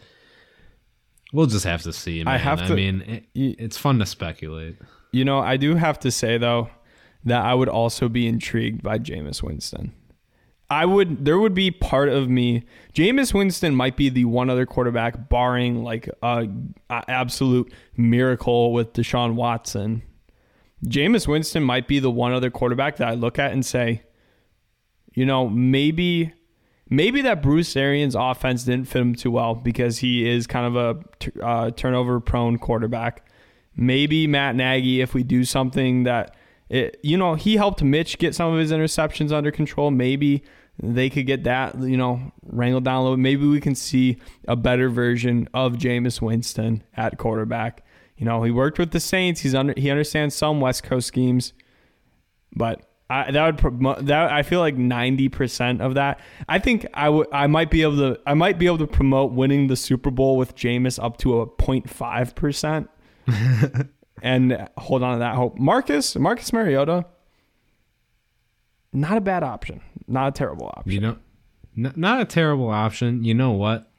We'll 1.33 1.47
just 1.47 1.65
have 1.65 1.81
to 1.83 1.93
see, 1.93 2.23
man. 2.23 2.33
I 2.33 2.37
have 2.37 2.59
to, 2.67 2.73
I 2.73 2.75
mean, 2.75 3.01
it, 3.01 3.25
it's 3.33 3.77
fun 3.77 3.99
to 3.99 4.05
speculate. 4.05 4.77
You 5.11 5.25
know, 5.25 5.39
I 5.39 5.57
do 5.57 5.75
have 5.75 5.99
to 6.01 6.11
say 6.11 6.37
though 6.37 6.69
that 7.25 7.43
I 7.43 7.53
would 7.53 7.69
also 7.69 8.09
be 8.09 8.27
intrigued 8.27 8.83
by 8.83 8.97
Jameis 8.97 9.41
Winston. 9.41 9.93
I 10.69 10.85
would 10.85 11.25
there 11.25 11.37
would 11.37 11.53
be 11.53 11.69
part 11.69 12.07
of 12.07 12.29
me 12.29 12.63
Jameis 12.93 13.33
Winston 13.33 13.75
might 13.75 13.97
be 13.97 14.07
the 14.07 14.23
one 14.23 14.49
other 14.49 14.65
quarterback 14.65 15.27
barring 15.27 15.83
like 15.83 16.07
a, 16.23 16.47
a 16.89 17.03
absolute 17.09 17.73
miracle 17.97 18.71
with 18.71 18.93
Deshaun 18.93 19.35
Watson. 19.35 20.01
Jameis 20.85 21.27
Winston 21.27 21.63
might 21.63 21.87
be 21.87 21.99
the 21.99 22.11
one 22.11 22.33
other 22.33 22.49
quarterback 22.49 22.97
that 22.97 23.07
I 23.07 23.13
look 23.13 23.37
at 23.37 23.51
and 23.51 23.65
say, 23.65 24.03
you 25.13 25.25
know, 25.25 25.47
maybe 25.47 26.33
maybe 26.89 27.21
that 27.21 27.41
Bruce 27.41 27.75
Arians 27.75 28.15
offense 28.15 28.63
didn't 28.63 28.87
fit 28.87 29.01
him 29.01 29.15
too 29.15 29.31
well 29.31 29.55
because 29.55 29.99
he 29.99 30.29
is 30.29 30.47
kind 30.47 30.75
of 30.75 30.75
a 30.75 31.43
uh, 31.43 31.71
turnover 31.71 32.19
prone 32.19 32.57
quarterback. 32.57 33.27
Maybe 33.75 34.27
Matt 34.27 34.55
Nagy, 34.55 35.01
if 35.01 35.13
we 35.13 35.23
do 35.23 35.45
something 35.45 36.03
that, 36.03 36.35
it, 36.69 36.99
you 37.01 37.17
know, 37.17 37.35
he 37.35 37.55
helped 37.55 37.81
Mitch 37.81 38.17
get 38.17 38.35
some 38.35 38.53
of 38.53 38.59
his 38.59 38.71
interceptions 38.71 39.31
under 39.31 39.49
control. 39.49 39.91
Maybe 39.91 40.43
they 40.81 41.09
could 41.09 41.25
get 41.25 41.45
that, 41.45 41.79
you 41.79 41.97
know, 41.97 42.31
wrangled 42.43 42.83
down 42.83 42.97
a 42.97 43.03
little. 43.03 43.17
Maybe 43.17 43.47
we 43.47 43.61
can 43.61 43.75
see 43.75 44.17
a 44.47 44.55
better 44.55 44.89
version 44.89 45.47
of 45.53 45.73
Jameis 45.73 46.21
Winston 46.21 46.83
at 46.95 47.17
quarterback. 47.17 47.83
You 48.21 48.25
know, 48.25 48.43
he 48.43 48.51
worked 48.51 48.77
with 48.77 48.91
the 48.91 48.99
Saints. 48.99 49.41
He's 49.41 49.55
under. 49.55 49.73
He 49.75 49.89
understands 49.89 50.35
some 50.35 50.61
West 50.61 50.83
Coast 50.83 51.07
schemes, 51.07 51.53
but 52.55 52.87
I, 53.09 53.31
that 53.31 53.45
would 53.47 53.57
promote 53.57 54.05
that. 54.05 54.31
I 54.31 54.43
feel 54.43 54.59
like 54.59 54.75
ninety 54.75 55.27
percent 55.27 55.81
of 55.81 55.95
that. 55.95 56.19
I 56.47 56.59
think 56.59 56.85
I 56.93 57.09
would. 57.09 57.25
I 57.33 57.47
might 57.47 57.71
be 57.71 57.81
able 57.81 57.97
to. 57.97 58.19
I 58.27 58.35
might 58.35 58.59
be 58.59 58.67
able 58.67 58.77
to 58.77 58.85
promote 58.85 59.31
winning 59.31 59.69
the 59.69 59.75
Super 59.75 60.11
Bowl 60.11 60.37
with 60.37 60.53
Jameis 60.55 61.03
up 61.03 61.17
to 61.17 61.41
a 61.41 61.47
05 61.87 62.35
percent, 62.35 62.91
and 64.21 64.69
hold 64.77 65.01
on 65.01 65.13
to 65.13 65.19
that 65.19 65.33
hope. 65.33 65.57
Marcus 65.57 66.15
Marcus 66.15 66.53
Mariota, 66.53 67.07
not 68.93 69.17
a 69.17 69.21
bad 69.21 69.41
option. 69.41 69.81
Not 70.07 70.27
a 70.27 70.31
terrible 70.31 70.67
option. 70.67 70.91
You 70.91 70.99
know, 70.99 71.17
not 71.75 72.21
a 72.21 72.25
terrible 72.25 72.69
option. 72.69 73.23
You 73.23 73.33
know 73.33 73.53
what? 73.53 73.90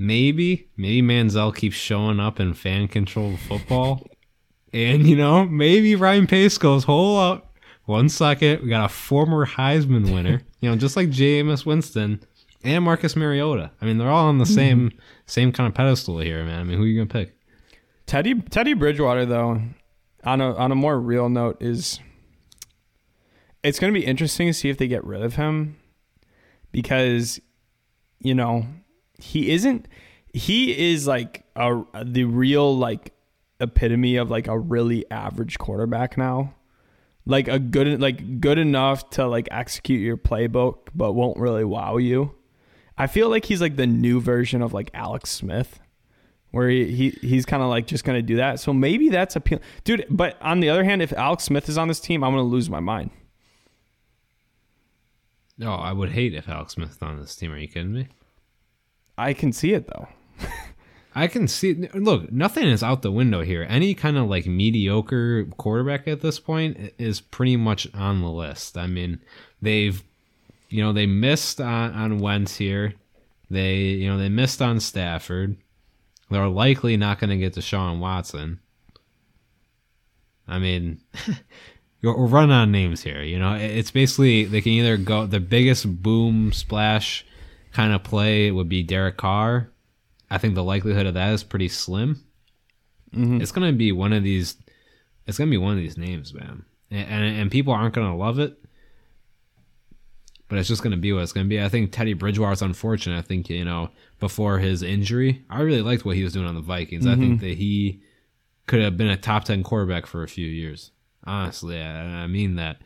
Maybe, 0.00 0.68
maybe 0.76 1.06
Manziel 1.06 1.54
keeps 1.54 1.76
showing 1.76 2.20
up 2.20 2.38
in 2.38 2.54
fan 2.54 2.86
controlled 2.86 3.40
football. 3.40 4.06
and, 4.72 5.06
you 5.06 5.16
know, 5.16 5.44
maybe 5.44 5.96
Ryan 5.96 6.28
Pace 6.28 6.56
goes, 6.56 6.84
hold 6.84 7.18
up. 7.18 7.44
One 7.84 8.08
second. 8.08 8.62
We 8.62 8.68
got 8.68 8.84
a 8.84 8.92
former 8.92 9.46
Heisman 9.46 10.12
winner, 10.12 10.42
you 10.60 10.70
know, 10.70 10.76
just 10.76 10.94
like 10.94 11.08
Jameis 11.08 11.64
Winston 11.64 12.20
and 12.62 12.84
Marcus 12.84 13.16
Mariota. 13.16 13.70
I 13.80 13.86
mean, 13.86 13.98
they're 13.98 14.10
all 14.10 14.26
on 14.28 14.38
the 14.38 14.44
mm-hmm. 14.44 14.54
same 14.54 14.92
same 15.26 15.52
kind 15.52 15.66
of 15.66 15.74
pedestal 15.74 16.18
here, 16.18 16.44
man. 16.44 16.60
I 16.60 16.64
mean, 16.64 16.76
who 16.76 16.84
are 16.84 16.86
you 16.86 16.96
going 16.96 17.08
to 17.08 17.12
pick? 17.12 17.34
Teddy 18.06 18.34
Teddy 18.34 18.74
Bridgewater 18.74 19.24
though, 19.24 19.62
on 20.22 20.40
a 20.40 20.54
on 20.54 20.70
a 20.70 20.74
more 20.74 21.00
real 21.00 21.28
note, 21.28 21.62
is 21.62 21.98
it's 23.62 23.78
going 23.78 23.92
to 23.92 23.98
be 23.98 24.04
interesting 24.04 24.48
to 24.48 24.54
see 24.54 24.68
if 24.68 24.78
they 24.78 24.86
get 24.86 25.04
rid 25.04 25.22
of 25.22 25.36
him 25.36 25.78
because 26.72 27.40
you 28.18 28.34
know 28.34 28.66
he 29.18 29.50
isn't 29.50 29.86
he 30.32 30.92
is 30.92 31.06
like 31.06 31.44
a 31.56 31.82
the 32.04 32.24
real 32.24 32.76
like 32.76 33.12
epitome 33.60 34.16
of 34.16 34.30
like 34.30 34.46
a 34.46 34.58
really 34.58 35.08
average 35.10 35.58
quarterback 35.58 36.16
now 36.16 36.54
like 37.26 37.48
a 37.48 37.58
good 37.58 38.00
like 38.00 38.40
good 38.40 38.58
enough 38.58 39.10
to 39.10 39.26
like 39.26 39.48
execute 39.50 40.00
your 40.00 40.16
playbook 40.16 40.88
but 40.94 41.12
won't 41.12 41.38
really 41.38 41.64
wow 41.64 41.96
you 41.96 42.34
i 42.96 43.06
feel 43.06 43.28
like 43.28 43.44
he's 43.44 43.60
like 43.60 43.76
the 43.76 43.86
new 43.86 44.20
version 44.20 44.62
of 44.62 44.72
like 44.72 44.90
alex 44.94 45.30
smith 45.30 45.80
where 46.50 46.68
he, 46.68 46.90
he 46.90 47.10
he's 47.20 47.44
kind 47.44 47.62
of 47.62 47.68
like 47.68 47.86
just 47.86 48.04
gonna 48.04 48.22
do 48.22 48.36
that. 48.36 48.60
So 48.60 48.72
maybe 48.72 49.08
that's 49.08 49.36
appeal, 49.36 49.60
dude. 49.84 50.06
But 50.10 50.36
on 50.40 50.60
the 50.60 50.68
other 50.68 50.84
hand, 50.84 51.02
if 51.02 51.12
Alex 51.12 51.44
Smith 51.44 51.68
is 51.68 51.76
on 51.76 51.88
this 51.88 52.00
team, 52.00 52.24
I'm 52.24 52.32
gonna 52.32 52.42
lose 52.42 52.70
my 52.70 52.80
mind. 52.80 53.10
No, 55.58 55.74
I 55.74 55.92
would 55.92 56.10
hate 56.10 56.34
if 56.34 56.48
Alex 56.48 56.74
Smith 56.74 56.90
was 56.90 57.02
on 57.02 57.20
this 57.20 57.34
team. 57.34 57.52
Are 57.52 57.58
you 57.58 57.68
kidding 57.68 57.92
me? 57.92 58.08
I 59.18 59.34
can 59.34 59.52
see 59.52 59.74
it 59.74 59.86
though. 59.86 60.08
I 61.14 61.26
can 61.26 61.48
see. 61.48 61.74
Look, 61.74 62.30
nothing 62.30 62.68
is 62.68 62.82
out 62.82 63.02
the 63.02 63.10
window 63.10 63.42
here. 63.42 63.66
Any 63.68 63.92
kind 63.92 64.16
of 64.16 64.28
like 64.28 64.46
mediocre 64.46 65.46
quarterback 65.56 66.06
at 66.06 66.20
this 66.20 66.38
point 66.38 66.92
is 66.96 67.20
pretty 67.20 67.56
much 67.56 67.92
on 67.92 68.20
the 68.20 68.30
list. 68.30 68.78
I 68.78 68.86
mean, 68.86 69.20
they've, 69.60 70.00
you 70.68 70.80
know, 70.80 70.92
they 70.92 71.06
missed 71.06 71.60
on 71.60 71.92
on 71.92 72.18
Wentz 72.20 72.56
here. 72.56 72.94
They, 73.50 73.78
you 73.78 74.08
know, 74.08 74.16
they 74.16 74.28
missed 74.28 74.62
on 74.62 74.78
Stafford. 74.78 75.56
They're 76.30 76.46
likely 76.46 76.96
not 76.96 77.18
going 77.18 77.30
to 77.30 77.36
get 77.36 77.54
to 77.54 77.62
Sean 77.62 77.98
Watson. 77.98 78.60
I 80.46 80.60
mean, 80.60 81.00
we're 82.02 82.26
running 82.26 82.52
on 82.52 82.70
names 82.70 83.02
here. 83.02 83.22
You 83.22 83.40
know, 83.40 83.54
it's 83.54 83.90
basically 83.90 84.44
they 84.44 84.60
can 84.60 84.72
either 84.72 84.96
go 84.96 85.26
the 85.26 85.40
biggest 85.40 86.00
boom 86.02 86.52
splash 86.52 87.24
kind 87.72 87.92
of 87.92 88.02
play 88.02 88.50
would 88.50 88.68
be 88.68 88.82
Derek 88.82 89.16
Carr. 89.16 89.70
I 90.30 90.38
think 90.38 90.54
the 90.54 90.64
likelihood 90.64 91.06
of 91.06 91.14
that 91.14 91.32
is 91.32 91.42
pretty 91.42 91.68
slim. 91.68 92.24
Mm-hmm. 93.14 93.40
It's 93.40 93.52
gonna 93.52 93.72
be 93.72 93.92
one 93.92 94.12
of 94.12 94.22
these. 94.22 94.56
It's 95.26 95.38
gonna 95.38 95.50
be 95.50 95.58
one 95.58 95.72
of 95.72 95.78
these 95.78 95.96
names, 95.96 96.34
man, 96.34 96.64
and 96.90 97.08
and, 97.08 97.40
and 97.40 97.50
people 97.50 97.72
aren't 97.72 97.94
gonna 97.94 98.16
love 98.16 98.38
it. 98.38 98.58
But 100.48 100.58
it's 100.58 100.68
just 100.68 100.82
going 100.82 100.92
to 100.92 100.96
be 100.96 101.12
what 101.12 101.22
it's 101.22 101.32
going 101.32 101.44
to 101.44 101.48
be. 101.48 101.62
I 101.62 101.68
think 101.68 101.92
Teddy 101.92 102.14
Bridgewater's 102.14 102.62
unfortunate. 102.62 103.18
I 103.18 103.22
think, 103.22 103.50
you 103.50 103.66
know, 103.66 103.90
before 104.18 104.58
his 104.58 104.82
injury, 104.82 105.44
I 105.50 105.60
really 105.60 105.82
liked 105.82 106.06
what 106.06 106.16
he 106.16 106.24
was 106.24 106.32
doing 106.32 106.46
on 106.46 106.54
the 106.54 106.62
Vikings. 106.62 107.04
Mm-hmm. 107.04 107.12
I 107.12 107.16
think 107.16 107.34
mm-hmm. 107.34 107.46
that 107.46 107.58
he 107.58 108.00
could 108.66 108.80
have 108.80 108.96
been 108.96 109.08
a 109.08 109.16
top 109.18 109.44
10 109.44 109.62
quarterback 109.62 110.06
for 110.06 110.22
a 110.22 110.28
few 110.28 110.46
years. 110.46 110.90
Honestly, 111.24 111.78
I, 111.78 112.22
I 112.22 112.26
mean 112.28 112.56
that. 112.56 112.80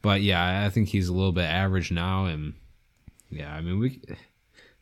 But 0.00 0.22
yeah, 0.22 0.64
I 0.64 0.70
think 0.70 0.88
he's 0.88 1.08
a 1.08 1.12
little 1.12 1.32
bit 1.32 1.44
average 1.44 1.92
now. 1.92 2.24
And 2.24 2.54
yeah, 3.30 3.52
I 3.54 3.60
mean, 3.60 3.78
we 3.78 4.00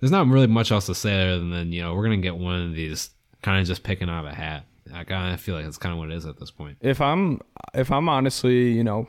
there's 0.00 0.10
not 0.10 0.26
really 0.26 0.46
much 0.46 0.70
else 0.70 0.86
to 0.86 0.94
say 0.94 1.30
other 1.32 1.48
than, 1.48 1.72
you 1.72 1.82
know, 1.82 1.94
we're 1.94 2.08
to 2.08 2.16
get 2.16 2.36
one 2.36 2.60
of 2.60 2.74
these 2.74 3.10
kind 3.42 3.60
of 3.60 3.66
just 3.66 3.82
picking 3.82 4.08
out 4.08 4.26
of 4.26 4.32
a 4.32 4.34
hat. 4.34 4.66
I 4.92 5.04
kind 5.04 5.32
of 5.32 5.40
feel 5.40 5.54
like 5.54 5.64
that's 5.64 5.78
kind 5.78 5.92
of 5.92 5.98
what 5.98 6.10
it 6.10 6.16
is 6.16 6.26
at 6.26 6.38
this 6.38 6.50
point. 6.50 6.76
If 6.80 7.00
I'm, 7.00 7.40
if 7.72 7.90
I'm 7.90 8.08
honestly, 8.08 8.72
you 8.72 8.84
know, 8.84 9.06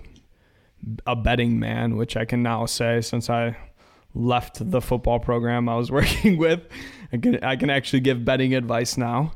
a 1.05 1.15
betting 1.15 1.59
man, 1.59 1.97
which 1.97 2.15
I 2.15 2.25
can 2.25 2.41
now 2.43 2.65
say 2.65 3.01
since 3.01 3.29
I 3.29 3.57
left 4.13 4.71
the 4.71 4.81
football 4.81 5.19
program 5.19 5.67
I 5.67 5.75
was 5.75 5.91
working 5.99 6.38
with. 6.38 6.61
I 7.11 7.17
can 7.17 7.43
I 7.43 7.55
can 7.55 7.69
actually 7.69 7.99
give 7.99 8.25
betting 8.25 8.55
advice 8.55 8.97
now. 8.97 9.33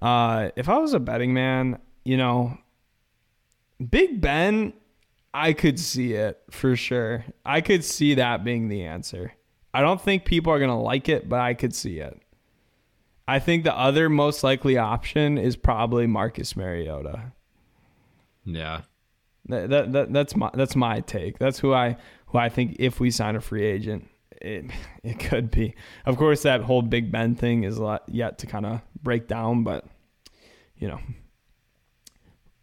Uh, 0.00 0.50
if 0.56 0.68
I 0.68 0.78
was 0.78 0.94
a 0.94 1.00
betting 1.00 1.34
man, 1.34 1.78
you 2.04 2.16
know, 2.16 2.56
Big 3.90 4.20
Ben, 4.20 4.72
I 5.34 5.52
could 5.52 5.78
see 5.78 6.14
it 6.14 6.40
for 6.50 6.76
sure. 6.76 7.24
I 7.44 7.60
could 7.60 7.84
see 7.84 8.14
that 8.14 8.44
being 8.44 8.68
the 8.68 8.84
answer. 8.84 9.32
I 9.72 9.80
don't 9.80 10.00
think 10.00 10.24
people 10.24 10.52
are 10.52 10.58
gonna 10.58 10.80
like 10.80 11.08
it, 11.08 11.28
but 11.28 11.40
I 11.40 11.54
could 11.54 11.74
see 11.74 11.98
it. 11.98 12.20
I 13.28 13.38
think 13.38 13.62
the 13.62 13.76
other 13.76 14.08
most 14.08 14.42
likely 14.42 14.76
option 14.76 15.38
is 15.38 15.56
probably 15.56 16.06
Marcus 16.06 16.56
Mariota. 16.56 17.32
Yeah. 18.44 18.82
That, 19.46 19.70
that, 19.70 19.92
that 19.92 20.12
that's 20.12 20.36
my 20.36 20.50
that's 20.52 20.76
my 20.76 21.00
take. 21.00 21.38
That's 21.38 21.58
who 21.58 21.72
I 21.72 21.96
who 22.26 22.38
I 22.38 22.48
think 22.48 22.76
if 22.78 23.00
we 23.00 23.10
sign 23.10 23.36
a 23.36 23.40
free 23.40 23.64
agent, 23.64 24.08
it 24.40 24.66
it 25.02 25.18
could 25.18 25.50
be. 25.50 25.74
Of 26.06 26.16
course, 26.16 26.42
that 26.42 26.62
whole 26.62 26.82
Big 26.82 27.12
Ben 27.12 27.34
thing 27.34 27.64
is 27.64 27.76
a 27.76 27.82
lot 27.82 28.02
yet 28.08 28.38
to 28.38 28.46
kind 28.46 28.66
of 28.66 28.80
break 29.02 29.28
down, 29.28 29.62
but 29.62 29.84
you 30.76 30.88
know, 30.88 30.98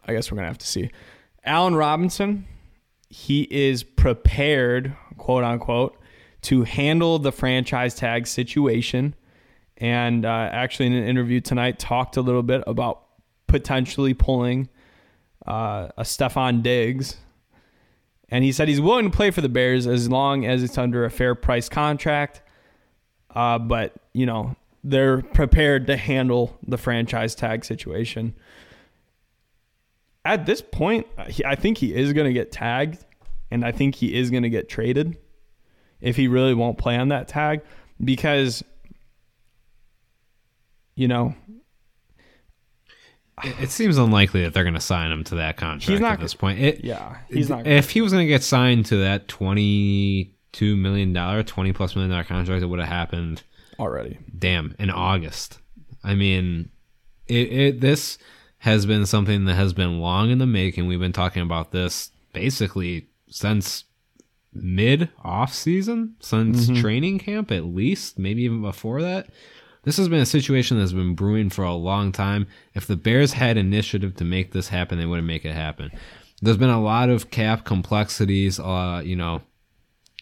I 0.05 0.14
guess 0.14 0.32
we're 0.32 0.36
gonna 0.36 0.47
have 0.47 0.58
to 0.58 0.68
see. 0.68 0.91
Allen 1.43 1.76
Robinson, 1.76 2.45
he 3.10 3.47
is 3.49 3.84
prepared, 3.84 4.95
quote 5.18 5.43
unquote, 5.43 5.97
to 6.47 6.63
handle 6.63 7.19
the 7.19 7.33
franchise 7.33 7.93
tag 7.93 8.25
situation, 8.25 9.13
and 9.75 10.25
uh, 10.25 10.49
actually 10.49 10.85
in 10.85 10.93
an 10.93 11.05
interview 11.05 11.41
tonight 11.41 11.77
talked 11.77 12.15
a 12.15 12.21
little 12.21 12.41
bit 12.41 12.63
about 12.65 13.03
potentially 13.47 14.13
pulling 14.13 14.69
uh, 15.45 15.89
a 15.97 16.03
Stefon 16.03 16.63
Diggs, 16.63 17.17
and 18.29 18.45
he 18.45 18.53
said 18.53 18.69
he's 18.69 18.79
willing 18.79 19.11
to 19.11 19.15
play 19.15 19.29
for 19.29 19.41
the 19.41 19.49
Bears 19.49 19.87
as 19.87 20.09
long 20.09 20.45
as 20.45 20.63
it's 20.63 20.77
under 20.77 21.03
a 21.03 21.11
fair 21.11 21.35
price 21.35 21.67
contract. 21.67 22.41
Uh, 23.35 23.59
but 23.59 23.95
you 24.13 24.25
know 24.25 24.55
they're 24.85 25.21
prepared 25.21 25.85
to 25.87 25.97
handle 25.97 26.57
the 26.65 26.77
franchise 26.77 27.35
tag 27.35 27.65
situation. 27.65 28.33
At 30.23 30.45
this 30.45 30.61
point, 30.61 31.07
I 31.17 31.55
think 31.55 31.77
he 31.77 31.93
is 31.93 32.13
going 32.13 32.27
to 32.27 32.33
get 32.33 32.53
tagged, 32.53 33.03
and 33.51 33.65
I 33.65 33.73
think 33.73 33.95
he 33.95 34.17
is 34.17 34.29
going 34.31 34.43
to 34.43 34.49
get 34.49 34.69
traded 34.69 35.17
if 36.01 36.15
he 36.15 36.27
really 36.27 36.53
won't 36.53 36.77
play 36.77 36.95
on 36.95 37.09
that 37.09 37.27
tag 37.27 37.61
because 38.03 38.63
you 40.95 41.07
know 41.07 41.33
it, 43.43 43.69
seems 43.69 43.97
unlikely 43.97 44.43
that 44.43 44.53
they're 44.53 44.63
going 44.63 44.73
to 44.73 44.79
sign 44.79 45.11
him 45.11 45.23
to 45.25 45.35
that 45.35 45.57
contract 45.57 46.01
not, 46.01 46.13
at 46.13 46.19
this 46.19 46.33
point. 46.33 46.59
It, 46.59 46.83
yeah, 46.83 47.17
he's 47.29 47.49
not. 47.49 47.67
If 47.67 47.91
he 47.91 48.01
was 48.01 48.11
going 48.11 48.25
to 48.25 48.27
get 48.27 48.43
signed 48.43 48.87
to 48.87 48.97
that 48.97 49.27
twenty-two 49.27 50.75
million 50.75 51.13
dollar, 51.13 51.43
twenty 51.43 51.71
plus 51.71 51.95
million 51.95 52.11
dollar 52.11 52.23
contract, 52.23 52.63
it 52.63 52.65
would 52.65 52.79
have 52.79 52.89
happened 52.89 53.43
already. 53.79 54.17
Damn, 54.37 54.75
in 54.79 54.89
August. 54.89 55.59
I 56.03 56.15
mean, 56.15 56.69
it, 57.27 57.51
it 57.51 57.81
this 57.81 58.17
has 58.59 58.85
been 58.85 59.05
something 59.05 59.45
that 59.45 59.53
has 59.53 59.73
been 59.73 59.99
long 59.99 60.31
in 60.31 60.39
the 60.39 60.47
making. 60.47 60.87
We've 60.87 60.99
been 60.99 61.13
talking 61.13 61.43
about 61.43 61.71
this 61.71 62.09
basically 62.33 63.07
since 63.29 63.83
mid 64.62 65.10
off 65.24 65.53
season, 65.53 66.16
since 66.20 66.66
mm-hmm. 66.66 66.82
training 66.82 67.20
camp 67.20 67.51
at 67.51 67.66
least, 67.66 68.20
maybe 68.20 68.43
even 68.43 68.62
before 68.62 69.01
that. 69.01 69.30
This 69.84 69.97
has 69.97 70.10
been 70.10 70.20
a 70.20 70.26
situation 70.26 70.78
that's 70.78 70.91
been 70.91 71.16
brewing 71.16 71.49
for 71.49 71.64
a 71.64 71.74
long 71.74 72.12
time. 72.12 72.47
If 72.74 72.88
the 72.88 72.97
Bears 72.97 73.34
had 73.34 73.58
initiative 73.58 74.16
to 74.16 74.26
make 74.26 74.51
this 74.51 74.68
happen, 74.68 74.99
they 74.99 75.05
wouldn't 75.05 75.28
make 75.28 75.45
it 75.45 75.53
happen. 75.53 75.91
There's 76.41 76.58
been 76.58 76.70
a 76.70 76.82
lot 76.82 77.10
of 77.10 77.32
cap 77.32 77.64
complexities. 77.64 78.60
Uh, 78.60 79.01
you 79.03 79.16
know, 79.16 79.41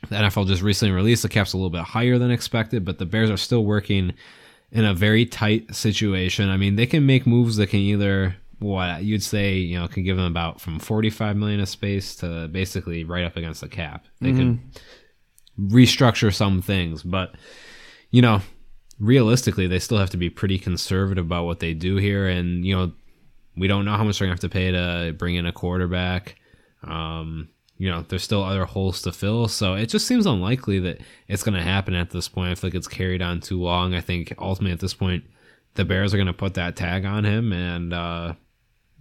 the 0.10 0.18
NFL 0.18 0.48
just 0.48 0.62
recently 0.62 0.94
released 0.94 1.24
the 1.24 1.30
cap's 1.30 1.54
a 1.54 1.58
little 1.58 1.72
bit 1.72 1.82
higher 1.82 2.20
than 2.20 2.32
expected, 2.32 2.86
but 2.86 3.00
the 3.00 3.06
Bears 3.06 3.32
are 3.32 3.38
still 3.38 3.66
working 3.66 4.14
in 4.72 4.86
a 4.86 4.94
very 4.94 5.26
tight 5.26 5.74
situation. 5.74 6.50
I 6.50 6.58
mean, 6.58 6.76
they 6.76 6.86
can 6.86 7.06
make 7.06 7.26
moves 7.26 7.58
that 7.58 7.68
can 7.68 7.80
either 7.80 8.36
what 8.66 9.04
you'd 9.04 9.24
say, 9.24 9.56
you 9.56 9.80
know, 9.80 9.88
can 9.88 10.04
give 10.04 10.18
them 10.18 10.26
about 10.26 10.62
from 10.62 10.80
45 10.80 11.36
million 11.36 11.60
of 11.60 11.70
space 11.70 12.16
to 12.18 12.48
basically 12.48 13.04
right 13.04 13.24
up 13.24 13.38
against 13.38 13.62
the 13.62 13.70
cap. 13.70 14.06
They 14.22 14.30
mm-hmm. 14.30 14.38
can 14.38 14.72
restructure 15.60 16.34
some 16.34 16.62
things, 16.62 17.04
but 17.04 17.36
you 18.12 18.22
know, 18.22 18.42
realistically, 19.00 19.68
they 19.68 19.80
still 19.80 19.98
have 19.98 20.12
to 20.12 20.18
be 20.18 20.30
pretty 20.30 20.58
conservative 20.58 21.26
about 21.26 21.46
what 21.46 21.60
they 21.60 21.74
do 21.74 21.98
here. 21.98 22.28
And, 22.28 22.66
you 22.66 22.76
know, 22.76 22.94
we 23.58 23.68
don't 23.68 23.86
know 23.86 23.96
how 23.96 24.04
much 24.04 24.20
they're 24.20 24.28
going 24.28 24.38
to 24.38 24.46
have 24.46 24.52
to 24.52 24.56
pay 24.56 24.72
to 24.72 25.14
bring 25.14 25.36
in 25.36 25.46
a 25.46 25.52
quarterback. 25.52 26.36
Um, 26.84 27.50
you 27.78 27.90
know, 27.90 28.06
there's 28.08 28.24
still 28.24 28.44
other 28.44 28.66
holes 28.66 29.02
to 29.02 29.12
fill. 29.12 29.48
So 29.48 29.74
it 29.74 29.88
just 29.88 30.08
seems 30.08 30.26
unlikely 30.26 30.80
that 30.80 31.02
it's 31.28 31.44
going 31.44 31.56
to 31.56 31.62
happen 31.62 31.94
at 31.94 32.12
this 32.12 32.30
point. 32.30 32.52
I 32.52 32.56
feel 32.56 32.70
like 32.70 32.76
it's 32.76 32.88
carried 32.88 33.22
on 33.22 33.42
too 33.42 33.62
long. 33.62 33.94
I 33.94 34.02
think 34.02 34.34
ultimately 34.38 34.72
at 34.74 34.80
this 34.80 34.94
point, 34.94 35.26
the 35.74 35.84
Bears 35.84 36.14
are 36.14 36.18
going 36.18 36.28
to 36.28 36.34
put 36.34 36.54
that 36.54 36.78
tag 36.78 37.06
on 37.06 37.26
him. 37.26 37.52
And, 37.52 37.94
uh, 37.94 38.34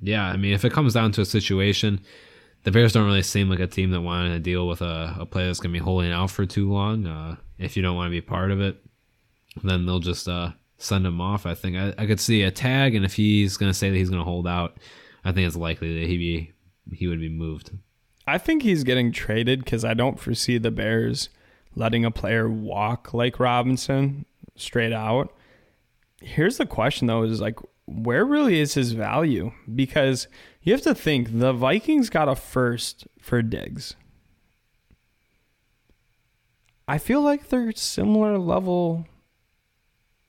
yeah, 0.01 0.24
I 0.24 0.36
mean, 0.36 0.53
if 0.53 0.64
it 0.64 0.72
comes 0.72 0.95
down 0.95 1.12
to 1.12 1.20
a 1.20 1.26
situation, 1.26 2.01
the 2.64 2.70
Bears 2.70 2.92
don't 2.92 3.07
really 3.07 3.22
seem 3.22 3.49
like 3.49 3.61
a 3.61 3.66
team 3.66 3.90
that 3.90 4.01
wanted 4.01 4.30
to 4.30 4.38
deal 4.38 4.66
with 4.66 4.80
a, 4.80 5.16
a 5.20 5.26
player 5.26 5.47
that's 5.47 5.61
going 5.61 5.72
to 5.72 5.78
be 5.78 5.84
holding 5.84 6.12
out 6.12 6.30
for 6.30 6.47
too 6.47 6.70
long. 6.70 7.07
Uh, 7.07 7.36
if 7.59 7.76
you 7.76 7.82
don't 7.82 7.97
want 7.97 8.09
to 8.09 8.11
be 8.11 8.20
part 8.20 8.51
of 8.51 8.61
it, 8.61 8.76
then 9.62 9.86
they'll 9.86 10.01
just 10.01 10.28
uh, 10.28 10.51
send 10.78 11.07
him 11.07 11.20
off. 11.20 11.47
I 11.47 11.55
think 11.55 11.76
I, 11.76 11.95
I 11.97 12.07
could 12.07 12.20
see 12.20 12.42
a 12.42 12.51
tag, 12.51 12.95
and 12.95 13.05
if 13.05 13.14
he's 13.14 13.57
going 13.57 13.70
to 13.70 13.78
say 13.78 13.90
that 13.90 13.97
he's 13.97 14.11
going 14.11 14.20
to 14.20 14.24
hold 14.28 14.47
out, 14.47 14.78
I 15.24 15.32
think 15.32 15.47
it's 15.47 15.57
likely 15.57 16.01
that 16.01 16.09
he 16.09 16.18
be 16.18 16.53
he 16.92 17.07
would 17.07 17.20
be 17.20 17.30
moved. 17.30 17.70
I 18.26 18.38
think 18.38 18.62
he's 18.62 18.84
getting 18.84 19.12
traded 19.12 19.64
because 19.64 19.84
I 19.84 19.95
don't 19.95 20.18
foresee 20.18 20.59
the 20.59 20.70
Bears 20.70 21.28
letting 21.74 22.05
a 22.05 22.11
player 22.11 22.49
walk 22.49 23.12
like 23.12 23.40
Robinson 23.40 24.26
straight 24.57 24.92
out. 24.92 25.34
Here's 26.20 26.59
the 26.59 26.66
question 26.66 27.07
though: 27.07 27.22
is 27.22 27.40
like 27.40 27.59
where 27.87 28.24
really 28.24 28.61
is 28.61 28.74
his 28.74 28.93
value? 28.93 29.53
Because 29.72 30.28
you 30.62 30.72
have 30.72 30.82
to 30.82 30.95
think 30.95 31.39
the 31.39 31.53
Vikings 31.53 32.11
got 32.11 32.28
a 32.28 32.35
first 32.35 33.07
for 33.20 33.43
Diggs. 33.43 33.95
I 36.87 36.99
feel 36.99 37.22
like 37.22 37.49
they're 37.49 37.72
similar 37.72 38.39
level 38.39 39.07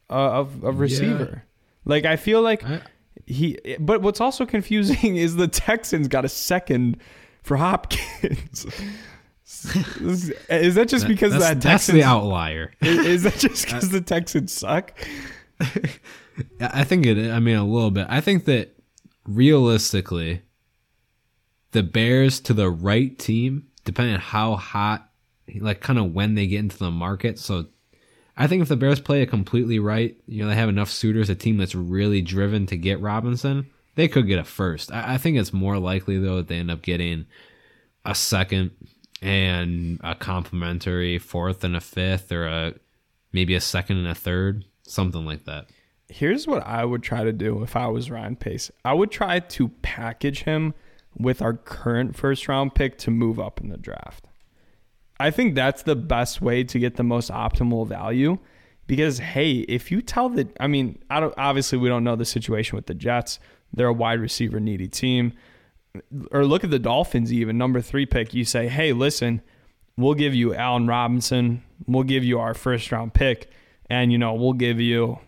uh, 0.10 0.14
of 0.14 0.64
of 0.64 0.80
receiver. 0.80 1.30
Yeah. 1.34 1.41
Like 1.86 2.06
I 2.06 2.16
feel 2.16 2.41
like 2.41 2.64
I, 2.64 2.82
he. 3.26 3.60
But 3.80 4.01
what's 4.01 4.22
also 4.22 4.45
confusing 4.45 5.16
is 5.18 5.36
the 5.36 5.47
Texans 5.47 6.08
got 6.08 6.26
a 6.26 6.30
second 6.30 6.97
for 7.43 7.58
Hopkins. 7.58 8.66
is 10.49 10.76
that 10.76 10.88
just 10.88 11.08
because 11.08 11.34
that's, 11.34 11.43
that 11.43 11.62
Texans, 11.62 11.64
that's 11.64 11.88
the 11.88 12.03
outlier? 12.03 12.74
is, 12.82 13.06
is 13.06 13.24
that 13.24 13.38
just 13.38 13.66
because 13.66 13.89
the 13.89 14.01
Texans 14.01 14.51
suck? 14.51 14.93
I 16.59 16.83
think 16.83 17.05
it. 17.05 17.31
I 17.31 17.39
mean, 17.39 17.55
a 17.55 17.65
little 17.65 17.91
bit. 17.91 18.07
I 18.09 18.21
think 18.21 18.45
that 18.45 18.75
realistically, 19.25 20.41
the 21.71 21.83
Bears 21.83 22.39
to 22.41 22.53
the 22.53 22.69
right 22.69 23.17
team, 23.17 23.67
depending 23.83 24.15
on 24.15 24.21
how 24.21 24.55
hot, 24.55 25.09
like 25.59 25.81
kind 25.81 25.99
of 25.99 26.13
when 26.13 26.36
they 26.36 26.47
get 26.47 26.59
into 26.59 26.77
the 26.77 26.91
market. 26.91 27.39
So 27.39 27.67
I 28.38 28.47
think 28.47 28.61
if 28.61 28.67
the 28.67 28.75
Bears 28.75 28.99
play 28.99 29.21
it 29.21 29.29
completely 29.29 29.79
right, 29.79 30.15
you 30.25 30.43
know, 30.43 30.49
they 30.49 30.55
have 30.55 30.69
enough 30.69 30.89
suitors, 30.89 31.29
a 31.29 31.36
team 31.36 31.57
that's 31.57 31.75
really 31.75 32.21
driven 32.21 32.65
to 32.67 32.77
get 32.77 32.99
Robinson, 32.99 33.67
they 33.95 34.07
could 34.07 34.27
get 34.27 34.39
a 34.39 34.43
first. 34.43 34.91
I, 34.91 35.15
I 35.15 35.17
think 35.17 35.38
it's 35.38 35.53
more 35.53 35.77
likely 35.77 36.17
though 36.17 36.38
that 36.38 36.47
they 36.47 36.57
end 36.57 36.71
up 36.71 36.81
getting 36.81 37.25
a 38.03 38.13
second 38.13 38.71
and 39.21 39.99
a 40.03 40.15
complimentary 40.15 41.17
fourth 41.17 41.63
and 41.63 41.75
a 41.75 41.81
fifth, 41.81 42.31
or 42.31 42.45
a 42.45 42.73
maybe 43.31 43.55
a 43.55 43.61
second 43.61 43.97
and 43.97 44.07
a 44.07 44.15
third, 44.15 44.65
something 44.83 45.25
like 45.25 45.45
that. 45.45 45.67
Here's 46.08 46.47
what 46.47 46.66
I 46.66 46.86
would 46.86 47.01
try 47.01 47.24
to 47.24 47.34
do 47.34 47.64
if 47.64 47.76
I 47.76 47.88
was 47.88 48.12
Ryan 48.12 48.36
Pace. 48.36 48.72
I 48.84 48.93
would 48.93 49.12
try 49.12 49.39
to 49.39 49.70
package 49.82 50.43
him 50.43 50.74
with 51.18 51.41
our 51.41 51.53
current 51.53 52.16
first 52.16 52.47
round 52.47 52.76
pick 52.76 52.97
to 52.99 53.12
move 53.12 53.39
up 53.39 53.60
in 53.62 53.70
the 53.70 53.78
draft. 53.78 54.28
I 55.20 55.32
think 55.32 55.56
that's 55.56 55.84
the 55.84 55.95
best 55.95 56.41
way 56.41 56.64
to 56.66 56.80
get 56.80 56.97
the 56.97 57.03
most 57.03 57.32
optimal 57.32 57.88
value 57.88 58.38
because 58.88 59.20
hey, 59.20 59.60
if 59.60 59.91
you 59.91 60.01
tell 60.01 60.30
the 60.30 60.47
I 60.60 60.68
mean, 60.68 60.99
I 61.10 61.20
don't 61.20 61.34
obviously 61.38 61.78
we 61.78 61.89
don't 61.89 62.03
know 62.03 62.16
the 62.16 62.26
situation 62.26 62.76
with 62.76 62.86
the 62.86 62.93
Jets. 62.93 63.39
They're 63.74 63.88
a 63.88 63.93
wide 63.93 64.20
receiver 64.20 64.60
needy 64.60 64.88
team. 64.88 65.34
Or 66.32 66.45
look 66.45 66.66
at 66.66 66.72
the 66.72 66.80
Dolphins 66.80 67.32
even 67.32 67.58
number 67.58 67.82
3 67.82 68.06
pick. 68.06 68.34
You 68.34 68.43
say, 68.43 68.68
"Hey, 68.68 68.91
listen, 68.91 69.41
we'll 69.97 70.14
give 70.14 70.36
you 70.36 70.53
Allen 70.53 70.88
Robinson. 70.88 71.64
We'll 71.88 72.03
give 72.03 72.24
you 72.24 72.39
our 72.39 72.53
first 72.53 72.91
round 72.91 73.14
pick 73.14 73.49
and 73.89 74.12
you 74.12 74.18
know, 74.18 74.34
we'll 74.34 74.53
give 74.53 74.82
you 74.82 75.20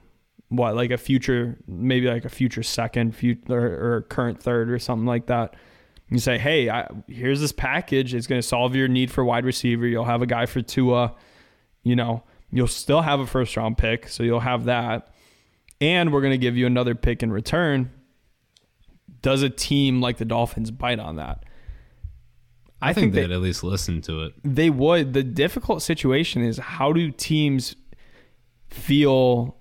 what 0.50 0.76
like 0.76 0.92
a 0.92 0.98
future 0.98 1.58
maybe 1.68 2.08
like 2.08 2.24
a 2.24 2.30
future 2.30 2.64
second 2.64 3.14
future 3.16 3.54
or, 3.54 3.96
or 3.96 4.02
current 4.04 4.42
third 4.42 4.72
or 4.72 4.80
something 4.80 5.06
like 5.06 5.26
that 5.26 5.56
you 6.10 6.20
say, 6.20 6.38
hey, 6.38 6.70
I, 6.70 6.90
here's 7.08 7.42
this 7.42 7.52
package. 7.52 8.14
It's 8.14 8.28
going 8.28 8.42
to 8.42 8.48
solve 8.48 8.76
your 8.76 8.88
need 8.88 9.12
for 9.12 9.26
wide 9.26 9.46
receiver. 9.46 9.86
You'll 9.86 10.06
have 10.06 10.22
a 10.22 10.26
guy 10.26 10.46
for 10.46 10.62
Tua. 10.62 11.14
You 11.84 11.96
know, 11.96 12.24
you'll 12.52 12.68
still 12.68 13.02
have 13.02 13.20
a 13.20 13.28
first 13.28 13.58
round 13.58 13.78
pick, 13.78 14.08
so 14.08 14.24
you'll 14.24 14.40
have 14.40 14.66
that. 14.66 15.14
And 15.82 16.14
we're 16.14 16.22
going 16.22 16.32
to 16.32 16.38
give 16.38 16.56
you 16.56 16.66
another 16.66 16.96
pick 16.96 17.24
in 17.24 17.32
return. 17.32 17.92
Does 19.22 19.42
a 19.42 19.50
team 19.50 20.00
like 20.00 20.18
the 20.18 20.26
Dolphins 20.26 20.72
bite 20.72 21.00
on 21.00 21.18
that? 21.18 21.44
I, 22.82 22.92
I 22.92 22.94
think, 22.94 23.14
think 23.14 23.28
they'd 23.28 23.34
at 23.34 23.42
least 23.42 23.64
listen 23.64 24.02
to 24.04 24.24
it. 24.24 24.34
They 24.44 24.70
would. 24.70 25.14
The 25.14 25.24
difficult 25.24 25.82
situation 25.82 26.42
is 26.42 26.58
how 26.58 26.94
do 26.94 27.12
teams 27.12 27.76
feel 28.70 29.57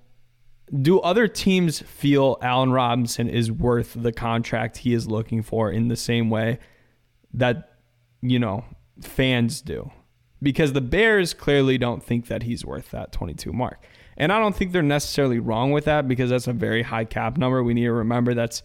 do 0.83 0.99
other 1.01 1.29
teams 1.29 1.81
feel 1.81 2.39
Allen 2.43 2.73
Robinson 2.73 3.29
is 3.29 3.53
worth 3.53 3.95
the 3.95 4.13
contract 4.13 4.79
he 4.79 4.93
is 4.93 5.07
looking 5.07 5.43
for 5.43 5.71
in 5.71 5.89
the 5.89 5.97
same 5.97 6.29
way 6.29 6.59
that, 7.35 7.77
you 8.21 8.39
know, 8.39 8.65
fans 9.01 9.61
do? 9.61 9.91
Because 10.43 10.73
the 10.73 10.81
Bears 10.81 11.35
clearly 11.35 11.79
don't 11.79 12.03
think 12.03 12.27
that 12.27 12.43
he's 12.43 12.65
worth 12.65 12.91
that 12.91 13.13
22 13.13 13.53
mark. 13.53 13.85
And 14.17 14.33
I 14.33 14.41
don't 14.41 14.57
think 14.57 14.73
they're 14.73 14.83
necessarily 14.83 15.39
wrong 15.39 15.73
with 15.73 15.85
that 15.85 16.09
because 16.09 16.31
that's 16.31 16.47
a 16.47 16.53
very 16.53 16.83
high 16.83 17.05
cap 17.05 17.37
number. 17.37 17.63
We 17.63 17.75
need 17.75 17.85
to 17.85 17.93
remember 17.93 18.35
that's 18.35 18.63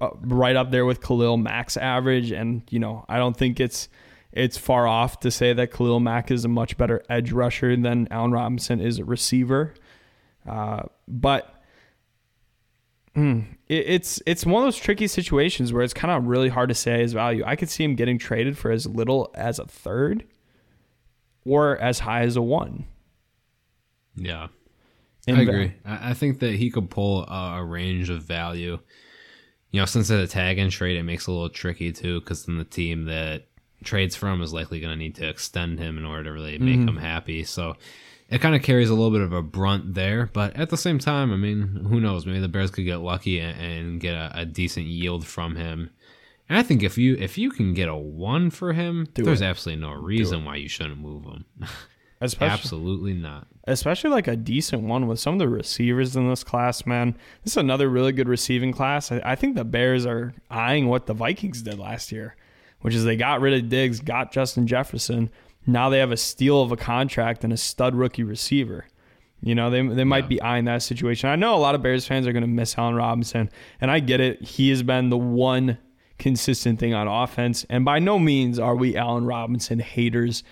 uh, 0.00 0.10
right 0.22 0.56
up 0.56 0.70
there 0.70 0.84
with 0.84 1.02
Khalil 1.02 1.36
Mack's 1.36 1.76
average. 1.76 2.32
And, 2.32 2.62
you 2.70 2.78
know, 2.78 3.04
I 3.08 3.18
don't 3.18 3.36
think 3.36 3.60
it's 3.60 3.88
it's 4.32 4.58
far 4.58 4.88
off 4.88 5.20
to 5.20 5.30
say 5.30 5.52
that 5.52 5.72
Khalil 5.72 6.00
Mack 6.00 6.30
is 6.32 6.44
a 6.44 6.48
much 6.48 6.76
better 6.76 7.04
edge 7.08 7.30
rusher 7.30 7.76
than 7.76 8.08
Allen 8.10 8.32
Robinson 8.32 8.80
is 8.80 8.98
a 8.98 9.04
receiver. 9.04 9.74
Uh, 10.46 10.82
but 11.08 11.62
mm, 13.16 13.44
it, 13.68 13.84
it's 13.86 14.22
it's 14.26 14.44
one 14.44 14.62
of 14.62 14.66
those 14.66 14.76
tricky 14.76 15.06
situations 15.06 15.72
where 15.72 15.82
it's 15.82 15.94
kind 15.94 16.12
of 16.12 16.26
really 16.26 16.48
hard 16.48 16.68
to 16.68 16.74
say 16.74 17.00
his 17.00 17.12
value. 17.12 17.42
I 17.46 17.56
could 17.56 17.70
see 17.70 17.84
him 17.84 17.94
getting 17.94 18.18
traded 18.18 18.58
for 18.58 18.70
as 18.70 18.86
little 18.86 19.30
as 19.34 19.58
a 19.58 19.66
third, 19.66 20.24
or 21.44 21.78
as 21.78 22.00
high 22.00 22.22
as 22.22 22.36
a 22.36 22.42
one. 22.42 22.84
Yeah, 24.16 24.48
I 25.28 25.40
agree. 25.40 25.74
I 25.84 26.14
think 26.14 26.40
that 26.40 26.54
he 26.54 26.70
could 26.70 26.90
pull 26.90 27.24
a, 27.24 27.58
a 27.58 27.64
range 27.64 28.10
of 28.10 28.22
value. 28.22 28.78
You 29.70 29.80
know, 29.80 29.86
since 29.86 30.08
it's 30.08 30.32
a 30.32 30.32
tag 30.32 30.58
and 30.58 30.70
trade, 30.70 30.96
it 30.96 31.02
makes 31.02 31.26
it 31.26 31.30
a 31.30 31.34
little 31.34 31.48
tricky 31.48 31.90
too, 31.90 32.20
because 32.20 32.46
then 32.46 32.58
the 32.58 32.64
team 32.64 33.06
that 33.06 33.46
trades 33.82 34.14
from 34.14 34.40
is 34.40 34.52
likely 34.52 34.78
going 34.78 34.92
to 34.92 34.96
need 34.96 35.16
to 35.16 35.28
extend 35.28 35.80
him 35.80 35.98
in 35.98 36.04
order 36.04 36.24
to 36.24 36.32
really 36.32 36.58
make 36.58 36.78
mm-hmm. 36.78 36.90
him 36.90 36.96
happy. 36.96 37.42
So 37.42 37.76
it 38.28 38.40
kind 38.40 38.54
of 38.54 38.62
carries 38.62 38.90
a 38.90 38.94
little 38.94 39.10
bit 39.10 39.20
of 39.20 39.32
a 39.32 39.42
brunt 39.42 39.94
there. 39.94 40.30
But 40.32 40.56
at 40.56 40.70
the 40.70 40.76
same 40.76 40.98
time, 40.98 41.32
I 41.32 41.36
mean, 41.36 41.86
who 41.88 42.00
knows? 42.00 42.26
Maybe 42.26 42.40
the 42.40 42.48
Bears 42.48 42.70
could 42.70 42.84
get 42.84 43.00
lucky 43.00 43.38
and, 43.38 43.60
and 43.60 44.00
get 44.00 44.14
a, 44.14 44.40
a, 44.40 44.44
decent 44.44 44.86
yield 44.86 45.26
from 45.26 45.56
him. 45.56 45.90
And 46.48 46.58
I 46.58 46.62
think 46.62 46.82
if 46.82 46.98
you 46.98 47.16
if 47.18 47.38
you 47.38 47.50
can 47.50 47.74
get 47.74 47.88
a 47.88 47.96
one 47.96 48.50
for 48.50 48.72
him, 48.72 49.08
Do 49.14 49.22
there's 49.22 49.40
it. 49.40 49.46
absolutely 49.46 49.82
no 49.82 49.92
reason 49.92 50.44
why 50.44 50.56
you 50.56 50.68
shouldn't 50.68 50.98
move 50.98 51.24
him. 51.24 51.44
Especially, 52.20 52.52
absolutely 52.52 53.12
not. 53.12 53.46
Especially 53.64 54.08
like 54.08 54.28
a 54.28 54.36
decent 54.36 54.82
one 54.82 55.06
with 55.06 55.20
some 55.20 55.34
of 55.34 55.38
the 55.38 55.48
receivers 55.48 56.16
in 56.16 56.28
this 56.28 56.44
class, 56.44 56.86
man. 56.86 57.16
This 57.42 57.52
is 57.52 57.56
another 57.58 57.88
really 57.88 58.12
good 58.12 58.28
receiving 58.28 58.72
class. 58.72 59.12
I, 59.12 59.20
I 59.24 59.34
think 59.34 59.56
the 59.56 59.64
Bears 59.64 60.06
are 60.06 60.32
eyeing 60.50 60.88
what 60.88 61.06
the 61.06 61.12
Vikings 61.12 61.60
did 61.60 61.78
last 61.78 62.12
year, 62.12 62.36
which 62.80 62.94
is 62.94 63.04
they 63.04 63.16
got 63.16 63.40
rid 63.40 63.52
of 63.52 63.68
Diggs, 63.68 64.00
got 64.00 64.32
Justin 64.32 64.66
Jefferson 64.66 65.28
now 65.66 65.88
they 65.88 65.98
have 65.98 66.12
a 66.12 66.16
steal 66.16 66.60
of 66.60 66.72
a 66.72 66.76
contract 66.76 67.44
and 67.44 67.52
a 67.52 67.56
stud 67.56 67.94
rookie 67.94 68.22
receiver. 68.22 68.86
You 69.40 69.54
know, 69.54 69.68
they, 69.68 69.86
they 69.86 70.04
might 70.04 70.24
yeah. 70.24 70.28
be 70.28 70.42
eyeing 70.42 70.64
that 70.66 70.82
situation. 70.82 71.28
I 71.28 71.36
know 71.36 71.54
a 71.54 71.56
lot 71.56 71.74
of 71.74 71.82
Bears 71.82 72.06
fans 72.06 72.26
are 72.26 72.32
going 72.32 72.42
to 72.42 72.48
miss 72.48 72.78
Allen 72.78 72.94
Robinson, 72.94 73.50
and 73.80 73.90
I 73.90 74.00
get 74.00 74.20
it. 74.20 74.42
He 74.42 74.70
has 74.70 74.82
been 74.82 75.10
the 75.10 75.18
one 75.18 75.78
consistent 76.18 76.78
thing 76.78 76.94
on 76.94 77.08
offense. 77.08 77.66
And 77.68 77.84
by 77.84 77.98
no 77.98 78.18
means 78.18 78.58
are 78.58 78.74
we 78.74 78.96
Allen 78.96 79.26
Robinson 79.26 79.80
haters. 79.80 80.44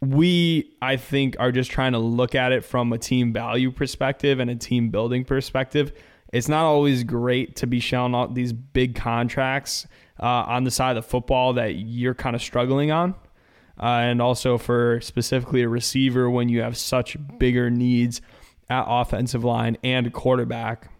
We, 0.00 0.76
I 0.82 0.96
think, 0.96 1.36
are 1.38 1.52
just 1.52 1.70
trying 1.70 1.92
to 1.92 1.98
look 1.98 2.34
at 2.34 2.52
it 2.52 2.64
from 2.64 2.92
a 2.92 2.98
team 2.98 3.32
value 3.32 3.70
perspective 3.70 4.40
and 4.40 4.50
a 4.50 4.56
team 4.56 4.90
building 4.90 5.24
perspective. 5.24 5.92
It's 6.32 6.48
not 6.48 6.64
always 6.64 7.04
great 7.04 7.56
to 7.56 7.66
be 7.66 7.80
shown 7.80 8.14
out 8.14 8.34
these 8.34 8.52
big 8.52 8.94
contracts 8.94 9.86
uh, 10.20 10.26
on 10.26 10.64
the 10.64 10.70
side 10.70 10.96
of 10.96 11.04
the 11.04 11.08
football 11.08 11.54
that 11.54 11.76
you're 11.76 12.14
kind 12.14 12.34
of 12.34 12.42
struggling 12.42 12.90
on 12.90 13.14
uh, 13.80 13.84
and 13.84 14.20
also 14.20 14.58
for 14.58 15.00
specifically 15.00 15.62
a 15.62 15.68
receiver 15.68 16.28
when 16.30 16.48
you 16.48 16.62
have 16.62 16.76
such 16.76 17.16
bigger 17.38 17.70
needs 17.70 18.20
at 18.68 18.84
offensive 18.86 19.44
line 19.44 19.76
and 19.82 20.12
quarterback. 20.12 20.90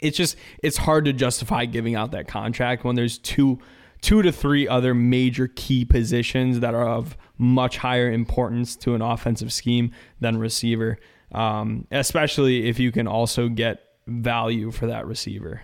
It's 0.00 0.16
just 0.16 0.36
it's 0.62 0.76
hard 0.76 1.04
to 1.06 1.12
justify 1.12 1.64
giving 1.66 1.94
out 1.94 2.10
that 2.12 2.28
contract 2.28 2.84
when 2.84 2.96
there's 2.96 3.18
two 3.18 3.58
two 4.04 4.20
to 4.20 4.30
three 4.30 4.68
other 4.68 4.92
major 4.92 5.48
key 5.48 5.84
positions 5.84 6.60
that 6.60 6.74
are 6.74 6.86
of 6.86 7.16
much 7.38 7.78
higher 7.78 8.12
importance 8.12 8.76
to 8.76 8.94
an 8.94 9.00
offensive 9.00 9.50
scheme 9.50 9.92
than 10.20 10.36
receiver, 10.36 10.98
um, 11.32 11.86
especially 11.90 12.68
if 12.68 12.78
you 12.78 12.92
can 12.92 13.08
also 13.08 13.48
get 13.48 13.80
value 14.06 14.70
for 14.70 14.86
that 14.88 15.06
receiver. 15.06 15.62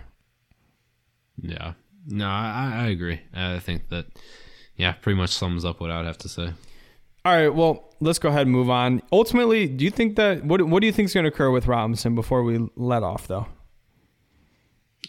Yeah, 1.39 1.73
no, 2.07 2.25
I, 2.25 2.73
I 2.77 2.87
agree. 2.87 3.21
I 3.31 3.59
think 3.59 3.89
that 3.89 4.07
yeah, 4.75 4.93
pretty 4.93 5.17
much 5.17 5.31
sums 5.31 5.65
up 5.65 5.79
what 5.79 5.91
I 5.91 5.97
would 5.97 6.05
have 6.05 6.17
to 6.19 6.29
say. 6.29 6.53
All 7.23 7.33
right, 7.33 7.49
well, 7.49 7.93
let's 7.99 8.19
go 8.19 8.29
ahead 8.29 8.43
and 8.43 8.51
move 8.51 8.69
on. 8.69 9.01
Ultimately, 9.11 9.67
do 9.67 9.85
you 9.85 9.91
think 9.91 10.15
that 10.15 10.43
what 10.43 10.61
what 10.63 10.81
do 10.81 10.87
you 10.87 10.93
think 10.93 11.07
is 11.07 11.13
going 11.13 11.23
to 11.23 11.29
occur 11.29 11.51
with 11.51 11.67
Robinson 11.67 12.15
before 12.15 12.43
we 12.43 12.67
let 12.75 13.03
off 13.03 13.27
though? 13.27 13.47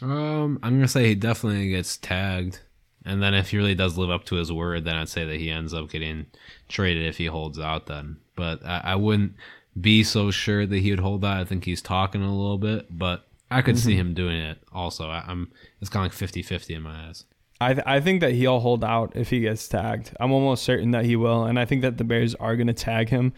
Um, 0.02 0.58
I'm 0.62 0.74
gonna 0.74 0.88
say 0.88 1.08
he 1.08 1.14
definitely 1.14 1.68
gets 1.68 1.96
tagged, 1.96 2.60
and 3.04 3.22
then 3.22 3.34
if 3.34 3.50
he 3.50 3.56
really 3.56 3.74
does 3.74 3.96
live 3.96 4.10
up 4.10 4.24
to 4.26 4.34
his 4.34 4.52
word, 4.52 4.84
then 4.84 4.96
I'd 4.96 5.08
say 5.08 5.24
that 5.24 5.36
he 5.36 5.50
ends 5.50 5.72
up 5.72 5.90
getting 5.90 6.26
traded 6.68 7.06
if 7.06 7.18
he 7.18 7.26
holds 7.26 7.58
out. 7.58 7.86
Then, 7.86 8.18
but 8.34 8.64
I, 8.64 8.80
I 8.84 8.94
wouldn't 8.96 9.34
be 9.80 10.02
so 10.02 10.30
sure 10.30 10.66
that 10.66 10.78
he 10.78 10.90
would 10.90 11.00
hold 11.00 11.24
out. 11.24 11.40
I 11.40 11.44
think 11.44 11.64
he's 11.64 11.80
talking 11.80 12.22
a 12.22 12.36
little 12.36 12.58
bit, 12.58 12.86
but 12.90 13.26
I 13.50 13.62
could 13.62 13.76
mm-hmm. 13.76 13.86
see 13.86 13.96
him 13.96 14.14
doing 14.14 14.40
it. 14.40 14.58
Also, 14.72 15.08
I, 15.08 15.24
am 15.28 15.52
it's 15.80 15.88
kind 15.88 16.04
of 16.06 16.20
like 16.20 16.30
50-50 16.30 16.76
in 16.76 16.82
my 16.82 17.08
eyes. 17.08 17.24
I 17.62 17.74
th- 17.74 17.86
I 17.86 18.00
think 18.00 18.20
that 18.20 18.32
he'll 18.32 18.60
hold 18.60 18.84
out 18.84 19.12
if 19.14 19.30
he 19.30 19.40
gets 19.40 19.66
tagged. 19.68 20.14
I'm 20.18 20.32
almost 20.32 20.64
certain 20.64 20.90
that 20.92 21.04
he 21.04 21.16
will, 21.16 21.44
and 21.44 21.58
I 21.58 21.64
think 21.64 21.82
that 21.82 21.98
the 21.98 22.04
Bears 22.04 22.34
are 22.36 22.56
going 22.56 22.66
to 22.66 22.74
tag 22.74 23.08
him. 23.08 23.32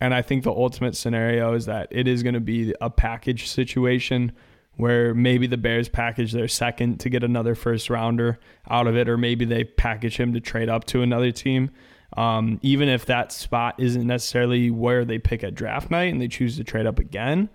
And 0.00 0.12
I 0.12 0.20
think 0.20 0.42
the 0.42 0.50
ultimate 0.50 0.96
scenario 0.96 1.54
is 1.54 1.66
that 1.66 1.88
it 1.90 2.08
is 2.08 2.22
going 2.22 2.34
to 2.34 2.40
be 2.40 2.74
a 2.80 2.90
package 2.90 3.48
situation 3.48 4.32
where 4.76 5.14
maybe 5.14 5.46
the 5.46 5.56
Bears 5.56 5.88
package 5.88 6.32
their 6.32 6.48
second 6.48 6.98
to 7.00 7.08
get 7.08 7.22
another 7.22 7.54
first 7.54 7.88
rounder 7.88 8.40
out 8.68 8.86
of 8.86 8.96
it, 8.96 9.08
or 9.08 9.16
maybe 9.16 9.44
they 9.44 9.64
package 9.64 10.16
him 10.16 10.32
to 10.32 10.40
trade 10.40 10.68
up 10.68 10.84
to 10.84 11.02
another 11.02 11.30
team. 11.30 11.70
Um, 12.16 12.58
even 12.62 12.88
if 12.88 13.06
that 13.06 13.32
spot 13.32 13.76
isn't 13.78 14.06
necessarily 14.06 14.70
where 14.70 15.04
they 15.04 15.18
pick 15.18 15.44
at 15.44 15.54
draft 15.54 15.90
night 15.90 16.12
and 16.12 16.20
they 16.20 16.28
choose 16.28 16.56
to 16.56 16.64
trade 16.64 16.86
up 16.86 16.98
again, 16.98 17.48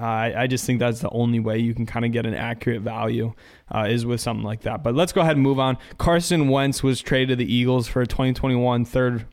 uh, 0.00 0.04
I, 0.04 0.42
I, 0.42 0.46
just 0.46 0.64
think 0.64 0.78
that's 0.80 1.00
the 1.00 1.10
only 1.10 1.38
way 1.38 1.58
you 1.58 1.74
can 1.74 1.84
kind 1.84 2.04
of 2.04 2.12
get 2.12 2.24
an 2.24 2.34
accurate 2.34 2.80
value 2.80 3.34
uh, 3.70 3.86
is 3.88 4.06
with 4.06 4.20
something 4.20 4.44
like 4.44 4.62
that. 4.62 4.82
But 4.82 4.94
let's 4.94 5.12
go 5.12 5.20
ahead 5.20 5.36
and 5.36 5.42
move 5.42 5.58
on. 5.58 5.76
Carson 5.98 6.48
Wentz 6.48 6.82
was 6.82 7.00
traded 7.00 7.38
to 7.38 7.44
the 7.44 7.52
Eagles 7.52 7.88
for 7.88 8.00
a 8.00 8.06
2021 8.06 8.86
third 8.86 9.26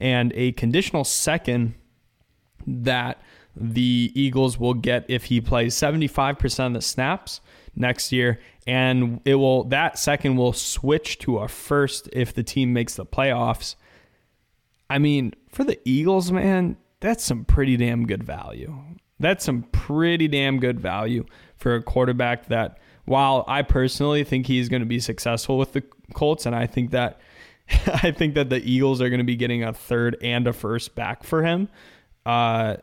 and 0.00 0.32
a 0.34 0.52
conditional 0.52 1.04
second 1.04 1.74
that 2.66 3.20
the 3.56 4.12
Eagles 4.14 4.58
will 4.58 4.74
get 4.74 5.04
if 5.08 5.24
he 5.24 5.40
plays 5.40 5.74
75% 5.74 6.66
of 6.66 6.72
the 6.74 6.80
snaps 6.80 7.40
next 7.76 8.12
year 8.12 8.40
and 8.66 9.20
it 9.24 9.34
will 9.34 9.64
that 9.64 9.98
second 9.98 10.36
will 10.36 10.52
switch 10.52 11.18
to 11.18 11.38
a 11.38 11.48
first 11.48 12.08
if 12.12 12.32
the 12.32 12.42
team 12.42 12.72
makes 12.72 12.94
the 12.94 13.04
playoffs. 13.04 13.74
I 14.88 14.98
mean, 14.98 15.34
for 15.48 15.64
the 15.64 15.78
Eagles, 15.84 16.30
man, 16.30 16.76
that's 17.00 17.24
some 17.24 17.44
pretty 17.44 17.76
damn 17.76 18.06
good 18.06 18.22
value. 18.22 18.74
That's 19.24 19.44
some 19.44 19.62
pretty 19.72 20.28
damn 20.28 20.60
good 20.60 20.80
value 20.80 21.24
for 21.56 21.74
a 21.74 21.82
quarterback 21.82 22.46
that 22.46 22.78
while 23.04 23.44
I 23.48 23.62
personally 23.62 24.24
think 24.24 24.46
he's 24.46 24.68
going 24.68 24.82
to 24.82 24.86
be 24.86 25.00
successful 25.00 25.58
with 25.58 25.72
the 25.72 25.82
Colts 26.14 26.46
and 26.46 26.54
I 26.54 26.66
think 26.66 26.90
that 26.90 27.20
I 27.86 28.10
think 28.10 28.34
that 28.34 28.50
the 28.50 28.62
Eagles 28.62 29.00
are 29.00 29.08
going 29.08 29.18
to 29.18 29.24
be 29.24 29.36
getting 29.36 29.64
a 29.64 29.72
third 29.72 30.16
and 30.22 30.46
a 30.46 30.52
first 30.52 30.94
back 30.94 31.24
for 31.24 31.42
him. 31.42 31.68
Uh 32.24 32.76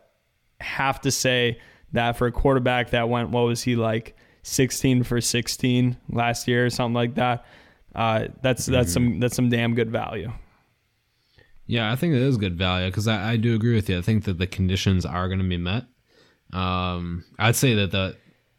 have 0.60 1.02
to 1.02 1.12
say 1.12 1.60
that 1.94 2.18
for 2.18 2.28
a 2.28 2.32
quarterback 2.32 2.92
that 2.92 3.10
went 3.10 3.32
what 3.32 3.42
was 3.42 3.64
he 3.64 3.76
like 3.76 4.16
16 4.44 5.04
for 5.04 5.22
16 5.22 5.98
last 6.10 6.48
year 6.48 6.66
or 6.66 6.70
something 6.70 6.94
like 6.94 7.16
that. 7.16 7.46
Uh, 7.94 8.28
that's 8.42 8.66
that's 8.66 8.92
mm-hmm. 8.92 9.12
some 9.12 9.20
that's 9.20 9.36
some 9.36 9.50
damn 9.50 9.76
good 9.76 9.92
value. 9.92 10.32
Yeah, 11.68 11.92
I 11.92 11.96
think 11.96 12.14
it 12.14 12.22
is 12.22 12.38
good 12.38 12.58
value 12.58 12.88
because 12.88 13.08
I, 13.08 13.34
I 13.34 13.38
do 13.38 13.56
agree 13.56 13.76
with 13.76 13.90
you. 13.90 13.98
I 13.98 14.02
think 14.02 14.26
that 14.26 14.38
the 14.38 14.48
conditions 14.48 15.06
are 15.06 15.28
going 15.28 15.40
to 15.40 15.48
be 15.48 15.58
met. 15.58 15.86
Um, 16.54 17.26
I'd 17.40 17.56
say 17.56 17.76
that 17.76 17.92
the 17.92 18.16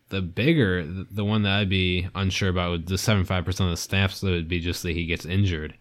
the 0.09 0.21
bigger 0.21 0.85
the 0.85 1.25
one 1.25 1.43
that 1.43 1.59
I'd 1.59 1.71
be 1.71 2.07
unsure 2.15 2.51
about 2.51 2.71
with 2.71 2.87
the 2.87 2.99
seventy 2.99 3.27
five 3.27 3.45
percent 3.45 3.71
of 3.71 3.73
the 3.73 3.83
snaps 3.83 4.21
that 4.21 4.31
would 4.31 4.49
be 4.49 4.61
just 4.61 4.83
that 4.83 4.93
he 4.93 5.07
gets 5.07 5.25
injured. 5.25 5.75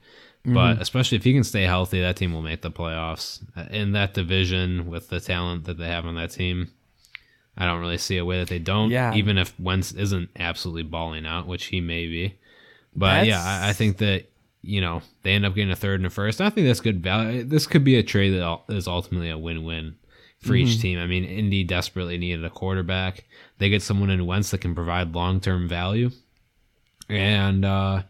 Mm-hmm. 0.45 0.53
But 0.55 0.82
especially 0.82 1.18
if 1.18 1.24
he 1.24 1.34
can 1.34 1.43
stay 1.43 1.64
healthy, 1.64 2.01
that 2.01 2.16
team 2.16 2.34
will 2.34 2.41
make 2.41 2.62
the 2.62 2.72
playoffs 2.72 3.41
in 3.70 3.91
that 3.91 4.14
division 4.14 4.89
with 4.89 5.09
the 5.09 5.20
talent 5.20 5.66
that 5.66 5.78
they 5.78 5.88
have 5.88 6.05
on 6.05 6.16
that 6.16 6.32
team. 6.32 6.72
I 7.57 7.66
don't 7.66 7.82
really 7.82 7.97
see 7.97 8.18
a 8.18 8.26
way 8.26 8.39
that 8.39 8.47
they 8.47 8.57
don't. 8.57 8.89
Yeah. 8.89 9.14
Even 9.14 9.38
if 9.38 9.59
Wentz 9.59 9.91
isn't 9.91 10.30
absolutely 10.38 10.84
balling 10.84 11.26
out, 11.26 11.45
which 11.45 11.66
he 11.66 11.82
may 11.82 12.07
be. 12.07 12.39
But 12.95 13.18
that's... 13.18 13.28
yeah, 13.28 13.43
I, 13.43 13.70
I, 13.70 13.74
think 13.74 13.97
that 13.97 14.32
you 14.62 14.82
know 14.82 15.01
they 15.24 15.34
end 15.34 15.45
up 15.45 15.53
getting 15.53 15.72
a 15.72 15.76
third 15.76 15.99
and 15.99 16.07
a 16.07 16.09
first. 16.09 16.41
I 16.41 16.49
think 16.49 16.66
that's 16.66 16.80
good 16.80 17.03
value. 17.03 17.43
This 17.43 17.68
could 17.68 17.84
be 17.84 17.97
a 17.97 18.03
trade 18.03 18.32
that 18.32 18.62
is 18.70 18.88
ultimately 18.88 19.30
a 19.30 19.38
win-win 19.38 19.95
for 20.42 20.54
mm-hmm. 20.54 20.68
each 20.68 20.82
team. 20.82 21.00
I 21.00 21.08
mean, 21.08 21.24
Indy 21.24 21.64
desperately 21.64 22.18
needed 22.18 22.44
a 22.44 22.50
quarterback. 22.50 23.26
They 23.58 23.70
get 23.70 23.82
someone 23.82 24.10
in 24.10 24.26
Wentz 24.26 24.52
that 24.52 24.62
can 24.62 24.76
provide 24.76 25.16
long-term 25.16 25.68
value, 25.68 26.12
and 27.10 27.64
uh, 27.64 28.04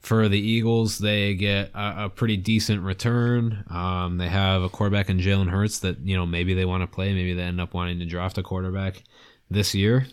for 0.00 0.28
the 0.28 0.40
Eagles, 0.40 0.98
they 0.98 1.34
get 1.34 1.70
a, 1.74 2.04
a 2.04 2.08
pretty 2.08 2.36
decent 2.36 2.82
return. 2.82 3.64
Um, 3.68 4.18
they 4.18 4.28
have 4.28 4.62
a 4.62 4.68
quarterback 4.68 5.10
in 5.10 5.18
Jalen 5.18 5.50
Hurts 5.50 5.80
that 5.80 5.98
you 6.00 6.16
know 6.16 6.26
maybe 6.26 6.54
they 6.54 6.64
want 6.64 6.82
to 6.82 6.86
play. 6.86 7.12
Maybe 7.12 7.34
they 7.34 7.42
end 7.42 7.60
up 7.60 7.74
wanting 7.74 7.98
to 7.98 8.06
draft 8.06 8.38
a 8.38 8.42
quarterback 8.42 9.02
this 9.50 9.74
year. 9.74 10.06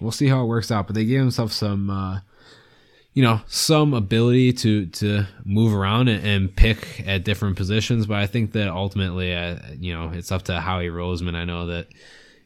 We'll 0.00 0.12
see 0.12 0.28
how 0.28 0.42
it 0.42 0.46
works 0.46 0.70
out. 0.70 0.86
But 0.86 0.94
they 0.94 1.04
gave 1.04 1.20
themselves 1.20 1.54
some, 1.54 1.90
uh, 1.90 2.20
you 3.16 3.22
know, 3.22 3.40
some 3.46 3.94
ability 3.94 4.52
to 4.52 4.84
to 4.86 5.26
move 5.42 5.74
around 5.74 6.08
and, 6.08 6.24
and, 6.24 6.54
pick 6.54 7.02
at 7.06 7.24
different 7.24 7.56
positions. 7.56 8.06
But 8.06 8.18
I 8.18 8.26
think 8.26 8.52
that 8.52 8.68
ultimately, 8.68 9.34
uh, 9.34 9.56
you 9.80 9.94
know, 9.94 10.10
it's 10.12 10.30
up 10.30 10.42
to 10.42 10.60
Howie 10.60 10.90
Roseman. 10.90 11.34
I 11.34 11.46
know 11.46 11.64
that 11.68 11.86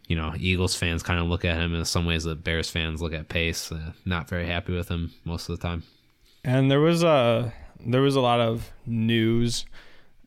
you 0.07 0.15
know, 0.15 0.33
Eagles 0.39 0.77
fans 0.77 1.03
kind 1.03 1.19
of 1.19 1.27
look 1.27 1.45
at 1.45 1.57
him 1.57 1.75
in 1.75 1.85
some 1.85 2.07
ways 2.07 2.23
that 2.23 2.45
Bears 2.45 2.71
fans 2.71 3.03
look 3.03 3.13
at 3.13 3.29
Pace. 3.29 3.73
Uh, 3.73 3.95
not 4.05 4.29
very 4.29 4.47
happy 4.47 4.73
with 4.73 4.89
him 4.89 5.13
most 5.25 5.49
of 5.49 5.59
the 5.59 5.67
time. 5.67 5.83
And 6.45 6.71
there 6.71 6.81
was 6.81 7.03
a 7.03 7.53
there 7.85 8.03
was 8.03 8.15
a 8.15 8.21
lot 8.21 8.39
of 8.39 8.71
news 8.87 9.67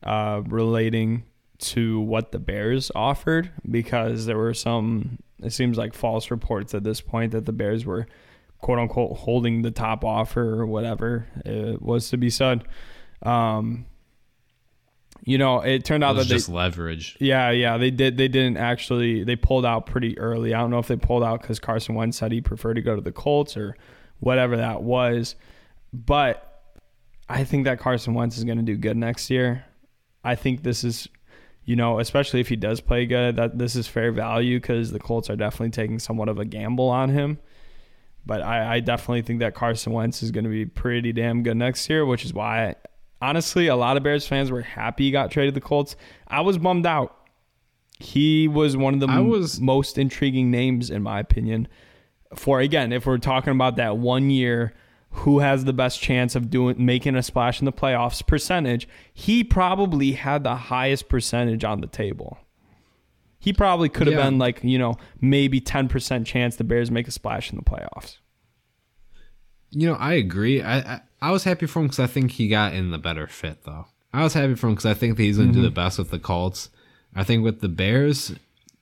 uh, 0.03 0.41
relating 0.45 1.23
to 1.59 2.01
what 2.01 2.33
the 2.33 2.39
Bears 2.39 2.91
offered 2.93 3.49
because 3.71 4.25
there 4.25 4.37
were 4.37 4.53
some 4.53 5.19
it 5.41 5.51
seems 5.51 5.77
like 5.77 5.93
false 5.93 6.29
reports 6.29 6.73
at 6.73 6.83
this 6.83 6.99
point 6.99 7.31
that 7.31 7.45
the 7.45 7.53
Bears 7.53 7.85
were 7.85 8.07
quote 8.63 8.79
unquote 8.79 9.17
holding 9.17 9.61
the 9.61 9.69
top 9.69 10.03
offer 10.03 10.59
or 10.59 10.65
whatever 10.65 11.27
it 11.45 11.81
was 11.81 12.09
to 12.09 12.17
be 12.17 12.31
said. 12.31 12.63
Um, 13.21 13.85
you 15.25 15.37
know, 15.37 15.59
it 15.59 15.85
turned 15.85 16.03
out 16.03 16.15
it 16.15 16.19
that 16.19 16.27
just 16.27 16.47
they, 16.47 16.53
leverage. 16.53 17.17
Yeah, 17.19 17.51
yeah, 17.51 17.77
they 17.77 17.91
did. 17.91 18.17
They 18.17 18.27
didn't 18.27 18.57
actually. 18.57 19.23
They 19.23 19.35
pulled 19.35 19.65
out 19.65 19.85
pretty 19.85 20.17
early. 20.17 20.53
I 20.53 20.59
don't 20.59 20.71
know 20.71 20.79
if 20.79 20.87
they 20.87 20.95
pulled 20.95 21.23
out 21.23 21.41
because 21.41 21.59
Carson 21.59 21.95
Wentz 21.95 22.17
said 22.17 22.31
he 22.31 22.41
preferred 22.41 22.75
to 22.75 22.81
go 22.81 22.95
to 22.95 23.01
the 23.01 23.11
Colts 23.11 23.55
or 23.55 23.77
whatever 24.19 24.57
that 24.57 24.81
was. 24.81 25.35
But 25.93 26.49
I 27.29 27.43
think 27.43 27.65
that 27.65 27.79
Carson 27.79 28.13
Wentz 28.13 28.37
is 28.37 28.43
going 28.43 28.57
to 28.57 28.63
do 28.63 28.75
good 28.75 28.97
next 28.97 29.29
year. 29.29 29.65
I 30.23 30.35
think 30.35 30.63
this 30.63 30.83
is, 30.83 31.07
you 31.65 31.75
know, 31.75 31.99
especially 31.99 32.39
if 32.39 32.47
he 32.47 32.55
does 32.55 32.81
play 32.81 33.05
good, 33.05 33.35
that 33.35 33.57
this 33.57 33.75
is 33.75 33.87
fair 33.87 34.11
value 34.11 34.59
because 34.59 34.91
the 34.91 34.99
Colts 34.99 35.29
are 35.29 35.35
definitely 35.35 35.71
taking 35.71 35.99
somewhat 35.99 36.29
of 36.29 36.39
a 36.39 36.45
gamble 36.45 36.89
on 36.89 37.09
him. 37.09 37.39
But 38.25 38.41
I, 38.41 38.75
I 38.75 38.79
definitely 38.79 39.21
think 39.21 39.39
that 39.39 39.53
Carson 39.53 39.91
Wentz 39.91 40.23
is 40.23 40.31
going 40.31 40.45
to 40.45 40.49
be 40.49 40.65
pretty 40.65 41.11
damn 41.11 41.43
good 41.43 41.57
next 41.57 41.89
year, 41.89 42.05
which 42.05 42.23
is 42.23 42.33
why, 42.33 42.75
honestly, 43.21 43.67
a 43.67 43.75
lot 43.75 43.97
of 43.97 44.03
Bears 44.03 44.25
fans 44.25 44.49
were 44.49 44.61
happy 44.61 45.05
he 45.05 45.11
got 45.11 45.29
traded 45.29 45.53
to 45.53 45.59
the 45.59 45.65
Colts. 45.65 45.95
I 46.27 46.41
was 46.41 46.57
bummed 46.57 46.85
out. 46.85 47.17
He 47.99 48.47
was 48.47 48.75
one 48.75 48.93
of 48.93 48.99
the 48.99 49.07
was, 49.07 49.59
most 49.59 49.97
intriguing 49.97 50.51
names, 50.51 50.89
in 50.89 51.03
my 51.03 51.19
opinion. 51.19 51.67
For 52.35 52.59
again, 52.59 52.91
if 52.91 53.05
we're 53.05 53.17
talking 53.17 53.51
about 53.51 53.75
that 53.75 53.97
one 53.97 54.29
year 54.29 54.73
who 55.11 55.39
has 55.39 55.63
the 55.63 55.73
best 55.73 56.01
chance 56.01 56.35
of 56.35 56.49
doing 56.49 56.83
making 56.83 57.15
a 57.15 57.23
splash 57.23 57.59
in 57.59 57.65
the 57.65 57.71
playoffs 57.71 58.25
percentage, 58.25 58.87
he 59.13 59.43
probably 59.43 60.13
had 60.13 60.43
the 60.43 60.55
highest 60.55 61.07
percentage 61.07 61.63
on 61.63 61.81
the 61.81 61.87
table. 61.87 62.37
He 63.43 63.51
probably 63.51 63.89
could 63.89 64.07
have 64.07 64.15
yeah. 64.15 64.23
been 64.23 64.39
like, 64.39 64.63
you 64.63 64.79
know, 64.79 64.95
maybe 65.19 65.59
10% 65.59 66.25
chance 66.25 66.55
the 66.55 66.63
Bears 66.63 66.89
make 66.89 67.09
a 67.09 67.11
splash 67.11 67.51
in 67.51 67.57
the 67.57 67.63
playoffs. 67.63 68.19
You 69.71 69.87
know, 69.87 69.95
I 69.95 70.13
agree. 70.13 70.61
I 70.61 70.77
I, 70.77 71.01
I 71.21 71.31
was 71.31 71.43
happy 71.43 71.65
for 71.65 71.81
him 71.81 71.87
because 71.87 71.99
I 71.99 72.07
think 72.07 72.31
he 72.31 72.47
got 72.47 72.73
in 72.73 72.91
the 72.91 72.97
better 72.97 73.27
fit, 73.27 73.65
though. 73.65 73.87
I 74.13 74.23
was 74.23 74.33
happy 74.33 74.55
for 74.55 74.67
him 74.67 74.75
because 74.75 74.85
I 74.85 74.93
think 74.93 75.17
that 75.17 75.23
he's 75.23 75.35
going 75.35 75.49
to 75.49 75.53
mm-hmm. 75.53 75.61
do 75.61 75.67
the 75.67 75.73
best 75.73 75.97
with 75.97 76.09
the 76.09 76.19
Colts. 76.19 76.69
I 77.13 77.25
think 77.25 77.43
with 77.43 77.59
the 77.59 77.67
Bears, 77.67 78.33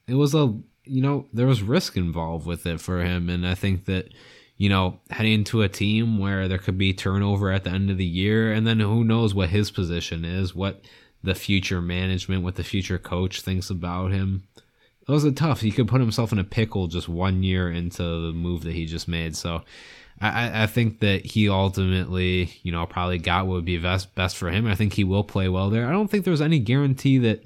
it 0.06 0.14
was 0.14 0.36
a, 0.36 0.54
you 0.84 1.02
know, 1.02 1.26
there 1.34 1.48
was 1.48 1.64
risk 1.64 1.98
involved 1.98 2.46
with 2.46 2.66
it 2.68 2.80
for 2.80 3.04
him. 3.04 3.30
And 3.30 3.48
I 3.48 3.56
think 3.56 3.86
that 3.86 4.10
you 4.62 4.70
know, 4.70 5.00
heading 5.10 5.34
into 5.34 5.64
a 5.64 5.68
team 5.68 6.20
where 6.20 6.48
there 6.48 6.60
could 6.60 6.78
be 6.78 6.94
turnover 6.94 7.52
at 7.52 7.64
the 7.64 7.72
end 7.72 7.90
of 7.90 7.98
the 7.98 8.06
year, 8.06 8.54
and 8.54 8.68
then 8.68 8.80
who 8.80 9.04
knows 9.04 9.34
what 9.34 9.50
his 9.50 9.72
position 9.72 10.24
is, 10.24 10.54
what 10.54 10.86
the 11.24 11.36
future 11.36 11.82
management, 11.82 12.44
what 12.44 12.56
the 12.56 12.64
future 12.64 12.98
coach 12.98 13.42
thinks 13.42 13.70
about 13.70 14.12
him. 14.12 14.44
It 15.08 15.12
was 15.12 15.24
a 15.24 15.32
tough. 15.32 15.62
He 15.62 15.72
could 15.72 15.88
put 15.88 16.02
himself 16.02 16.32
in 16.32 16.40
a 16.40 16.44
pickle 16.44 16.88
just 16.88 17.10
one 17.10 17.44
year 17.44 17.72
into 17.72 18.04
the 18.04 18.34
move 18.34 18.64
that 18.64 18.74
he 18.74 18.86
just 18.86 19.08
made. 19.08 19.36
So 19.36 19.64
I, 20.20 20.64
I 20.64 20.68
think 20.68 21.00
that 21.00 21.26
he 21.26 21.50
ultimately, 21.50 22.54
you 22.64 22.72
know, 22.72 22.86
probably 22.86 23.18
got 23.18 23.48
what 23.48 23.56
would 23.56 23.66
be 23.66 23.78
best 23.78 24.14
best 24.16 24.38
for 24.38 24.50
him. 24.50 24.68
I 24.68 24.76
think 24.76 24.94
he 24.94 25.04
will 25.04 25.24
play 25.24 25.50
well 25.50 25.70
there. 25.70 25.88
I 25.88 25.92
don't 25.92 26.08
think 26.08 26.26
there's 26.26 26.42
any 26.42 26.60
guarantee 26.60 27.18
that 27.20 27.44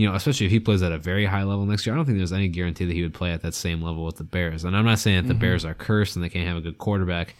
you 0.00 0.08
know, 0.08 0.14
especially 0.14 0.46
if 0.46 0.52
he 0.52 0.60
plays 0.60 0.82
at 0.82 0.92
a 0.92 0.98
very 0.98 1.26
high 1.26 1.42
level 1.42 1.66
next 1.66 1.84
year, 1.84 1.94
I 1.94 1.96
don't 1.96 2.06
think 2.06 2.16
there's 2.16 2.32
any 2.32 2.48
guarantee 2.48 2.86
that 2.86 2.94
he 2.94 3.02
would 3.02 3.12
play 3.12 3.32
at 3.32 3.42
that 3.42 3.52
same 3.52 3.82
level 3.82 4.06
with 4.06 4.16
the 4.16 4.24
Bears. 4.24 4.64
And 4.64 4.74
I'm 4.74 4.86
not 4.86 4.98
saying 4.98 5.16
that 5.16 5.28
the 5.28 5.34
mm-hmm. 5.34 5.40
Bears 5.40 5.64
are 5.64 5.74
cursed 5.74 6.16
and 6.16 6.24
they 6.24 6.30
can't 6.30 6.48
have 6.48 6.56
a 6.56 6.62
good 6.62 6.78
quarterback. 6.78 7.34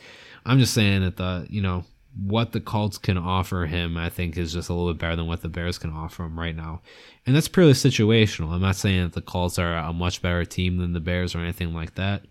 I'm 0.45 0.59
just 0.59 0.75
saying 0.75 1.01
that 1.03 1.17
the, 1.17 1.47
you 1.49 1.63
know, 1.63 1.85
what 2.17 2.53
the 2.53 2.61
Colts 2.61 2.99
can 2.99 3.17
offer 3.17 3.67
him, 3.67 3.97
I 3.97 4.11
think, 4.11 4.37
is 4.37 4.53
just 4.53 4.69
a 4.69 4.75
little 4.75 4.93
bit 4.93 5.01
better 5.01 5.17
than 5.17 5.27
what 5.27 5.43
the 5.43 5.49
Bears 5.49 5.79
can 5.79 5.91
offer 5.93 6.25
him 6.25 6.39
right 6.39 6.57
now. 6.57 6.83
And 7.27 7.37
that's 7.37 7.49
purely 7.49 7.73
situational. 7.73 8.51
I'm 8.51 8.61
not 8.61 8.77
saying 8.77 9.03
that 9.03 9.13
the 9.13 9.23
Colts 9.23 9.59
are 9.59 9.77
a 9.77 9.93
much 9.93 10.21
better 10.23 10.45
team 10.45 10.79
than 10.79 10.93
the 10.93 11.01
Bears 11.01 11.35
or 11.35 11.39
anything 11.39 11.73
like 11.73 11.95
that. 11.95 12.25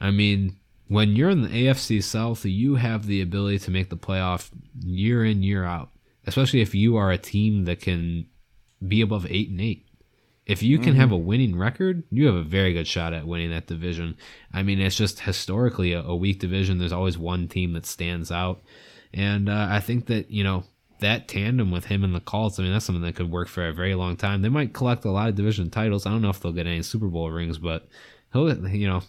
I 0.00 0.10
mean, 0.10 0.56
when 0.88 1.16
you're 1.16 1.30
in 1.30 1.42
the 1.42 1.48
AFC 1.48 2.02
South, 2.02 2.44
you 2.44 2.76
have 2.76 3.06
the 3.06 3.20
ability 3.20 3.58
to 3.60 3.70
make 3.70 3.90
the 3.90 3.96
playoff 3.96 4.50
year 4.80 5.24
in, 5.24 5.42
year 5.42 5.64
out, 5.64 5.90
especially 6.26 6.60
if 6.60 6.74
you 6.74 6.96
are 6.96 7.10
a 7.10 7.18
team 7.18 7.64
that 7.64 7.80
can 7.80 8.26
be 8.86 9.00
above 9.00 9.26
eight 9.28 9.50
and 9.50 9.60
eight. 9.60 9.86
If 10.46 10.62
you 10.62 10.78
can 10.78 10.92
mm-hmm. 10.92 11.00
have 11.00 11.10
a 11.10 11.16
winning 11.16 11.58
record, 11.58 12.04
you 12.10 12.26
have 12.26 12.36
a 12.36 12.42
very 12.42 12.72
good 12.72 12.86
shot 12.86 13.12
at 13.12 13.26
winning 13.26 13.50
that 13.50 13.66
division. 13.66 14.16
I 14.52 14.62
mean, 14.62 14.80
it's 14.80 14.96
just 14.96 15.20
historically 15.20 15.92
a, 15.92 16.02
a 16.02 16.14
weak 16.14 16.38
division. 16.38 16.78
There's 16.78 16.92
always 16.92 17.18
one 17.18 17.48
team 17.48 17.72
that 17.72 17.84
stands 17.84 18.30
out, 18.30 18.62
and 19.16 19.48
uh, 19.48 19.68
I 19.70 19.80
think 19.80 20.06
that 20.06 20.30
you 20.30 20.44
know 20.44 20.64
that 21.00 21.26
tandem 21.26 21.70
with 21.70 21.86
him 21.86 22.04
and 22.04 22.14
the 22.14 22.20
Colts. 22.20 22.58
I 22.58 22.62
mean, 22.62 22.72
that's 22.72 22.84
something 22.84 23.02
that 23.02 23.16
could 23.16 23.30
work 23.30 23.48
for 23.48 23.66
a 23.66 23.72
very 23.72 23.94
long 23.94 24.16
time. 24.16 24.42
They 24.42 24.48
might 24.48 24.74
collect 24.74 25.04
a 25.04 25.10
lot 25.10 25.28
of 25.28 25.34
division 25.34 25.70
titles. 25.70 26.06
I 26.06 26.10
don't 26.10 26.22
know 26.22 26.30
if 26.30 26.40
they'll 26.40 26.52
get 26.52 26.66
any 26.66 26.82
Super 26.82 27.08
Bowl 27.08 27.30
rings, 27.30 27.58
but 27.58 27.88
he'll 28.32 28.68
you 28.68 28.86
know 28.86 29.02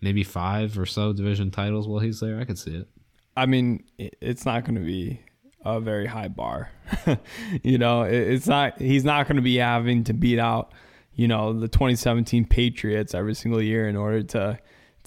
maybe 0.00 0.24
five 0.24 0.78
or 0.78 0.86
so 0.86 1.12
division 1.12 1.50
titles 1.50 1.86
while 1.88 2.00
he's 2.00 2.20
there. 2.20 2.38
I 2.38 2.44
could 2.44 2.58
see 2.58 2.74
it. 2.74 2.88
I 3.36 3.46
mean, 3.46 3.84
it's 3.98 4.44
not 4.44 4.64
going 4.64 4.74
to 4.74 4.84
be 4.84 5.20
a 5.64 5.80
very 5.80 6.06
high 6.06 6.28
bar. 6.28 6.70
you 7.62 7.78
know, 7.78 8.02
it's 8.02 8.48
not 8.48 8.80
he's 8.80 9.04
not 9.04 9.28
going 9.28 9.36
to 9.36 9.42
be 9.42 9.56
having 9.56 10.02
to 10.04 10.12
beat 10.12 10.40
out, 10.40 10.72
you 11.14 11.28
know, 11.28 11.52
the 11.52 11.68
2017 11.68 12.44
Patriots 12.46 13.14
every 13.14 13.34
single 13.34 13.62
year 13.62 13.88
in 13.88 13.94
order 13.94 14.24
to 14.24 14.58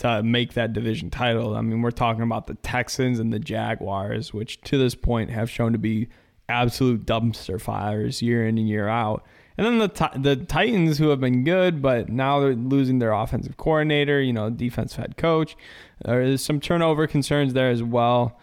to 0.01 0.23
make 0.23 0.53
that 0.53 0.73
division 0.73 1.09
title. 1.09 1.55
I 1.55 1.61
mean, 1.61 1.81
we're 1.81 1.91
talking 1.91 2.23
about 2.23 2.47
the 2.47 2.55
Texans 2.55 3.19
and 3.19 3.31
the 3.31 3.39
Jaguars, 3.39 4.33
which 4.33 4.59
to 4.61 4.77
this 4.77 4.95
point 4.95 5.29
have 5.29 5.49
shown 5.49 5.71
to 5.73 5.77
be 5.77 6.07
absolute 6.49 7.05
dumpster 7.05 7.61
fires 7.61 8.21
year 8.21 8.47
in 8.47 8.57
and 8.57 8.67
year 8.67 8.87
out. 8.87 9.23
And 9.57 9.65
then 9.65 9.77
the 9.77 10.09
the 10.17 10.35
Titans, 10.35 10.97
who 10.97 11.09
have 11.09 11.19
been 11.19 11.43
good, 11.43 11.81
but 11.81 12.09
now 12.09 12.39
they're 12.39 12.55
losing 12.55 12.99
their 12.99 13.11
offensive 13.11 13.57
coordinator, 13.57 14.19
you 14.21 14.33
know, 14.33 14.49
defensive 14.49 14.97
head 14.97 15.17
coach. 15.17 15.55
There's 16.03 16.43
some 16.43 16.59
turnover 16.59 17.05
concerns 17.05 17.53
there 17.53 17.69
as 17.69 17.83
well. 17.83 18.39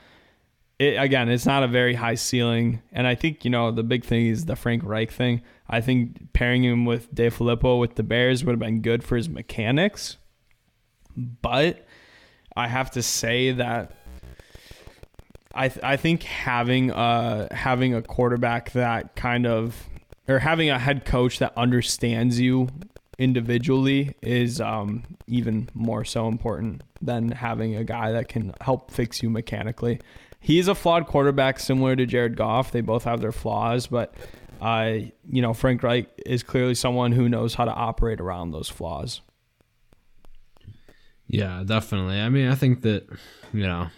It, 0.78 0.94
again, 0.94 1.28
it's 1.28 1.46
not 1.46 1.64
a 1.64 1.68
very 1.68 1.94
high 1.94 2.14
ceiling, 2.14 2.82
and 2.92 3.04
I 3.06 3.16
think 3.16 3.44
you 3.44 3.50
know 3.50 3.72
the 3.72 3.82
big 3.82 4.04
thing 4.04 4.28
is 4.28 4.44
the 4.44 4.54
Frank 4.54 4.84
Reich 4.84 5.10
thing. 5.10 5.42
I 5.68 5.80
think 5.80 6.32
pairing 6.34 6.62
him 6.62 6.84
with 6.84 7.12
DeFilippo 7.12 7.80
with 7.80 7.96
the 7.96 8.04
Bears 8.04 8.44
would 8.44 8.52
have 8.52 8.60
been 8.60 8.80
good 8.80 9.02
for 9.02 9.16
his 9.16 9.28
mechanics, 9.28 10.18
but 11.18 11.86
I 12.56 12.68
have 12.68 12.92
to 12.92 13.02
say 13.02 13.52
that 13.52 13.92
I 15.54 15.68
th- 15.68 15.84
I 15.84 15.96
think 15.96 16.22
having 16.22 16.90
a 16.90 17.48
having 17.50 17.94
a 17.94 18.02
quarterback 18.02 18.72
that 18.72 19.16
kind 19.16 19.46
of 19.46 19.88
or 20.28 20.38
having 20.38 20.70
a 20.70 20.78
head 20.78 21.04
coach 21.04 21.40
that 21.40 21.52
understands 21.56 22.38
you 22.38 22.68
individually 23.18 24.14
is 24.22 24.60
um, 24.60 25.02
even 25.26 25.68
more 25.74 26.04
so 26.04 26.28
important 26.28 26.82
than 27.02 27.32
having 27.32 27.74
a 27.74 27.82
guy 27.82 28.12
that 28.12 28.28
can 28.28 28.54
help 28.60 28.90
fix 28.90 29.22
you 29.22 29.30
mechanically. 29.30 30.00
He's 30.40 30.68
a 30.68 30.74
flawed 30.74 31.06
quarterback, 31.06 31.58
similar 31.58 31.96
to 31.96 32.06
Jared 32.06 32.36
Goff. 32.36 32.70
They 32.70 32.80
both 32.80 33.02
have 33.04 33.20
their 33.20 33.32
flaws, 33.32 33.88
but 33.88 34.14
uh, 34.60 34.92
you 35.28 35.42
know 35.42 35.54
Frank 35.54 35.82
Reich 35.82 36.08
is 36.24 36.42
clearly 36.42 36.74
someone 36.74 37.12
who 37.12 37.28
knows 37.28 37.54
how 37.54 37.64
to 37.64 37.72
operate 37.72 38.20
around 38.20 38.52
those 38.52 38.68
flaws. 38.68 39.20
Yeah, 41.28 41.62
definitely. 41.64 42.20
I 42.20 42.28
mean, 42.28 42.48
I 42.48 42.54
think 42.54 42.82
that 42.82 43.06
you 43.52 43.66
know, 43.66 43.88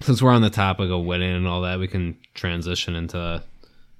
since 0.00 0.20
we're 0.20 0.32
on 0.32 0.42
the 0.42 0.50
topic 0.50 0.90
of 0.90 1.04
winning 1.04 1.34
and 1.34 1.46
all 1.46 1.62
that, 1.62 1.78
we 1.78 1.88
can 1.88 2.18
transition 2.34 2.94
into 2.94 3.42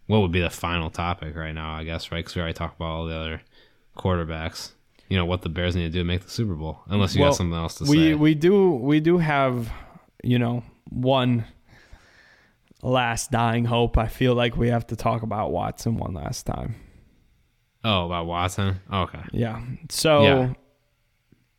what 0.06 0.20
would 0.20 0.32
be 0.32 0.40
the 0.40 0.50
final 0.50 0.90
topic 0.90 1.36
right 1.36 1.52
now, 1.52 1.74
I 1.74 1.84
guess, 1.84 2.10
right? 2.10 2.18
Because 2.18 2.34
we 2.34 2.40
already 2.40 2.54
talked 2.54 2.76
about 2.76 2.88
all 2.88 3.06
the 3.06 3.14
other 3.14 3.42
quarterbacks. 3.96 4.72
You 5.08 5.16
know 5.16 5.24
what 5.24 5.42
the 5.42 5.48
Bears 5.48 5.74
need 5.74 5.84
to 5.84 5.90
do 5.90 5.98
to 6.00 6.04
make 6.04 6.22
the 6.22 6.30
Super 6.30 6.54
Bowl, 6.54 6.80
unless 6.88 7.14
you 7.14 7.22
well, 7.22 7.30
got 7.30 7.36
something 7.36 7.56
else 7.56 7.76
to 7.76 7.84
we, 7.84 8.10
say. 8.10 8.14
We 8.14 8.34
do 8.34 8.72
we 8.72 9.00
do 9.00 9.18
have, 9.18 9.72
you 10.22 10.38
know, 10.38 10.64
one 10.90 11.44
last 12.82 13.30
dying 13.30 13.64
hope. 13.64 13.96
I 13.96 14.08
feel 14.08 14.34
like 14.34 14.56
we 14.56 14.68
have 14.68 14.86
to 14.88 14.96
talk 14.96 15.22
about 15.22 15.50
Watson 15.50 15.96
one 15.96 16.12
last 16.12 16.44
time. 16.44 16.74
Oh, 17.84 18.06
about 18.06 18.26
Watson? 18.26 18.80
okay. 18.92 19.22
Yeah. 19.32 19.62
So 19.88 20.22
yeah. 20.22 20.52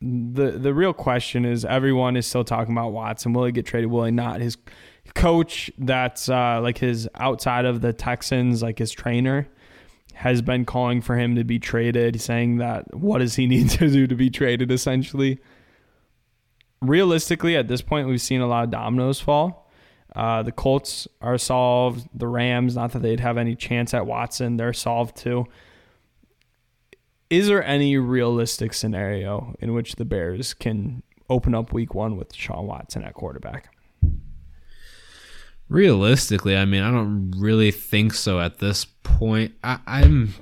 The 0.00 0.52
the 0.52 0.72
real 0.72 0.92
question 0.92 1.44
is 1.44 1.64
everyone 1.64 2.16
is 2.16 2.26
still 2.26 2.44
talking 2.44 2.72
about 2.72 2.92
Watson. 2.92 3.32
Will 3.32 3.44
he 3.44 3.52
get 3.52 3.66
traded? 3.66 3.90
Will 3.90 4.04
he 4.04 4.10
not? 4.10 4.40
His 4.40 4.56
coach 5.14 5.70
that's 5.78 6.28
uh, 6.28 6.60
like 6.62 6.78
his 6.78 7.08
outside 7.16 7.64
of 7.64 7.80
the 7.80 7.92
Texans, 7.92 8.62
like 8.62 8.78
his 8.78 8.92
trainer, 8.92 9.48
has 10.14 10.40
been 10.42 10.64
calling 10.64 11.00
for 11.00 11.18
him 11.18 11.34
to 11.36 11.44
be 11.44 11.58
traded, 11.58 12.20
saying 12.20 12.58
that 12.58 12.94
what 12.94 13.18
does 13.18 13.34
he 13.36 13.46
need 13.48 13.68
to 13.70 13.90
do 13.90 14.06
to 14.06 14.14
be 14.14 14.30
traded 14.30 14.70
essentially. 14.70 15.38
Realistically, 16.80 17.56
at 17.56 17.68
this 17.68 17.82
point, 17.82 18.08
we've 18.08 18.22
seen 18.22 18.40
a 18.40 18.46
lot 18.46 18.64
of 18.64 18.70
dominoes 18.70 19.20
fall. 19.20 19.70
Uh, 20.16 20.42
the 20.42 20.50
Colts 20.50 21.06
are 21.20 21.36
solved. 21.36 22.08
The 22.14 22.26
Rams, 22.26 22.74
not 22.74 22.92
that 22.92 23.02
they'd 23.02 23.20
have 23.20 23.36
any 23.36 23.54
chance 23.54 23.92
at 23.92 24.06
Watson, 24.06 24.56
they're 24.56 24.72
solved 24.72 25.14
too. 25.14 25.46
Is 27.30 27.46
there 27.46 27.64
any 27.64 27.96
realistic 27.96 28.74
scenario 28.74 29.54
in 29.60 29.72
which 29.72 29.94
the 29.94 30.04
Bears 30.04 30.52
can 30.52 31.04
open 31.28 31.54
up 31.54 31.72
week 31.72 31.94
one 31.94 32.16
with 32.16 32.34
Sean 32.34 32.66
Watson 32.66 33.04
at 33.04 33.14
quarterback? 33.14 33.72
Realistically, 35.68 36.56
I 36.56 36.64
mean, 36.64 36.82
I 36.82 36.90
don't 36.90 37.32
really 37.38 37.70
think 37.70 38.14
so 38.14 38.40
at 38.40 38.58
this 38.58 38.84
point. 38.84 39.54
I, 39.62 39.78
I'm 39.86 40.34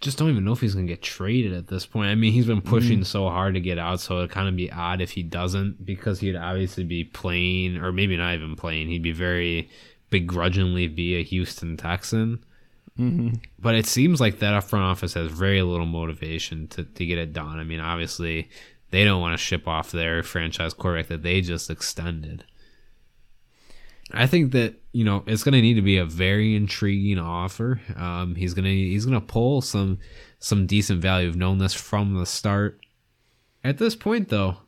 just 0.00 0.18
don't 0.18 0.30
even 0.30 0.44
know 0.44 0.52
if 0.52 0.60
he's 0.60 0.74
gonna 0.74 0.88
get 0.88 1.00
traded 1.00 1.52
at 1.52 1.68
this 1.68 1.86
point. 1.86 2.10
I 2.10 2.16
mean, 2.16 2.32
he's 2.32 2.46
been 2.46 2.60
pushing 2.60 3.00
mm. 3.00 3.06
so 3.06 3.28
hard 3.28 3.54
to 3.54 3.60
get 3.60 3.78
out, 3.78 4.00
so 4.00 4.18
it'd 4.18 4.30
kind 4.30 4.48
of 4.48 4.56
be 4.56 4.70
odd 4.72 5.00
if 5.00 5.12
he 5.12 5.22
doesn't, 5.22 5.86
because 5.86 6.18
he'd 6.18 6.34
obviously 6.34 6.82
be 6.82 7.04
playing, 7.04 7.76
or 7.76 7.92
maybe 7.92 8.16
not 8.16 8.34
even 8.34 8.56
playing. 8.56 8.88
He'd 8.88 9.02
be 9.02 9.12
very 9.12 9.70
begrudgingly 10.10 10.88
be 10.88 11.14
a 11.14 11.22
Houston 11.22 11.76
Texan. 11.76 12.44
Mm-hmm. 12.98 13.34
But 13.58 13.74
it 13.74 13.86
seems 13.86 14.20
like 14.20 14.38
that 14.38 14.64
front 14.64 14.84
office 14.84 15.14
has 15.14 15.30
very 15.30 15.62
little 15.62 15.86
motivation 15.86 16.66
to, 16.68 16.84
to 16.84 17.06
get 17.06 17.18
it 17.18 17.32
done. 17.32 17.58
I 17.58 17.64
mean, 17.64 17.80
obviously, 17.80 18.48
they 18.90 19.04
don't 19.04 19.20
want 19.20 19.34
to 19.34 19.44
ship 19.44 19.68
off 19.68 19.92
their 19.92 20.22
franchise 20.22 20.72
quarterback 20.72 21.08
that 21.08 21.22
they 21.22 21.40
just 21.40 21.68
extended. 21.70 22.44
I 24.12 24.26
think 24.26 24.52
that 24.52 24.74
you 24.92 25.04
know 25.04 25.24
it's 25.26 25.42
going 25.42 25.54
to 25.54 25.60
need 25.60 25.74
to 25.74 25.82
be 25.82 25.98
a 25.98 26.04
very 26.04 26.54
intriguing 26.54 27.18
offer. 27.18 27.80
Um, 27.96 28.34
he's 28.36 28.54
gonna 28.54 28.68
he's 28.68 29.04
gonna 29.04 29.20
pull 29.20 29.60
some 29.62 29.98
some 30.38 30.66
decent 30.66 31.02
value. 31.02 31.26
We've 31.26 31.36
known 31.36 31.58
this 31.58 31.74
from 31.74 32.14
the 32.14 32.26
start. 32.26 32.80
At 33.64 33.78
this 33.78 33.96
point, 33.96 34.28
though, 34.28 34.58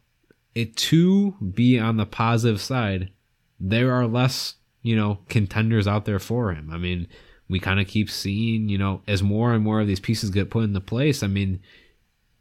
it 0.57 0.77
to 0.77 1.33
be 1.55 1.79
on 1.79 1.99
the 1.99 2.07
positive 2.07 2.61
side, 2.61 3.13
there 3.61 3.93
are 3.93 4.09
less 4.09 4.55
you 4.83 4.97
know 4.97 5.21
contenders 5.29 5.87
out 5.87 6.05
there 6.05 6.19
for 6.19 6.53
him. 6.53 6.71
I 6.73 6.77
mean, 6.77 7.07
we 7.49 7.59
kind 7.59 7.81
of 7.81 7.87
keep 7.87 8.11
seeing 8.11 8.69
you 8.69 8.79
know 8.79 9.03
as 9.07 9.23
more 9.23 9.53
and 9.53 9.65
more 9.65 9.81
of 9.81 9.87
these 9.87 10.01
pieces 10.01 10.31
get 10.31 10.51
put 10.51 10.65
into 10.65 10.81
place. 10.81 11.23
I 11.23 11.27
mean, 11.27 11.61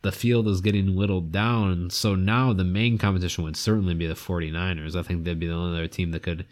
the 0.02 0.12
field 0.12 0.48
is 0.48 0.62
getting 0.62 0.96
whittled 0.96 1.32
down. 1.32 1.90
So 1.90 2.16
now 2.16 2.54
the 2.54 2.64
main 2.64 2.98
competition 2.98 3.44
would 3.44 3.58
certainly 3.58 3.94
be 3.94 4.08
the 4.08 4.14
49ers. 4.14 4.96
I 4.96 5.02
think 5.02 5.24
they'd 5.24 5.40
be 5.40 5.48
the 5.48 5.54
only 5.54 5.78
other 5.78 5.88
team 5.88 6.12
that 6.12 6.24
could 6.24 6.46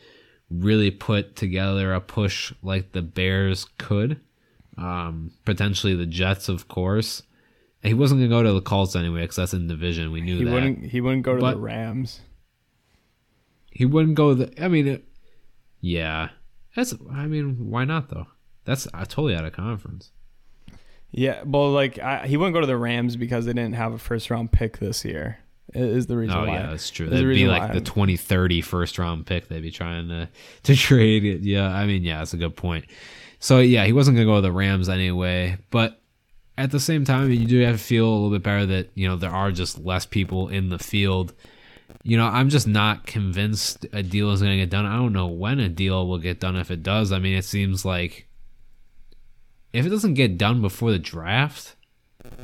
really 0.49 0.91
put 0.91 1.35
together 1.35 1.93
a 1.93 2.01
push 2.01 2.53
like 2.61 2.91
the 2.91 3.01
Bears 3.01 3.65
could. 3.77 4.19
Um, 4.77 5.31
potentially 5.45 5.95
the 5.95 6.05
Jets, 6.05 6.49
of 6.49 6.67
course. 6.67 7.23
He 7.81 7.93
wasn't 7.93 8.19
gonna 8.19 8.29
go 8.29 8.43
to 8.43 8.51
the 8.51 8.61
Colts 8.61 8.95
anyway 8.95 9.21
because 9.21 9.35
that's 9.35 9.53
in 9.53 9.67
division. 9.67 10.11
We 10.11 10.21
knew 10.21 10.39
he 10.39 10.43
that. 10.43 10.51
Wouldn't, 10.51 10.85
he 10.87 11.01
wouldn't 11.01 11.23
go 11.23 11.35
to 11.35 11.41
but 11.41 11.53
the 11.53 11.59
Rams. 11.59 12.19
He 13.71 13.85
wouldn't 13.85 14.15
go. 14.15 14.33
The 14.33 14.51
I 14.63 14.67
mean, 14.67 14.87
it, 14.87 15.05
yeah. 15.81 16.29
That's. 16.75 16.95
I 17.13 17.27
mean, 17.27 17.69
why 17.69 17.85
not 17.85 18.09
though? 18.09 18.25
That's 18.65 18.87
uh, 18.93 19.05
totally 19.05 19.35
out 19.35 19.45
of 19.45 19.53
conference. 19.53 20.11
Yeah, 21.11 21.43
well, 21.45 21.71
like 21.71 21.97
I, 21.99 22.27
he 22.27 22.35
wouldn't 22.35 22.53
go 22.53 22.61
to 22.61 22.67
the 22.67 22.77
Rams 22.77 23.15
because 23.15 23.45
they 23.45 23.53
didn't 23.53 23.75
have 23.75 23.93
a 23.93 23.97
first 23.97 24.29
round 24.29 24.51
pick 24.51 24.79
this 24.79 25.05
year 25.05 25.39
is 25.73 26.07
the 26.07 26.17
reason 26.17 26.37
oh, 26.37 26.45
why. 26.45 26.53
yeah, 26.53 26.69
that's 26.69 26.89
true. 26.89 27.09
That'd 27.09 27.27
be 27.27 27.47
like 27.47 27.73
the 27.73 27.81
2030 27.81 28.61
first 28.61 28.97
round 28.97 29.25
pick 29.25 29.47
they'd 29.47 29.61
be 29.61 29.71
trying 29.71 30.07
to, 30.09 30.29
to 30.63 30.75
trade 30.75 31.25
it. 31.25 31.41
Yeah, 31.41 31.67
I 31.67 31.85
mean, 31.85 32.03
yeah, 32.03 32.19
that's 32.19 32.33
a 32.33 32.37
good 32.37 32.55
point. 32.55 32.85
So, 33.39 33.59
yeah, 33.59 33.85
he 33.85 33.93
wasn't 33.93 34.17
going 34.17 34.27
to 34.27 34.31
go 34.31 34.35
to 34.35 34.41
the 34.41 34.51
Rams 34.51 34.89
anyway. 34.89 35.57
But 35.71 35.99
at 36.57 36.71
the 36.71 36.79
same 36.79 37.03
time, 37.03 37.31
you 37.31 37.45
do 37.45 37.59
have 37.61 37.77
to 37.77 37.83
feel 37.83 38.07
a 38.07 38.13
little 38.13 38.31
bit 38.31 38.43
better 38.43 38.65
that, 38.67 38.89
you 38.95 39.07
know, 39.07 39.15
there 39.15 39.31
are 39.31 39.51
just 39.51 39.77
less 39.79 40.05
people 40.05 40.49
in 40.49 40.69
the 40.69 40.79
field. 40.79 41.33
You 42.03 42.17
know, 42.17 42.25
I'm 42.25 42.49
just 42.49 42.67
not 42.67 43.05
convinced 43.05 43.85
a 43.91 44.01
deal 44.01 44.31
is 44.31 44.41
going 44.41 44.53
to 44.53 44.57
get 44.57 44.69
done. 44.69 44.85
I 44.85 44.95
don't 44.95 45.13
know 45.13 45.27
when 45.27 45.59
a 45.59 45.69
deal 45.69 46.07
will 46.07 46.17
get 46.17 46.39
done 46.39 46.55
if 46.55 46.71
it 46.71 46.83
does. 46.83 47.11
I 47.11 47.19
mean, 47.19 47.35
it 47.35 47.45
seems 47.45 47.83
like 47.83 48.27
if 49.75 49.85
it 49.85 49.89
doesn't 49.89 50.13
get 50.13 50.37
done 50.37 50.61
before 50.61 50.91
the 50.91 50.99
draft, 50.99 51.75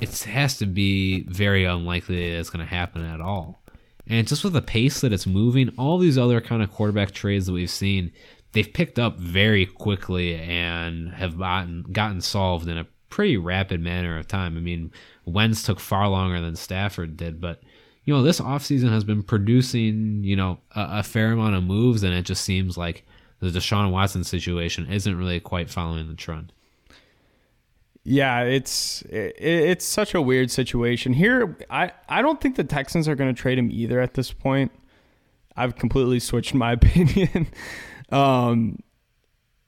it 0.02 0.18
has 0.24 0.58
to 0.58 0.66
be 0.66 1.24
very 1.24 1.64
unlikely 1.66 2.16
that 2.16 2.40
it's 2.40 2.50
going 2.50 2.66
to 2.66 2.70
happen 2.70 3.06
at 3.06 3.22
all. 3.22 3.64
And 4.08 4.28
just 4.28 4.44
with 4.44 4.54
the 4.54 4.62
pace 4.62 5.02
that 5.02 5.14
it's 5.14 5.26
moving, 5.26 5.70
all 5.78 5.98
these 5.98 6.18
other 6.18 6.42
kind 6.42 6.62
of 6.62 6.72
quarterback 6.72 7.12
trades 7.12 7.46
that 7.46 7.54
we've 7.54 7.70
seen, 7.70 8.12
they've 8.52 8.72
picked 8.72 9.00
up 9.00 9.18
very 9.18 9.66
quickly 9.66 10.36
and 10.36 11.14
have 11.14 11.38
gotten 11.38 11.84
gotten 11.84 12.20
solved 12.20 12.68
in 12.68 12.78
a 12.78 12.88
pretty 13.10 13.38
rapid 13.38 13.80
manner 13.80 14.18
of 14.18 14.28
time. 14.28 14.58
I 14.58 14.60
mean, 14.60 14.92
Wentz 15.26 15.64
took 15.64 15.80
far 15.80 16.10
longer 16.10 16.42
than 16.42 16.56
Stafford 16.56 17.16
did, 17.16 17.40
but 17.40 17.62
you 18.04 18.14
know, 18.14 18.24
this 18.24 18.42
offseason 18.42 18.90
has 18.90 19.04
been 19.04 19.24
producing, 19.24 20.24
you 20.24 20.36
know, 20.36 20.60
a, 20.76 20.88
a, 21.00 21.04
fair 21.04 21.32
amount 21.32 21.56
of 21.56 21.64
moves, 21.64 22.02
and 22.02 22.16
it 22.16 22.24
just 22.24 22.44
seems 22.44 22.76
like 22.76 23.06
the 23.40 23.50
Deshaun 23.50 23.92
Watson 23.92 24.24
situation 24.24 24.92
isn't 24.92 25.18
really 25.18 25.40
quite 25.40 25.70
following 25.70 26.08
the 26.08 26.16
trend 26.16 26.52
yeah, 28.04 28.42
it's 28.42 29.04
it, 29.04 29.36
it's 29.40 29.86
such 29.86 30.14
a 30.14 30.22
weird 30.22 30.50
situation 30.50 31.14
here. 31.14 31.58
I 31.70 31.92
I 32.10 32.22
don't 32.22 32.42
think 32.42 32.56
the 32.56 32.64
Texans 32.64 33.08
are 33.08 33.16
going 33.16 33.34
to 33.34 33.40
trade 33.40 33.58
him 33.58 33.70
either 33.72 34.00
at 34.00 34.16
this 34.16 34.32
point. 34.32 34.72
I've 35.56 35.76
completely 35.76 36.20
switched 36.20 36.54
my 36.54 36.72
opinion. 36.74 37.48
um, 38.12 38.80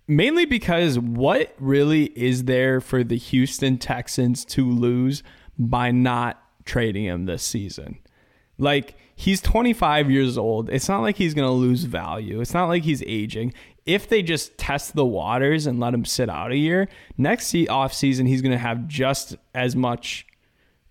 mainly 0.08 0.46
because 0.46 0.98
what 0.98 1.54
really 1.60 2.06
is 2.16 2.46
there 2.46 2.82
for 2.82 3.04
the 3.04 3.18
Houston 3.18 3.78
Texans 3.78 4.46
to 4.46 4.70
lose 4.70 5.24
by 5.58 5.92
not 5.92 6.42
trading 6.66 7.06
him 7.06 7.26
this 7.26 7.44
season? 7.44 8.00
Like 8.58 8.96
he's 9.24 9.42
25 9.42 10.12
years 10.12 10.38
old. 10.38 10.70
It's 10.70 10.90
not 10.90 11.02
like 11.02 11.16
he's 11.16 11.34
going 11.34 11.48
to 11.48 11.54
lose 11.54 11.84
value. 11.86 12.42
It's 12.42 12.54
not 12.54 12.68
like 12.68 12.84
he's 12.84 13.02
aging 13.04 13.54
if 13.86 14.08
they 14.08 14.22
just 14.22 14.58
test 14.58 14.96
the 14.96 15.06
waters 15.06 15.68
and 15.68 15.80
let 15.80 15.94
him 15.94 16.06
sit 16.06 16.30
out 16.30 16.52
a 16.52 16.58
year, 16.58 16.88
next 17.18 17.54
off 17.70 17.94
season 17.94 18.26
he's 18.26 18.42
going 18.42 18.52
to 18.52 18.58
have 18.58 18.88
just 18.88 19.36
as 19.54 19.76
much, 19.76 20.26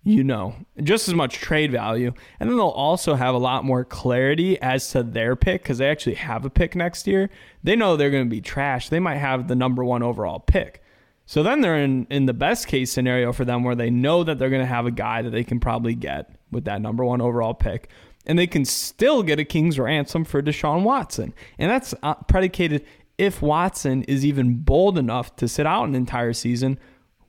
you 0.03 0.23
know, 0.23 0.55
just 0.83 1.07
as 1.07 1.13
much 1.13 1.35
trade 1.35 1.71
value, 1.71 2.13
and 2.39 2.49
then 2.49 2.57
they'll 2.57 2.67
also 2.67 3.15
have 3.15 3.33
a 3.33 3.39
lot 3.39 3.63
more 3.63 3.83
clarity 3.83 4.61
as 4.61 4.91
to 4.91 5.01
their 5.01 5.35
pick 5.35 5.63
because 5.63 5.79
they 5.79 5.89
actually 5.89 6.15
have 6.15 6.45
a 6.45 6.49
pick 6.49 6.75
next 6.75 7.07
year. 7.07 7.29
They 7.63 7.75
know 7.75 7.95
they're 7.95 8.11
going 8.11 8.25
to 8.25 8.29
be 8.29 8.41
trash. 8.41 8.89
They 8.89 8.99
might 8.99 9.17
have 9.17 9.47
the 9.47 9.55
number 9.55 9.83
one 9.83 10.03
overall 10.03 10.39
pick. 10.39 10.81
So 11.25 11.41
then 11.41 11.61
they're 11.61 11.77
in, 11.77 12.05
in 12.09 12.25
the 12.25 12.33
best 12.33 12.67
case 12.67 12.91
scenario 12.91 13.31
for 13.31 13.45
them 13.45 13.63
where 13.63 13.75
they 13.75 13.89
know 13.89 14.25
that 14.25 14.37
they're 14.37 14.49
going 14.49 14.61
to 14.61 14.67
have 14.67 14.85
a 14.85 14.91
guy 14.91 15.21
that 15.21 15.29
they 15.29 15.45
can 15.45 15.59
probably 15.59 15.95
get 15.95 16.29
with 16.51 16.65
that 16.65 16.81
number 16.81 17.03
one 17.05 17.21
overall 17.21 17.53
pick. 17.53 17.89
And 18.25 18.39
they 18.39 18.47
can 18.47 18.65
still 18.65 19.21
get 19.23 19.39
a 19.39 19.45
king's 19.45 19.77
ransom 19.77 20.23
for 20.23 20.41
Deshaun 20.41 20.83
Watson. 20.83 21.33
And 21.57 21.69
that's 21.69 21.93
uh, 22.03 22.15
predicated 22.15 22.85
if 23.17 23.41
Watson 23.41 24.03
is 24.03 24.25
even 24.25 24.55
bold 24.57 24.97
enough 24.97 25.35
to 25.37 25.47
sit 25.47 25.65
out 25.65 25.87
an 25.87 25.95
entire 25.95 26.33
season, 26.33 26.79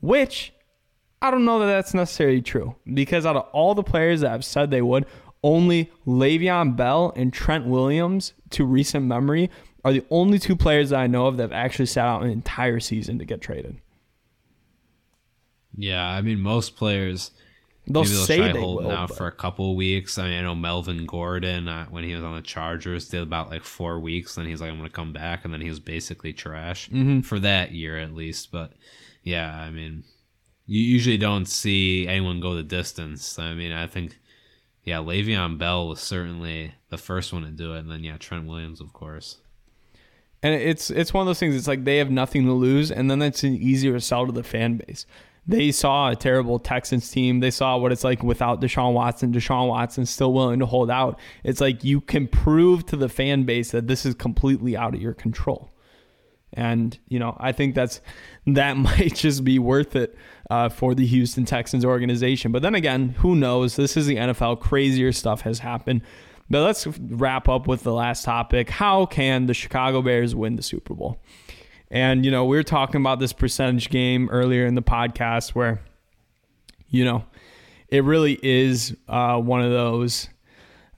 which 0.01 0.53
I 1.20 1.30
don't 1.30 1.45
know 1.45 1.59
that 1.59 1.66
that's 1.66 1.95
necessarily 1.95 2.42
true. 2.42 2.76
Because 2.92 3.26
out 3.26 3.36
of 3.36 3.49
all 3.53 3.74
the 3.74 3.82
players 3.82 4.20
that 4.20 4.30
have 4.30 4.45
said 4.45 4.70
they 4.70 4.82
would, 4.82 5.07
only 5.42 5.90
Le'Veon 6.07 6.76
Bell 6.76 7.12
and 7.16 7.32
Trent 7.32 7.66
Williams, 7.66 8.32
to 8.51 8.64
recent 8.64 9.05
memory, 9.05 9.51
are 9.84 9.92
the 9.92 10.05
only 10.11 10.38
two 10.38 10.57
players 10.57 10.90
that 10.90 11.01
I 11.01 11.07
know 11.07 11.26
of 11.26 11.36
that 11.36 11.45
have 11.45 11.53
actually 11.53 11.86
sat 11.86 12.07
out 12.07 12.22
an 12.22 12.30
entire 12.30 12.80
season 12.80 13.18
to 13.18 13.24
get 13.24 13.42
traded. 13.42 13.78
Yeah, 15.76 16.07
I 16.07 16.22
mean 16.22 16.40
most 16.40 16.76
players 16.76 17.32
They'll 17.87 18.03
maybe 18.05 18.14
they'll 18.14 18.24
say 18.24 18.37
try 18.39 18.53
they 18.53 18.61
holding 18.61 18.87
will, 18.89 18.95
out 18.97 19.09
but- 19.09 19.16
for 19.18 19.26
a 19.26 19.32
couple 19.32 19.76
weeks. 19.76 20.16
I 20.18 20.24
mean, 20.28 20.39
I 20.39 20.43
know 20.43 20.55
Melvin 20.55 21.05
Gordon 21.07 21.68
uh, 21.68 21.87
when 21.87 22.03
he 22.05 22.14
was 22.14 22.24
on 22.24 22.35
the 22.35 22.43
Chargers 22.43 23.09
did 23.09 23.22
about 23.22 23.51
like 23.51 23.62
four 23.62 24.01
weeks. 24.01 24.35
Then 24.37 24.47
he's 24.47 24.61
like, 24.61 24.70
I'm 24.70 24.78
going 24.78 24.89
to 24.89 24.95
come 24.95 25.12
back, 25.12 25.45
and 25.45 25.53
then 25.53 25.61
he 25.61 25.68
was 25.68 25.80
basically 25.80 26.32
trash 26.32 26.89
Mm-hmm. 26.89 27.20
for 27.20 27.39
that 27.41 27.72
year 27.72 27.99
at 27.99 28.14
least. 28.14 28.51
But 28.51 28.72
yeah, 29.22 29.55
I 29.55 29.70
mean, 29.70 30.05
you 30.66 30.80
usually 30.80 31.18
don't 31.18 31.47
see 31.47 32.09
anyone 32.09 32.41
go 32.41 32.55
the 32.55 32.62
distance. 32.62 33.39
I 33.39 33.53
mean, 33.53 33.72
I 33.72 33.87
think 33.87 34.18
yeah, 34.82 34.99
Le'Veon 34.99 35.59
Bell 35.59 35.87
was 35.89 36.01
certainly 36.01 36.72
the 36.89 36.99
first 36.99 37.32
one 37.32 37.43
to 37.43 37.51
do 37.51 37.74
it, 37.74 37.80
and 37.80 37.91
then 37.91 38.03
yeah, 38.03 38.16
Trent 38.18 38.47
Williams, 38.47 38.80
of 38.80 38.93
course. 38.95 39.39
And 40.43 40.55
it's 40.55 40.91
it's 40.91 41.12
one 41.14 41.22
of 41.22 41.26
those 41.26 41.39
things. 41.39 41.55
It's 41.57 41.66
like 41.68 41.85
they 41.85 41.99
have 41.99 42.11
nothing 42.11 42.45
to 42.47 42.53
lose, 42.53 42.91
and 42.91 43.11
then 43.11 43.20
it's 43.22 43.45
an 43.45 43.55
easier 43.55 43.99
sell 44.01 44.26
to 44.26 44.32
the 44.32 44.43
fan 44.43 44.76
base. 44.78 45.07
They 45.47 45.72
saw 45.72 46.11
a 46.11 46.16
terrible 46.16 46.59
Texans 46.59 47.11
team. 47.11 47.40
They 47.40 47.51
saw 47.51 47.76
what 47.76 47.92
it's 47.92 48.05
like 48.05 48.22
without 48.22 48.61
Deshaun 48.61 48.95
Watson. 48.95 49.32
Deshaun 49.32 49.68
Watson 49.68 50.07
still 50.07 50.32
willing 50.32 50.61
to 50.61 50.66
hold 50.66 50.90
out. 50.90 51.18
It's 51.42 51.61
like 51.61 51.84
you 51.84 52.01
can 52.01 52.28
prove 52.28 52.86
to 52.86 52.97
the 52.97 53.09
fan 53.09 53.45
base 53.45 53.70
that 53.72 53.86
this 53.86 54.07
is 54.07 54.14
completely 54.14 54.76
out 54.76 54.95
of 54.95 55.03
your 55.03 55.12
control. 55.12 55.70
And 56.55 56.97
you 57.09 57.18
know, 57.18 57.36
I 57.38 57.53
think 57.53 57.74
that's 57.74 58.01
that 58.47 58.72
might 58.76 59.14
just 59.14 59.45
be 59.45 59.59
worth 59.59 59.97
it 59.97 60.16
uh, 60.51 60.70
for 60.70 60.95
the 60.95 61.05
Houston 61.05 61.45
Texans 61.45 61.84
organization. 61.84 62.53
But 62.53 62.62
then 62.62 62.74
again, 62.74 63.11
who 63.18 63.34
knows? 63.34 63.76
This 63.76 63.97
is 63.97 64.07
the 64.07 64.16
NFL. 64.16 64.61
Crazier 64.61 65.12
stuff 65.12 65.42
has 65.42 65.59
happened. 65.59 66.03
But 66.49 66.62
let's 66.62 66.86
wrap 66.86 67.49
up 67.49 67.66
with 67.66 67.84
the 67.84 67.92
last 67.92 68.24
topic. 68.24 68.68
How 68.68 69.07
can 69.07 69.47
the 69.47 69.55
Chicago 69.55 70.03
Bears 70.03 70.34
win 70.34 70.57
the 70.57 70.62
Super 70.62 70.95
Bowl? 70.95 71.22
And 71.91 72.24
you 72.24 72.30
know, 72.30 72.45
we 72.45 72.57
were 72.57 72.62
talking 72.62 73.01
about 73.01 73.18
this 73.18 73.32
percentage 73.32 73.91
game 73.91 74.28
earlier 74.30 74.66
in 74.66 74.74
the 74.74 74.82
podcast 74.82 75.51
where, 75.51 75.80
you 76.89 77.05
know, 77.05 77.24
it 77.89 78.05
really 78.05 78.39
is 78.43 78.97
uh, 79.09 79.39
one 79.39 79.62
of 79.62 79.70
those 79.70 80.28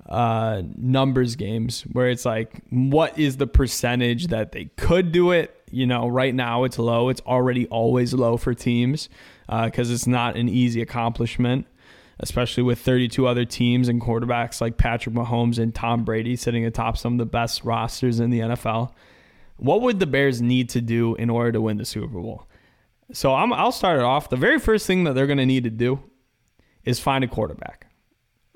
uh, 0.08 0.62
numbers 0.76 1.36
games 1.36 1.82
where 1.92 2.08
it's 2.08 2.24
like, 2.24 2.62
what 2.70 3.18
is 3.18 3.36
the 3.36 3.46
percentage 3.46 4.28
that 4.28 4.52
they 4.52 4.66
could 4.76 5.12
do 5.12 5.32
it? 5.32 5.52
You 5.70 5.86
know, 5.86 6.06
right 6.06 6.34
now 6.34 6.64
it's 6.64 6.78
low. 6.78 7.08
It's 7.08 7.20
already 7.22 7.66
always 7.66 8.14
low 8.14 8.36
for 8.36 8.54
teams 8.54 9.08
because 9.48 9.90
it's 9.90 10.06
not 10.06 10.36
an 10.36 10.48
easy 10.48 10.80
accomplishment, 10.80 11.66
especially 12.20 12.62
with 12.62 12.78
32 12.78 13.26
other 13.26 13.44
teams 13.44 13.88
and 13.88 14.00
quarterbacks 14.00 14.60
like 14.60 14.76
Patrick 14.76 15.14
Mahomes 15.14 15.58
and 15.58 15.74
Tom 15.74 16.04
Brady 16.04 16.36
sitting 16.36 16.64
atop 16.64 16.96
some 16.96 17.14
of 17.14 17.18
the 17.18 17.26
best 17.26 17.64
rosters 17.64 18.20
in 18.20 18.30
the 18.30 18.40
NFL. 18.40 18.92
What 19.56 19.82
would 19.82 20.00
the 20.00 20.06
Bears 20.06 20.42
need 20.42 20.68
to 20.70 20.80
do 20.80 21.14
in 21.16 21.30
order 21.30 21.52
to 21.52 21.60
win 21.60 21.78
the 21.78 21.84
Super 21.84 22.20
Bowl? 22.20 22.46
So 23.12 23.34
I'm, 23.34 23.52
I'll 23.52 23.72
start 23.72 23.98
it 23.98 24.04
off. 24.04 24.28
The 24.28 24.36
very 24.36 24.58
first 24.58 24.86
thing 24.86 25.04
that 25.04 25.14
they're 25.14 25.26
going 25.26 25.38
to 25.38 25.46
need 25.46 25.64
to 25.64 25.70
do 25.70 26.00
is 26.84 27.00
find 27.00 27.24
a 27.24 27.28
quarterback. 27.28 27.86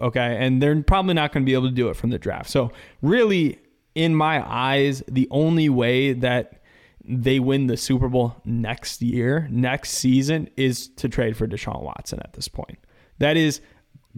Okay. 0.00 0.36
And 0.38 0.62
they're 0.62 0.82
probably 0.82 1.14
not 1.14 1.32
going 1.32 1.44
to 1.44 1.46
be 1.46 1.54
able 1.54 1.68
to 1.68 1.74
do 1.74 1.88
it 1.88 1.96
from 1.96 2.10
the 2.10 2.18
draft. 2.18 2.50
So, 2.50 2.72
really, 3.02 3.58
in 3.94 4.14
my 4.14 4.42
eyes, 4.48 5.02
the 5.08 5.28
only 5.30 5.68
way 5.68 6.12
that 6.14 6.62
they 7.04 7.40
win 7.40 7.66
the 7.66 7.76
Super 7.76 8.08
Bowl 8.08 8.36
next 8.44 9.02
year, 9.02 9.48
next 9.50 9.92
season, 9.92 10.48
is 10.56 10.88
to 10.88 11.08
trade 11.08 11.36
for 11.36 11.46
Deshaun 11.46 11.82
Watson 11.82 12.20
at 12.20 12.32
this 12.34 12.48
point. 12.48 12.78
That 13.18 13.36
is 13.36 13.60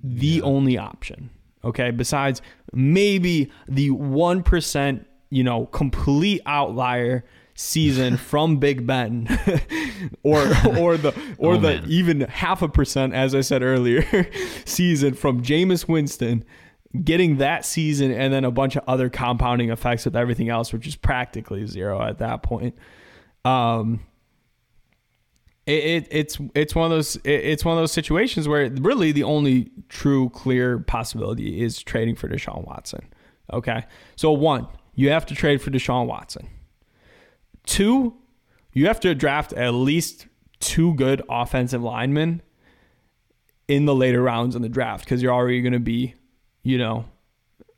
the 0.02 0.42
only 0.42 0.78
option. 0.78 1.30
Okay. 1.64 1.90
Besides 1.90 2.42
maybe 2.72 3.50
the 3.68 3.90
1%, 3.90 5.04
you 5.32 5.42
know, 5.42 5.66
complete 5.66 6.40
outlier 6.46 7.24
season 7.54 8.16
from 8.30 8.58
Big 8.58 8.86
Ben. 8.86 9.26
Or 10.24 10.40
or 10.76 10.96
the 10.96 11.14
or 11.38 11.54
Oh, 11.54 11.56
the 11.58 11.74
man. 11.76 11.84
even 11.86 12.20
half 12.22 12.60
a 12.60 12.68
percent 12.68 13.14
as 13.14 13.36
I 13.36 13.40
said 13.40 13.62
earlier 13.62 14.04
season 14.64 15.14
from 15.14 15.42
Jameis 15.44 15.86
Winston 15.86 16.44
getting 17.04 17.36
that 17.36 17.64
season 17.64 18.10
and 18.10 18.32
then 18.34 18.44
a 18.44 18.50
bunch 18.50 18.74
of 18.74 18.82
other 18.88 19.08
compounding 19.08 19.70
effects 19.70 20.04
with 20.06 20.16
everything 20.16 20.48
else 20.48 20.72
which 20.72 20.88
is 20.88 20.96
practically 20.96 21.64
zero 21.66 22.02
at 22.02 22.18
that 22.18 22.42
point. 22.42 22.74
Um 23.44 24.00
it, 25.66 25.84
it 25.84 26.08
it's 26.10 26.38
it's 26.56 26.74
one 26.74 26.86
of 26.86 26.90
those 26.90 27.14
it, 27.16 27.30
it's 27.30 27.64
one 27.64 27.76
of 27.76 27.80
those 27.82 27.92
situations 27.92 28.48
where 28.48 28.68
really 28.80 29.12
the 29.12 29.22
only 29.22 29.70
true 29.88 30.30
clear 30.30 30.80
possibility 30.80 31.62
is 31.62 31.80
trading 31.80 32.16
for 32.16 32.28
Deshaun 32.28 32.66
Watson 32.66 33.06
okay? 33.52 33.84
So 34.16 34.32
one 34.32 34.66
you 34.94 35.10
have 35.10 35.26
to 35.26 35.34
trade 35.34 35.60
for 35.62 35.70
Deshaun 35.70 36.06
Watson 36.06 36.48
Two, 37.64 38.14
you 38.72 38.86
have 38.86 39.00
to 39.00 39.14
draft 39.14 39.52
at 39.52 39.70
least 39.70 40.26
two 40.60 40.94
good 40.94 41.22
offensive 41.28 41.82
linemen 41.82 42.42
in 43.68 43.84
the 43.84 43.94
later 43.94 44.22
rounds 44.22 44.56
in 44.56 44.62
the 44.62 44.68
draft 44.68 45.04
because 45.04 45.22
you're 45.22 45.32
already 45.32 45.60
going 45.60 45.72
to 45.72 45.78
be, 45.80 46.14
you 46.62 46.78
know, 46.78 47.04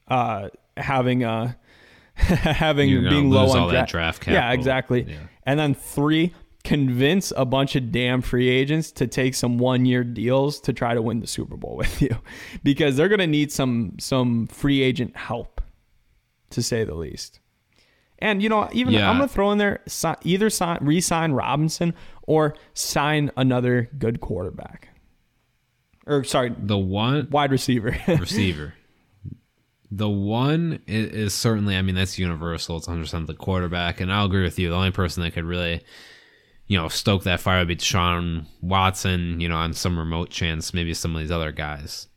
uh, 0.09 0.49
having 0.77 1.25
a 1.25 1.57
having 2.15 2.89
You're 2.89 3.11
being 3.11 3.31
low 3.31 3.51
on 3.51 3.71
dra- 3.71 3.87
draft 3.87 4.23
Yeah, 4.35 4.53
exactly. 4.53 5.03
Yeah. 5.03 5.17
And 5.45 5.59
then 5.59 5.75
three, 5.75 6.33
convince 6.63 7.33
a 7.37 7.45
bunch 7.45 7.77
of 7.77 7.91
damn 7.91 8.23
free 8.23 8.49
agents 8.49 8.93
to 8.93 9.07
take 9.07 9.35
some 9.35 9.59
one 9.59 9.85
year 9.85 10.05
deals 10.05 10.61
to 10.61 10.73
try 10.73 10.95
to 10.95 11.03
win 11.03 11.21
the 11.21 11.27
Super 11.27 11.57
Bowl 11.57 11.77
with 11.83 12.01
you, 12.01 12.17
because 12.63 12.97
they're 12.97 13.09
going 13.09 13.19
to 13.19 13.27
need 13.27 13.51
some 13.51 13.97
some 13.99 14.47
free 14.47 14.83
agent 14.83 15.17
help, 15.17 15.54
to 16.55 16.63
say 16.63 16.85
the 16.85 16.95
least. 16.95 17.41
And 18.19 18.43
you 18.43 18.49
know, 18.49 18.69
even 18.73 18.95
Yeah. 18.95 19.11
I'm 19.11 19.17
gonna 19.17 19.29
throw 19.29 19.51
in 19.53 19.59
there 19.59 19.83
either 20.23 20.49
sign, 20.51 20.79
re-sign 20.81 21.33
Robinson 21.33 21.95
or 22.23 22.55
sign 22.73 23.31
another 23.37 23.91
good 23.99 24.21
quarterback, 24.21 24.89
or 26.07 26.25
sorry, 26.25 26.55
The 26.59 26.79
one 26.79 27.29
wide 27.31 27.51
receiver. 27.51 27.97
receiver. 28.09 28.75
The 29.91 30.09
one 30.09 30.81
is, 30.89 31.13
is 31.13 31.35
certainly, 31.35 31.77
I 31.77 31.83
mean, 31.83 31.95
that's 31.95 32.19
universal. 32.19 32.77
It's 32.79 32.89
100% 32.89 33.27
the 33.27 33.35
quarterback. 33.35 34.01
And 34.01 34.13
I'll 34.13 34.25
agree 34.27 34.43
with 34.43 34.59
you. 34.59 34.71
The 34.71 34.75
only 34.75 34.91
person 34.91 35.23
that 35.23 35.35
could 35.35 35.45
really, 35.45 35.83
you 36.67 36.77
know, 36.77 36.89
stoke 36.89 37.23
that 37.25 37.39
fire 37.39 37.61
would 37.61 37.69
be 37.69 37.77
Deshaun 37.77 38.47
Watson, 38.61 39.39
you 39.41 39.49
know, 39.49 39.55
on 39.57 39.73
some 39.73 39.97
remote 39.97 40.31
chance, 40.31 40.75
maybe 40.75 40.95
some 40.95 41.15
of 41.15 41.21
these 41.21 41.31
other 41.31 41.53
guys. 41.53 42.09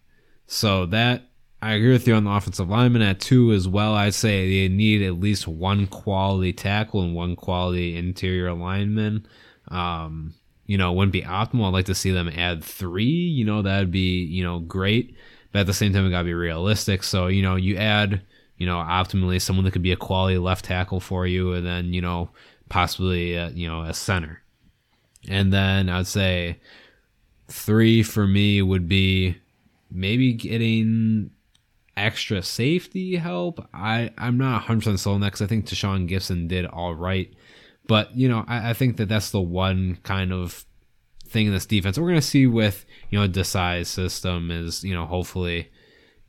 So 0.47 0.87
that, 0.87 1.26
I 1.59 1.73
agree 1.73 1.91
with 1.91 2.07
you 2.07 2.13
on 2.13 2.23
the 2.23 2.31
offensive 2.31 2.69
lineman 2.69 3.01
at 3.01 3.19
two 3.19 3.51
as 3.51 3.67
well. 3.67 3.95
I'd 3.95 4.13
say 4.13 4.47
they 4.47 4.73
need 4.73 5.01
at 5.01 5.19
least 5.19 5.47
one 5.47 5.87
quality 5.87 6.53
tackle 6.53 7.01
and 7.01 7.15
one 7.15 7.35
quality 7.35 7.97
interior 7.97 8.53
lineman. 8.53 9.27
Um, 9.69 10.35
you 10.67 10.77
know, 10.77 10.93
wouldn't 10.93 11.13
be 11.13 11.23
optimal. 11.23 11.67
I'd 11.67 11.73
like 11.73 11.85
to 11.85 11.95
see 11.95 12.11
them 12.11 12.29
add 12.29 12.63
three. 12.63 13.05
You 13.05 13.43
know, 13.43 13.63
that'd 13.63 13.89
be, 13.89 14.23
you 14.23 14.43
know, 14.43 14.59
great. 14.59 15.15
But 15.51 15.59
at 15.59 15.65
the 15.65 15.73
same 15.73 15.93
time, 15.93 16.03
we 16.03 16.11
got 16.11 16.19
to 16.19 16.25
be 16.25 16.33
realistic. 16.33 17.03
So, 17.03 17.27
you 17.27 17.41
know, 17.41 17.55
you 17.55 17.77
add, 17.77 18.21
you 18.57 18.67
know, 18.67 18.75
optimally 18.75 19.41
someone 19.41 19.65
that 19.65 19.71
could 19.71 19.81
be 19.81 19.93
a 19.93 19.97
quality 19.97 20.37
left 20.37 20.65
tackle 20.65 20.99
for 20.99 21.25
you, 21.25 21.53
and 21.53 21.65
then, 21.65 21.93
you 21.93 22.01
know, 22.01 22.29
possibly, 22.69 23.37
uh, 23.37 23.49
you 23.49 23.67
know, 23.67 23.81
a 23.81 23.93
center. 23.93 24.43
And 25.27 25.51
then 25.51 25.89
I'd 25.89 26.07
say 26.07 26.59
three 27.47 28.03
for 28.03 28.27
me 28.27 28.61
would 28.61 28.87
be 28.87 29.37
maybe 29.89 30.33
getting 30.33 31.31
extra 31.97 32.41
safety 32.43 33.15
help. 33.15 33.65
I, 33.73 34.11
I'm 34.17 34.37
not 34.37 34.63
100% 34.65 34.99
sold 34.99 35.15
on 35.15 35.21
that 35.21 35.27
because 35.27 35.41
I 35.41 35.47
think 35.47 35.65
Tashaun 35.65 36.09
Gipson 36.09 36.47
did 36.47 36.65
all 36.65 36.93
right. 36.95 37.33
But, 37.87 38.15
you 38.15 38.29
know, 38.29 38.45
I, 38.47 38.71
I 38.71 38.73
think 38.73 38.97
that 38.97 39.09
that's 39.09 39.31
the 39.31 39.41
one 39.41 39.97
kind 40.03 40.31
of 40.31 40.65
thing 41.27 41.47
in 41.47 41.53
this 41.53 41.65
defense. 41.65 41.97
We're 41.97 42.07
going 42.09 42.15
to 42.19 42.25
see 42.25 42.47
with, 42.47 42.85
you 43.09 43.19
know, 43.19 43.27
Desai's 43.27 43.87
system 43.87 44.51
is, 44.51 44.83
you 44.83 44.93
know, 44.93 45.05
hopefully 45.05 45.69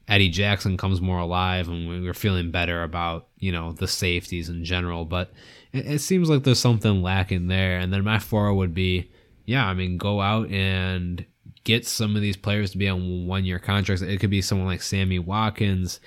Eddie 0.06 0.30
Jackson 0.30 0.76
comes 0.76 1.00
more 1.00 1.18
alive 1.18 1.68
and 1.68 1.88
we- 1.88 2.00
we're 2.00 2.14
feeling 2.14 2.50
better 2.50 2.82
about, 2.82 3.28
you 3.38 3.52
know, 3.52 3.72
the 3.72 3.88
safeties 3.88 4.48
in 4.48 4.64
general. 4.64 5.04
But 5.04 5.32
it, 5.72 5.86
it 5.86 5.98
seems 6.00 6.30
like 6.30 6.44
there's 6.44 6.58
something 6.60 7.02
lacking 7.02 7.48
there. 7.48 7.78
And 7.78 7.92
then 7.92 8.04
my 8.04 8.18
four 8.18 8.52
would 8.54 8.74
be, 8.74 9.10
yeah, 9.44 9.66
I 9.66 9.74
mean, 9.74 9.98
go 9.98 10.20
out 10.20 10.50
and 10.50 11.24
get 11.68 11.86
some 11.86 12.16
of 12.16 12.22
these 12.22 12.36
players 12.36 12.70
to 12.70 12.78
be 12.78 12.88
on 12.88 13.26
one 13.26 13.44
year 13.44 13.58
contracts. 13.58 14.02
It 14.02 14.18
could 14.20 14.30
be 14.30 14.40
someone 14.40 14.66
like 14.66 14.80
Sammy 14.80 15.18
Watkins. 15.18 16.00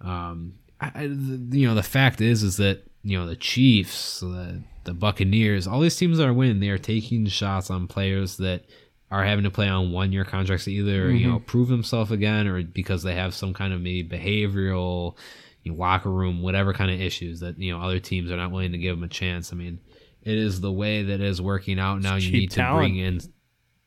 Um, 0.00 0.54
I, 0.80 1.02
you 1.02 1.68
know, 1.68 1.74
the 1.74 1.82
fact 1.82 2.22
is, 2.22 2.42
is 2.42 2.56
that, 2.56 2.82
you 3.02 3.18
know, 3.18 3.26
the 3.26 3.36
Chiefs, 3.36 4.20
the 4.20 4.62
the 4.84 4.94
Buccaneers, 4.94 5.66
all 5.66 5.80
these 5.80 5.96
teams 5.96 6.16
that 6.16 6.26
are 6.26 6.32
winning, 6.32 6.60
they 6.60 6.70
are 6.70 6.78
taking 6.78 7.26
shots 7.26 7.70
on 7.70 7.86
players 7.86 8.38
that 8.38 8.64
are 9.10 9.22
having 9.22 9.44
to 9.44 9.50
play 9.50 9.68
on 9.68 9.92
one 9.92 10.12
year 10.12 10.24
contracts 10.24 10.66
either 10.66 11.08
mm-hmm. 11.08 11.16
you 11.18 11.30
know 11.30 11.38
prove 11.40 11.68
themselves 11.68 12.10
again 12.10 12.46
or 12.46 12.62
because 12.62 13.02
they 13.02 13.14
have 13.14 13.34
some 13.34 13.52
kind 13.52 13.74
of 13.74 13.80
maybe 13.82 14.08
behavioral 14.08 15.14
you 15.62 15.70
know, 15.70 15.78
locker 15.78 16.10
room 16.10 16.40
whatever 16.40 16.72
kind 16.72 16.90
of 16.90 16.98
issues 16.98 17.40
that 17.40 17.58
you 17.58 17.70
know 17.70 17.78
other 17.78 18.00
teams 18.00 18.32
are 18.32 18.38
not 18.38 18.50
willing 18.50 18.72
to 18.72 18.78
give 18.78 18.96
them 18.96 19.04
a 19.04 19.08
chance 19.08 19.52
i 19.52 19.54
mean 19.54 19.78
it 20.22 20.38
is 20.38 20.62
the 20.62 20.72
way 20.72 21.02
that 21.02 21.20
is 21.20 21.42
working 21.42 21.78
out 21.78 22.00
now 22.00 22.16
it's 22.16 22.24
you 22.24 22.32
need 22.32 22.50
talent. 22.50 22.74
to 22.74 22.78
bring 22.78 22.96
in 22.96 23.20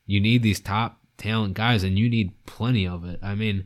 you 0.06 0.20
need 0.20 0.44
these 0.44 0.60
top 0.60 1.00
talent 1.18 1.54
guys 1.54 1.82
and 1.82 1.98
you 1.98 2.08
need 2.08 2.32
plenty 2.46 2.86
of 2.86 3.04
it 3.04 3.18
i 3.22 3.34
mean 3.34 3.64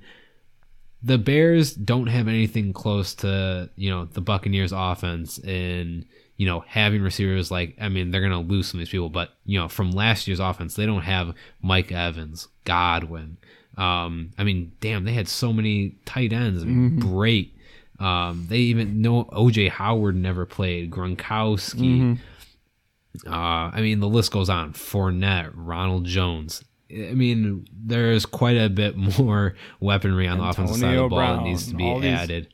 the 1.02 1.18
bears 1.18 1.72
don't 1.74 2.08
have 2.08 2.28
anything 2.28 2.72
close 2.72 3.14
to 3.14 3.68
you 3.76 3.90
know 3.90 4.04
the 4.04 4.20
buccaneers 4.20 4.72
offense 4.72 5.38
and 5.38 6.04
you 6.40 6.46
know, 6.46 6.64
having 6.66 7.02
receivers 7.02 7.50
like, 7.50 7.76
I 7.78 7.90
mean, 7.90 8.10
they're 8.10 8.26
going 8.26 8.32
to 8.32 8.38
lose 8.38 8.68
some 8.68 8.78
of 8.78 8.80
these 8.80 8.88
people, 8.88 9.10
but, 9.10 9.34
you 9.44 9.60
know, 9.60 9.68
from 9.68 9.90
last 9.90 10.26
year's 10.26 10.40
offense, 10.40 10.74
they 10.74 10.86
don't 10.86 11.02
have 11.02 11.34
Mike 11.60 11.92
Evans, 11.92 12.48
Godwin. 12.64 13.36
Um, 13.76 14.30
I 14.38 14.44
mean, 14.44 14.72
damn, 14.80 15.04
they 15.04 15.12
had 15.12 15.28
so 15.28 15.52
many 15.52 15.98
tight 16.06 16.32
ends. 16.32 16.62
I 16.62 16.64
mean, 16.64 16.92
mm-hmm. 16.92 17.14
great. 17.14 17.58
Um, 17.98 18.46
they 18.48 18.56
even 18.56 19.02
know 19.02 19.24
OJ 19.24 19.68
Howard 19.68 20.16
never 20.16 20.46
played, 20.46 20.90
Gronkowski. 20.90 22.00
Mm-hmm. 22.00 23.30
Uh, 23.30 23.70
I 23.74 23.82
mean, 23.82 24.00
the 24.00 24.08
list 24.08 24.32
goes 24.32 24.48
on. 24.48 24.72
Fournette, 24.72 25.52
Ronald 25.54 26.06
Jones. 26.06 26.64
I 26.92 27.14
mean, 27.14 27.66
there's 27.72 28.26
quite 28.26 28.56
a 28.56 28.68
bit 28.68 28.96
more 28.96 29.54
weaponry 29.80 30.26
on 30.26 30.40
Antonio 30.40 30.44
the 30.44 30.50
offensive 30.50 30.80
side 30.80 30.96
of 30.96 31.02
the 31.04 31.08
ball 31.08 31.18
Brown, 31.18 31.36
that 31.38 31.44
needs 31.44 31.68
to 31.68 31.74
be 31.74 31.84
all 31.84 32.04
added. 32.04 32.44
These, 32.44 32.52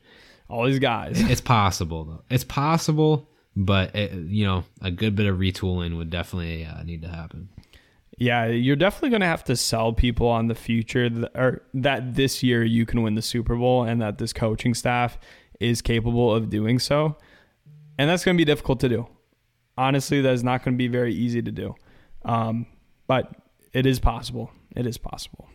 all 0.49 0.65
these 0.65 0.79
guys. 0.79 1.19
it's 1.19 1.41
possible, 1.41 2.05
though. 2.05 2.23
It's 2.29 2.43
possible 2.43 3.29
but 3.57 3.95
it, 3.95 4.13
you 4.13 4.45
know, 4.45 4.63
a 4.81 4.91
good 4.91 5.15
bit 5.15 5.25
of 5.25 5.39
retooling 5.39 5.97
would 5.97 6.11
definitely 6.11 6.63
uh, 6.63 6.83
need 6.83 7.01
to 7.01 7.07
happen. 7.07 7.49
Yeah, 8.19 8.45
you're 8.45 8.75
definitely 8.75 9.09
going 9.09 9.21
to 9.21 9.27
have 9.27 9.43
to 9.45 9.55
sell 9.55 9.93
people 9.93 10.27
on 10.27 10.47
the 10.47 10.55
future 10.55 11.09
that, 11.09 11.31
or 11.35 11.63
that 11.73 12.13
this 12.15 12.43
year 12.43 12.63
you 12.63 12.85
can 12.85 13.01
win 13.01 13.15
the 13.15 13.21
Super 13.21 13.55
Bowl 13.55 13.83
and 13.83 13.99
that 14.01 14.19
this 14.19 14.31
coaching 14.31 14.75
staff 14.75 15.17
is 15.59 15.81
capable 15.81 16.33
of 16.33 16.51
doing 16.51 16.77
so. 16.77 17.17
And 17.97 18.07
that's 18.07 18.23
going 18.23 18.37
to 18.37 18.41
be 18.41 18.45
difficult 18.45 18.79
to 18.81 18.89
do. 18.89 19.07
Honestly, 19.75 20.21
that 20.21 20.33
is 20.33 20.43
not 20.43 20.63
going 20.63 20.75
to 20.75 20.77
be 20.77 20.87
very 20.87 21.13
easy 21.13 21.41
to 21.41 21.51
do. 21.51 21.73
Um, 22.25 22.67
but 23.07 23.31
it 23.77 23.85
is 23.85 23.99
possible. 23.99 24.51
It 24.75 24.87
is 24.87 24.97
possible. 24.97 25.47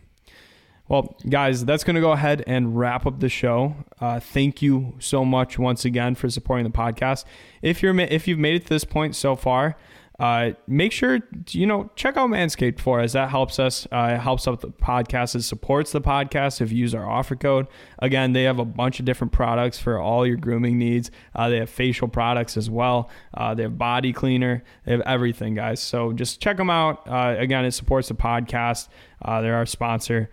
Well, 0.87 1.17
guys, 1.27 1.65
that's 1.65 1.83
going 1.83 1.95
to 1.95 2.01
go 2.01 2.13
ahead 2.13 2.41
and 2.47 2.77
wrap 2.77 3.05
up 3.05 3.19
the 3.19 3.27
show. 3.27 3.75
Uh, 3.99 4.21
thank 4.21 4.61
you 4.61 4.95
so 4.99 5.25
much 5.25 5.59
once 5.59 5.83
again 5.83 6.15
for 6.15 6.29
supporting 6.29 6.63
the 6.63 6.71
podcast. 6.71 7.25
If 7.61 7.83
you're 7.83 7.97
if 7.99 8.25
you've 8.25 8.39
made 8.39 8.55
it 8.55 8.63
to 8.63 8.69
this 8.69 8.85
point 8.85 9.17
so 9.17 9.35
far, 9.35 9.75
uh, 10.23 10.53
make 10.67 10.93
sure 10.93 11.19
you 11.49 11.65
know 11.65 11.91
check 11.97 12.15
out 12.15 12.29
Manscaped 12.29 12.79
for 12.79 13.01
us. 13.01 13.11
That 13.11 13.29
helps 13.29 13.59
us. 13.59 13.85
Uh, 13.91 14.17
helps 14.17 14.47
out 14.47 14.61
the 14.61 14.69
podcast. 14.69 15.35
It 15.35 15.41
supports 15.41 15.91
the 15.91 15.99
podcast 15.99 16.61
if 16.61 16.71
you 16.71 16.77
use 16.77 16.95
our 16.95 17.05
offer 17.05 17.35
code. 17.35 17.67
Again, 17.99 18.31
they 18.31 18.43
have 18.43 18.57
a 18.57 18.63
bunch 18.63 19.01
of 19.01 19.05
different 19.05 19.33
products 19.33 19.79
for 19.79 19.99
all 19.99 20.25
your 20.25 20.37
grooming 20.37 20.77
needs. 20.77 21.11
Uh, 21.35 21.49
they 21.49 21.57
have 21.57 21.69
facial 21.69 22.07
products 22.07 22.55
as 22.55 22.69
well. 22.69 23.09
Uh, 23.33 23.53
they 23.53 23.63
have 23.63 23.77
body 23.77 24.13
cleaner. 24.13 24.63
They 24.85 24.93
have 24.93 25.01
everything, 25.01 25.55
guys. 25.55 25.81
So 25.81 26.13
just 26.13 26.39
check 26.39 26.55
them 26.55 26.69
out. 26.69 27.05
Uh, 27.05 27.35
again, 27.37 27.65
it 27.65 27.71
supports 27.71 28.07
the 28.07 28.13
podcast. 28.13 28.87
Uh, 29.21 29.41
they're 29.41 29.55
our 29.55 29.65
sponsor. 29.65 30.29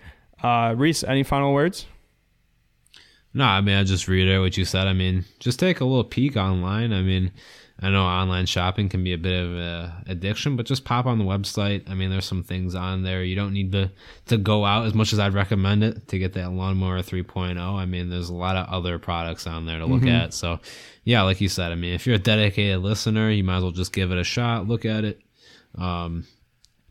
Reese, 0.76 1.02
any 1.02 1.24
final 1.24 1.52
words? 1.52 1.86
No, 3.34 3.44
I 3.44 3.60
mean, 3.60 3.76
I 3.76 3.82
just 3.82 4.06
reiterate 4.06 4.40
what 4.40 4.56
you 4.56 4.64
said. 4.64 4.86
I 4.86 4.92
mean, 4.92 5.24
just 5.40 5.58
take 5.58 5.80
a 5.80 5.84
little 5.84 6.04
peek 6.04 6.36
online. 6.36 6.92
I 6.92 7.02
mean, 7.02 7.32
I 7.82 7.88
know 7.88 8.04
online 8.04 8.44
shopping 8.44 8.90
can 8.90 9.02
be 9.02 9.14
a 9.14 9.18
bit 9.18 9.42
of 9.42 9.54
a 9.54 10.02
addiction, 10.06 10.54
but 10.54 10.66
just 10.66 10.84
pop 10.84 11.06
on 11.06 11.18
the 11.18 11.24
website. 11.24 11.88
I 11.88 11.94
mean, 11.94 12.10
there's 12.10 12.26
some 12.26 12.42
things 12.42 12.74
on 12.74 13.02
there. 13.02 13.24
You 13.24 13.34
don't 13.34 13.54
need 13.54 13.72
to 13.72 13.90
to 14.26 14.36
go 14.36 14.66
out 14.66 14.86
as 14.86 14.92
much 14.92 15.14
as 15.14 15.18
I'd 15.18 15.32
recommend 15.32 15.82
it 15.82 16.08
to 16.08 16.18
get 16.18 16.34
that 16.34 16.52
lawnmower 16.52 16.98
3.0. 16.98 17.58
I 17.58 17.86
mean, 17.86 18.10
there's 18.10 18.28
a 18.28 18.34
lot 18.34 18.56
of 18.56 18.68
other 18.68 18.98
products 18.98 19.46
on 19.46 19.64
there 19.64 19.78
to 19.78 19.86
look 19.86 20.02
mm-hmm. 20.02 20.08
at. 20.08 20.34
So, 20.34 20.60
yeah, 21.04 21.22
like 21.22 21.40
you 21.40 21.48
said, 21.48 21.72
I 21.72 21.74
mean, 21.74 21.94
if 21.94 22.06
you're 22.06 22.16
a 22.16 22.18
dedicated 22.18 22.80
listener, 22.80 23.30
you 23.30 23.44
might 23.44 23.58
as 23.58 23.62
well 23.62 23.72
just 23.72 23.94
give 23.94 24.12
it 24.12 24.18
a 24.18 24.24
shot, 24.24 24.68
look 24.68 24.84
at 24.84 25.04
it. 25.04 25.22
Um, 25.76 26.26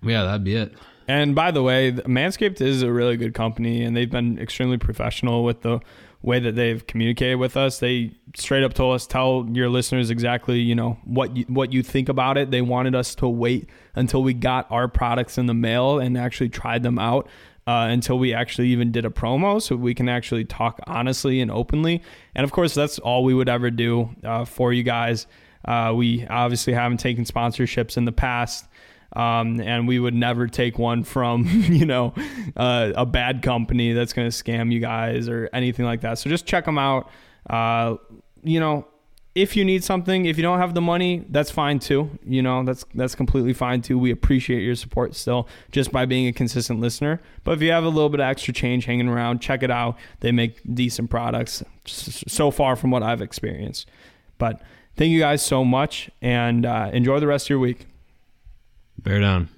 yeah, 0.01 0.23
that'd 0.23 0.43
be 0.43 0.55
it. 0.55 0.73
And 1.09 1.33
by 1.33 1.49
the 1.49 1.63
way, 1.63 1.91
Manscaped 1.91 2.61
is 2.61 2.83
a 2.83 2.91
really 2.91 3.17
good 3.17 3.33
company, 3.33 3.83
and 3.83 3.97
they've 3.97 4.09
been 4.09 4.37
extremely 4.37 4.77
professional 4.77 5.43
with 5.43 5.61
the 5.61 5.79
way 6.21 6.39
that 6.39 6.55
they've 6.55 6.85
communicated 6.85 7.37
with 7.37 7.57
us. 7.57 7.79
They 7.79 8.11
straight 8.35 8.63
up 8.63 8.75
told 8.75 8.93
us, 8.93 9.07
tell 9.07 9.47
your 9.51 9.69
listeners 9.69 10.11
exactly, 10.11 10.59
you 10.59 10.75
know, 10.75 10.99
what 11.05 11.35
you, 11.35 11.45
what 11.47 11.73
you 11.73 11.81
think 11.81 12.09
about 12.09 12.37
it. 12.37 12.51
They 12.51 12.61
wanted 12.61 12.93
us 12.93 13.15
to 13.15 13.27
wait 13.27 13.67
until 13.95 14.21
we 14.21 14.35
got 14.35 14.71
our 14.71 14.87
products 14.87 15.39
in 15.39 15.47
the 15.47 15.55
mail 15.55 15.97
and 15.97 16.15
actually 16.15 16.49
tried 16.49 16.83
them 16.83 16.99
out. 16.99 17.27
Uh, 17.67 17.87
until 17.91 18.17
we 18.17 18.33
actually 18.33 18.69
even 18.69 18.91
did 18.91 19.05
a 19.05 19.11
promo, 19.11 19.61
so 19.61 19.75
we 19.75 19.93
can 19.93 20.09
actually 20.09 20.43
talk 20.43 20.79
honestly 20.87 21.39
and 21.39 21.51
openly. 21.51 22.01
And 22.33 22.43
of 22.43 22.51
course, 22.51 22.73
that's 22.73 22.97
all 22.97 23.23
we 23.23 23.35
would 23.35 23.47
ever 23.47 23.69
do 23.69 24.09
uh, 24.23 24.45
for 24.45 24.73
you 24.73 24.81
guys. 24.81 25.27
Uh, 25.65 25.93
we 25.95 26.25
obviously 26.27 26.73
haven't 26.73 26.97
taken 26.97 27.25
sponsorships 27.25 27.95
in 27.95 28.05
the 28.05 28.11
past. 28.11 28.65
Um, 29.13 29.59
and 29.59 29.87
we 29.87 29.99
would 29.99 30.13
never 30.13 30.47
take 30.47 30.77
one 30.77 31.03
from 31.03 31.45
you 31.69 31.85
know 31.85 32.13
uh, 32.55 32.91
a 32.95 33.05
bad 33.05 33.41
company 33.41 33.93
that's 33.93 34.13
going 34.13 34.29
to 34.29 34.35
scam 34.43 34.71
you 34.71 34.79
guys 34.79 35.27
or 35.27 35.49
anything 35.53 35.85
like 35.85 36.01
that. 36.01 36.19
So 36.19 36.29
just 36.29 36.45
check 36.45 36.65
them 36.65 36.77
out. 36.77 37.09
Uh, 37.49 37.95
you 38.43 38.59
know, 38.59 38.87
if 39.35 39.55
you 39.55 39.63
need 39.63 39.83
something, 39.83 40.25
if 40.25 40.37
you 40.37 40.43
don't 40.43 40.59
have 40.59 40.73
the 40.73 40.81
money, 40.81 41.25
that's 41.29 41.51
fine 41.51 41.79
too. 41.79 42.09
You 42.25 42.41
know, 42.41 42.63
that's 42.63 42.83
that's 42.95 43.15
completely 43.15 43.53
fine 43.53 43.81
too. 43.81 43.97
We 43.97 44.11
appreciate 44.11 44.61
your 44.61 44.75
support 44.75 45.15
still, 45.15 45.47
just 45.71 45.91
by 45.91 46.05
being 46.05 46.27
a 46.27 46.33
consistent 46.33 46.79
listener. 46.79 47.21
But 47.43 47.53
if 47.53 47.61
you 47.61 47.71
have 47.71 47.83
a 47.83 47.89
little 47.89 48.09
bit 48.09 48.19
of 48.19 48.25
extra 48.25 48.53
change 48.53 48.85
hanging 48.85 49.07
around, 49.07 49.39
check 49.39 49.63
it 49.63 49.71
out. 49.71 49.97
They 50.21 50.31
make 50.31 50.59
decent 50.73 51.09
products 51.09 51.63
so 51.85 52.51
far 52.51 52.75
from 52.75 52.91
what 52.91 53.03
I've 53.03 53.21
experienced. 53.21 53.89
But 54.37 54.61
thank 54.95 55.11
you 55.11 55.19
guys 55.19 55.45
so 55.45 55.63
much, 55.63 56.09
and 56.21 56.65
uh, 56.65 56.89
enjoy 56.91 57.19
the 57.19 57.27
rest 57.27 57.45
of 57.45 57.49
your 57.51 57.59
week. 57.59 57.87
Bear 59.03 59.21
down. 59.21 59.49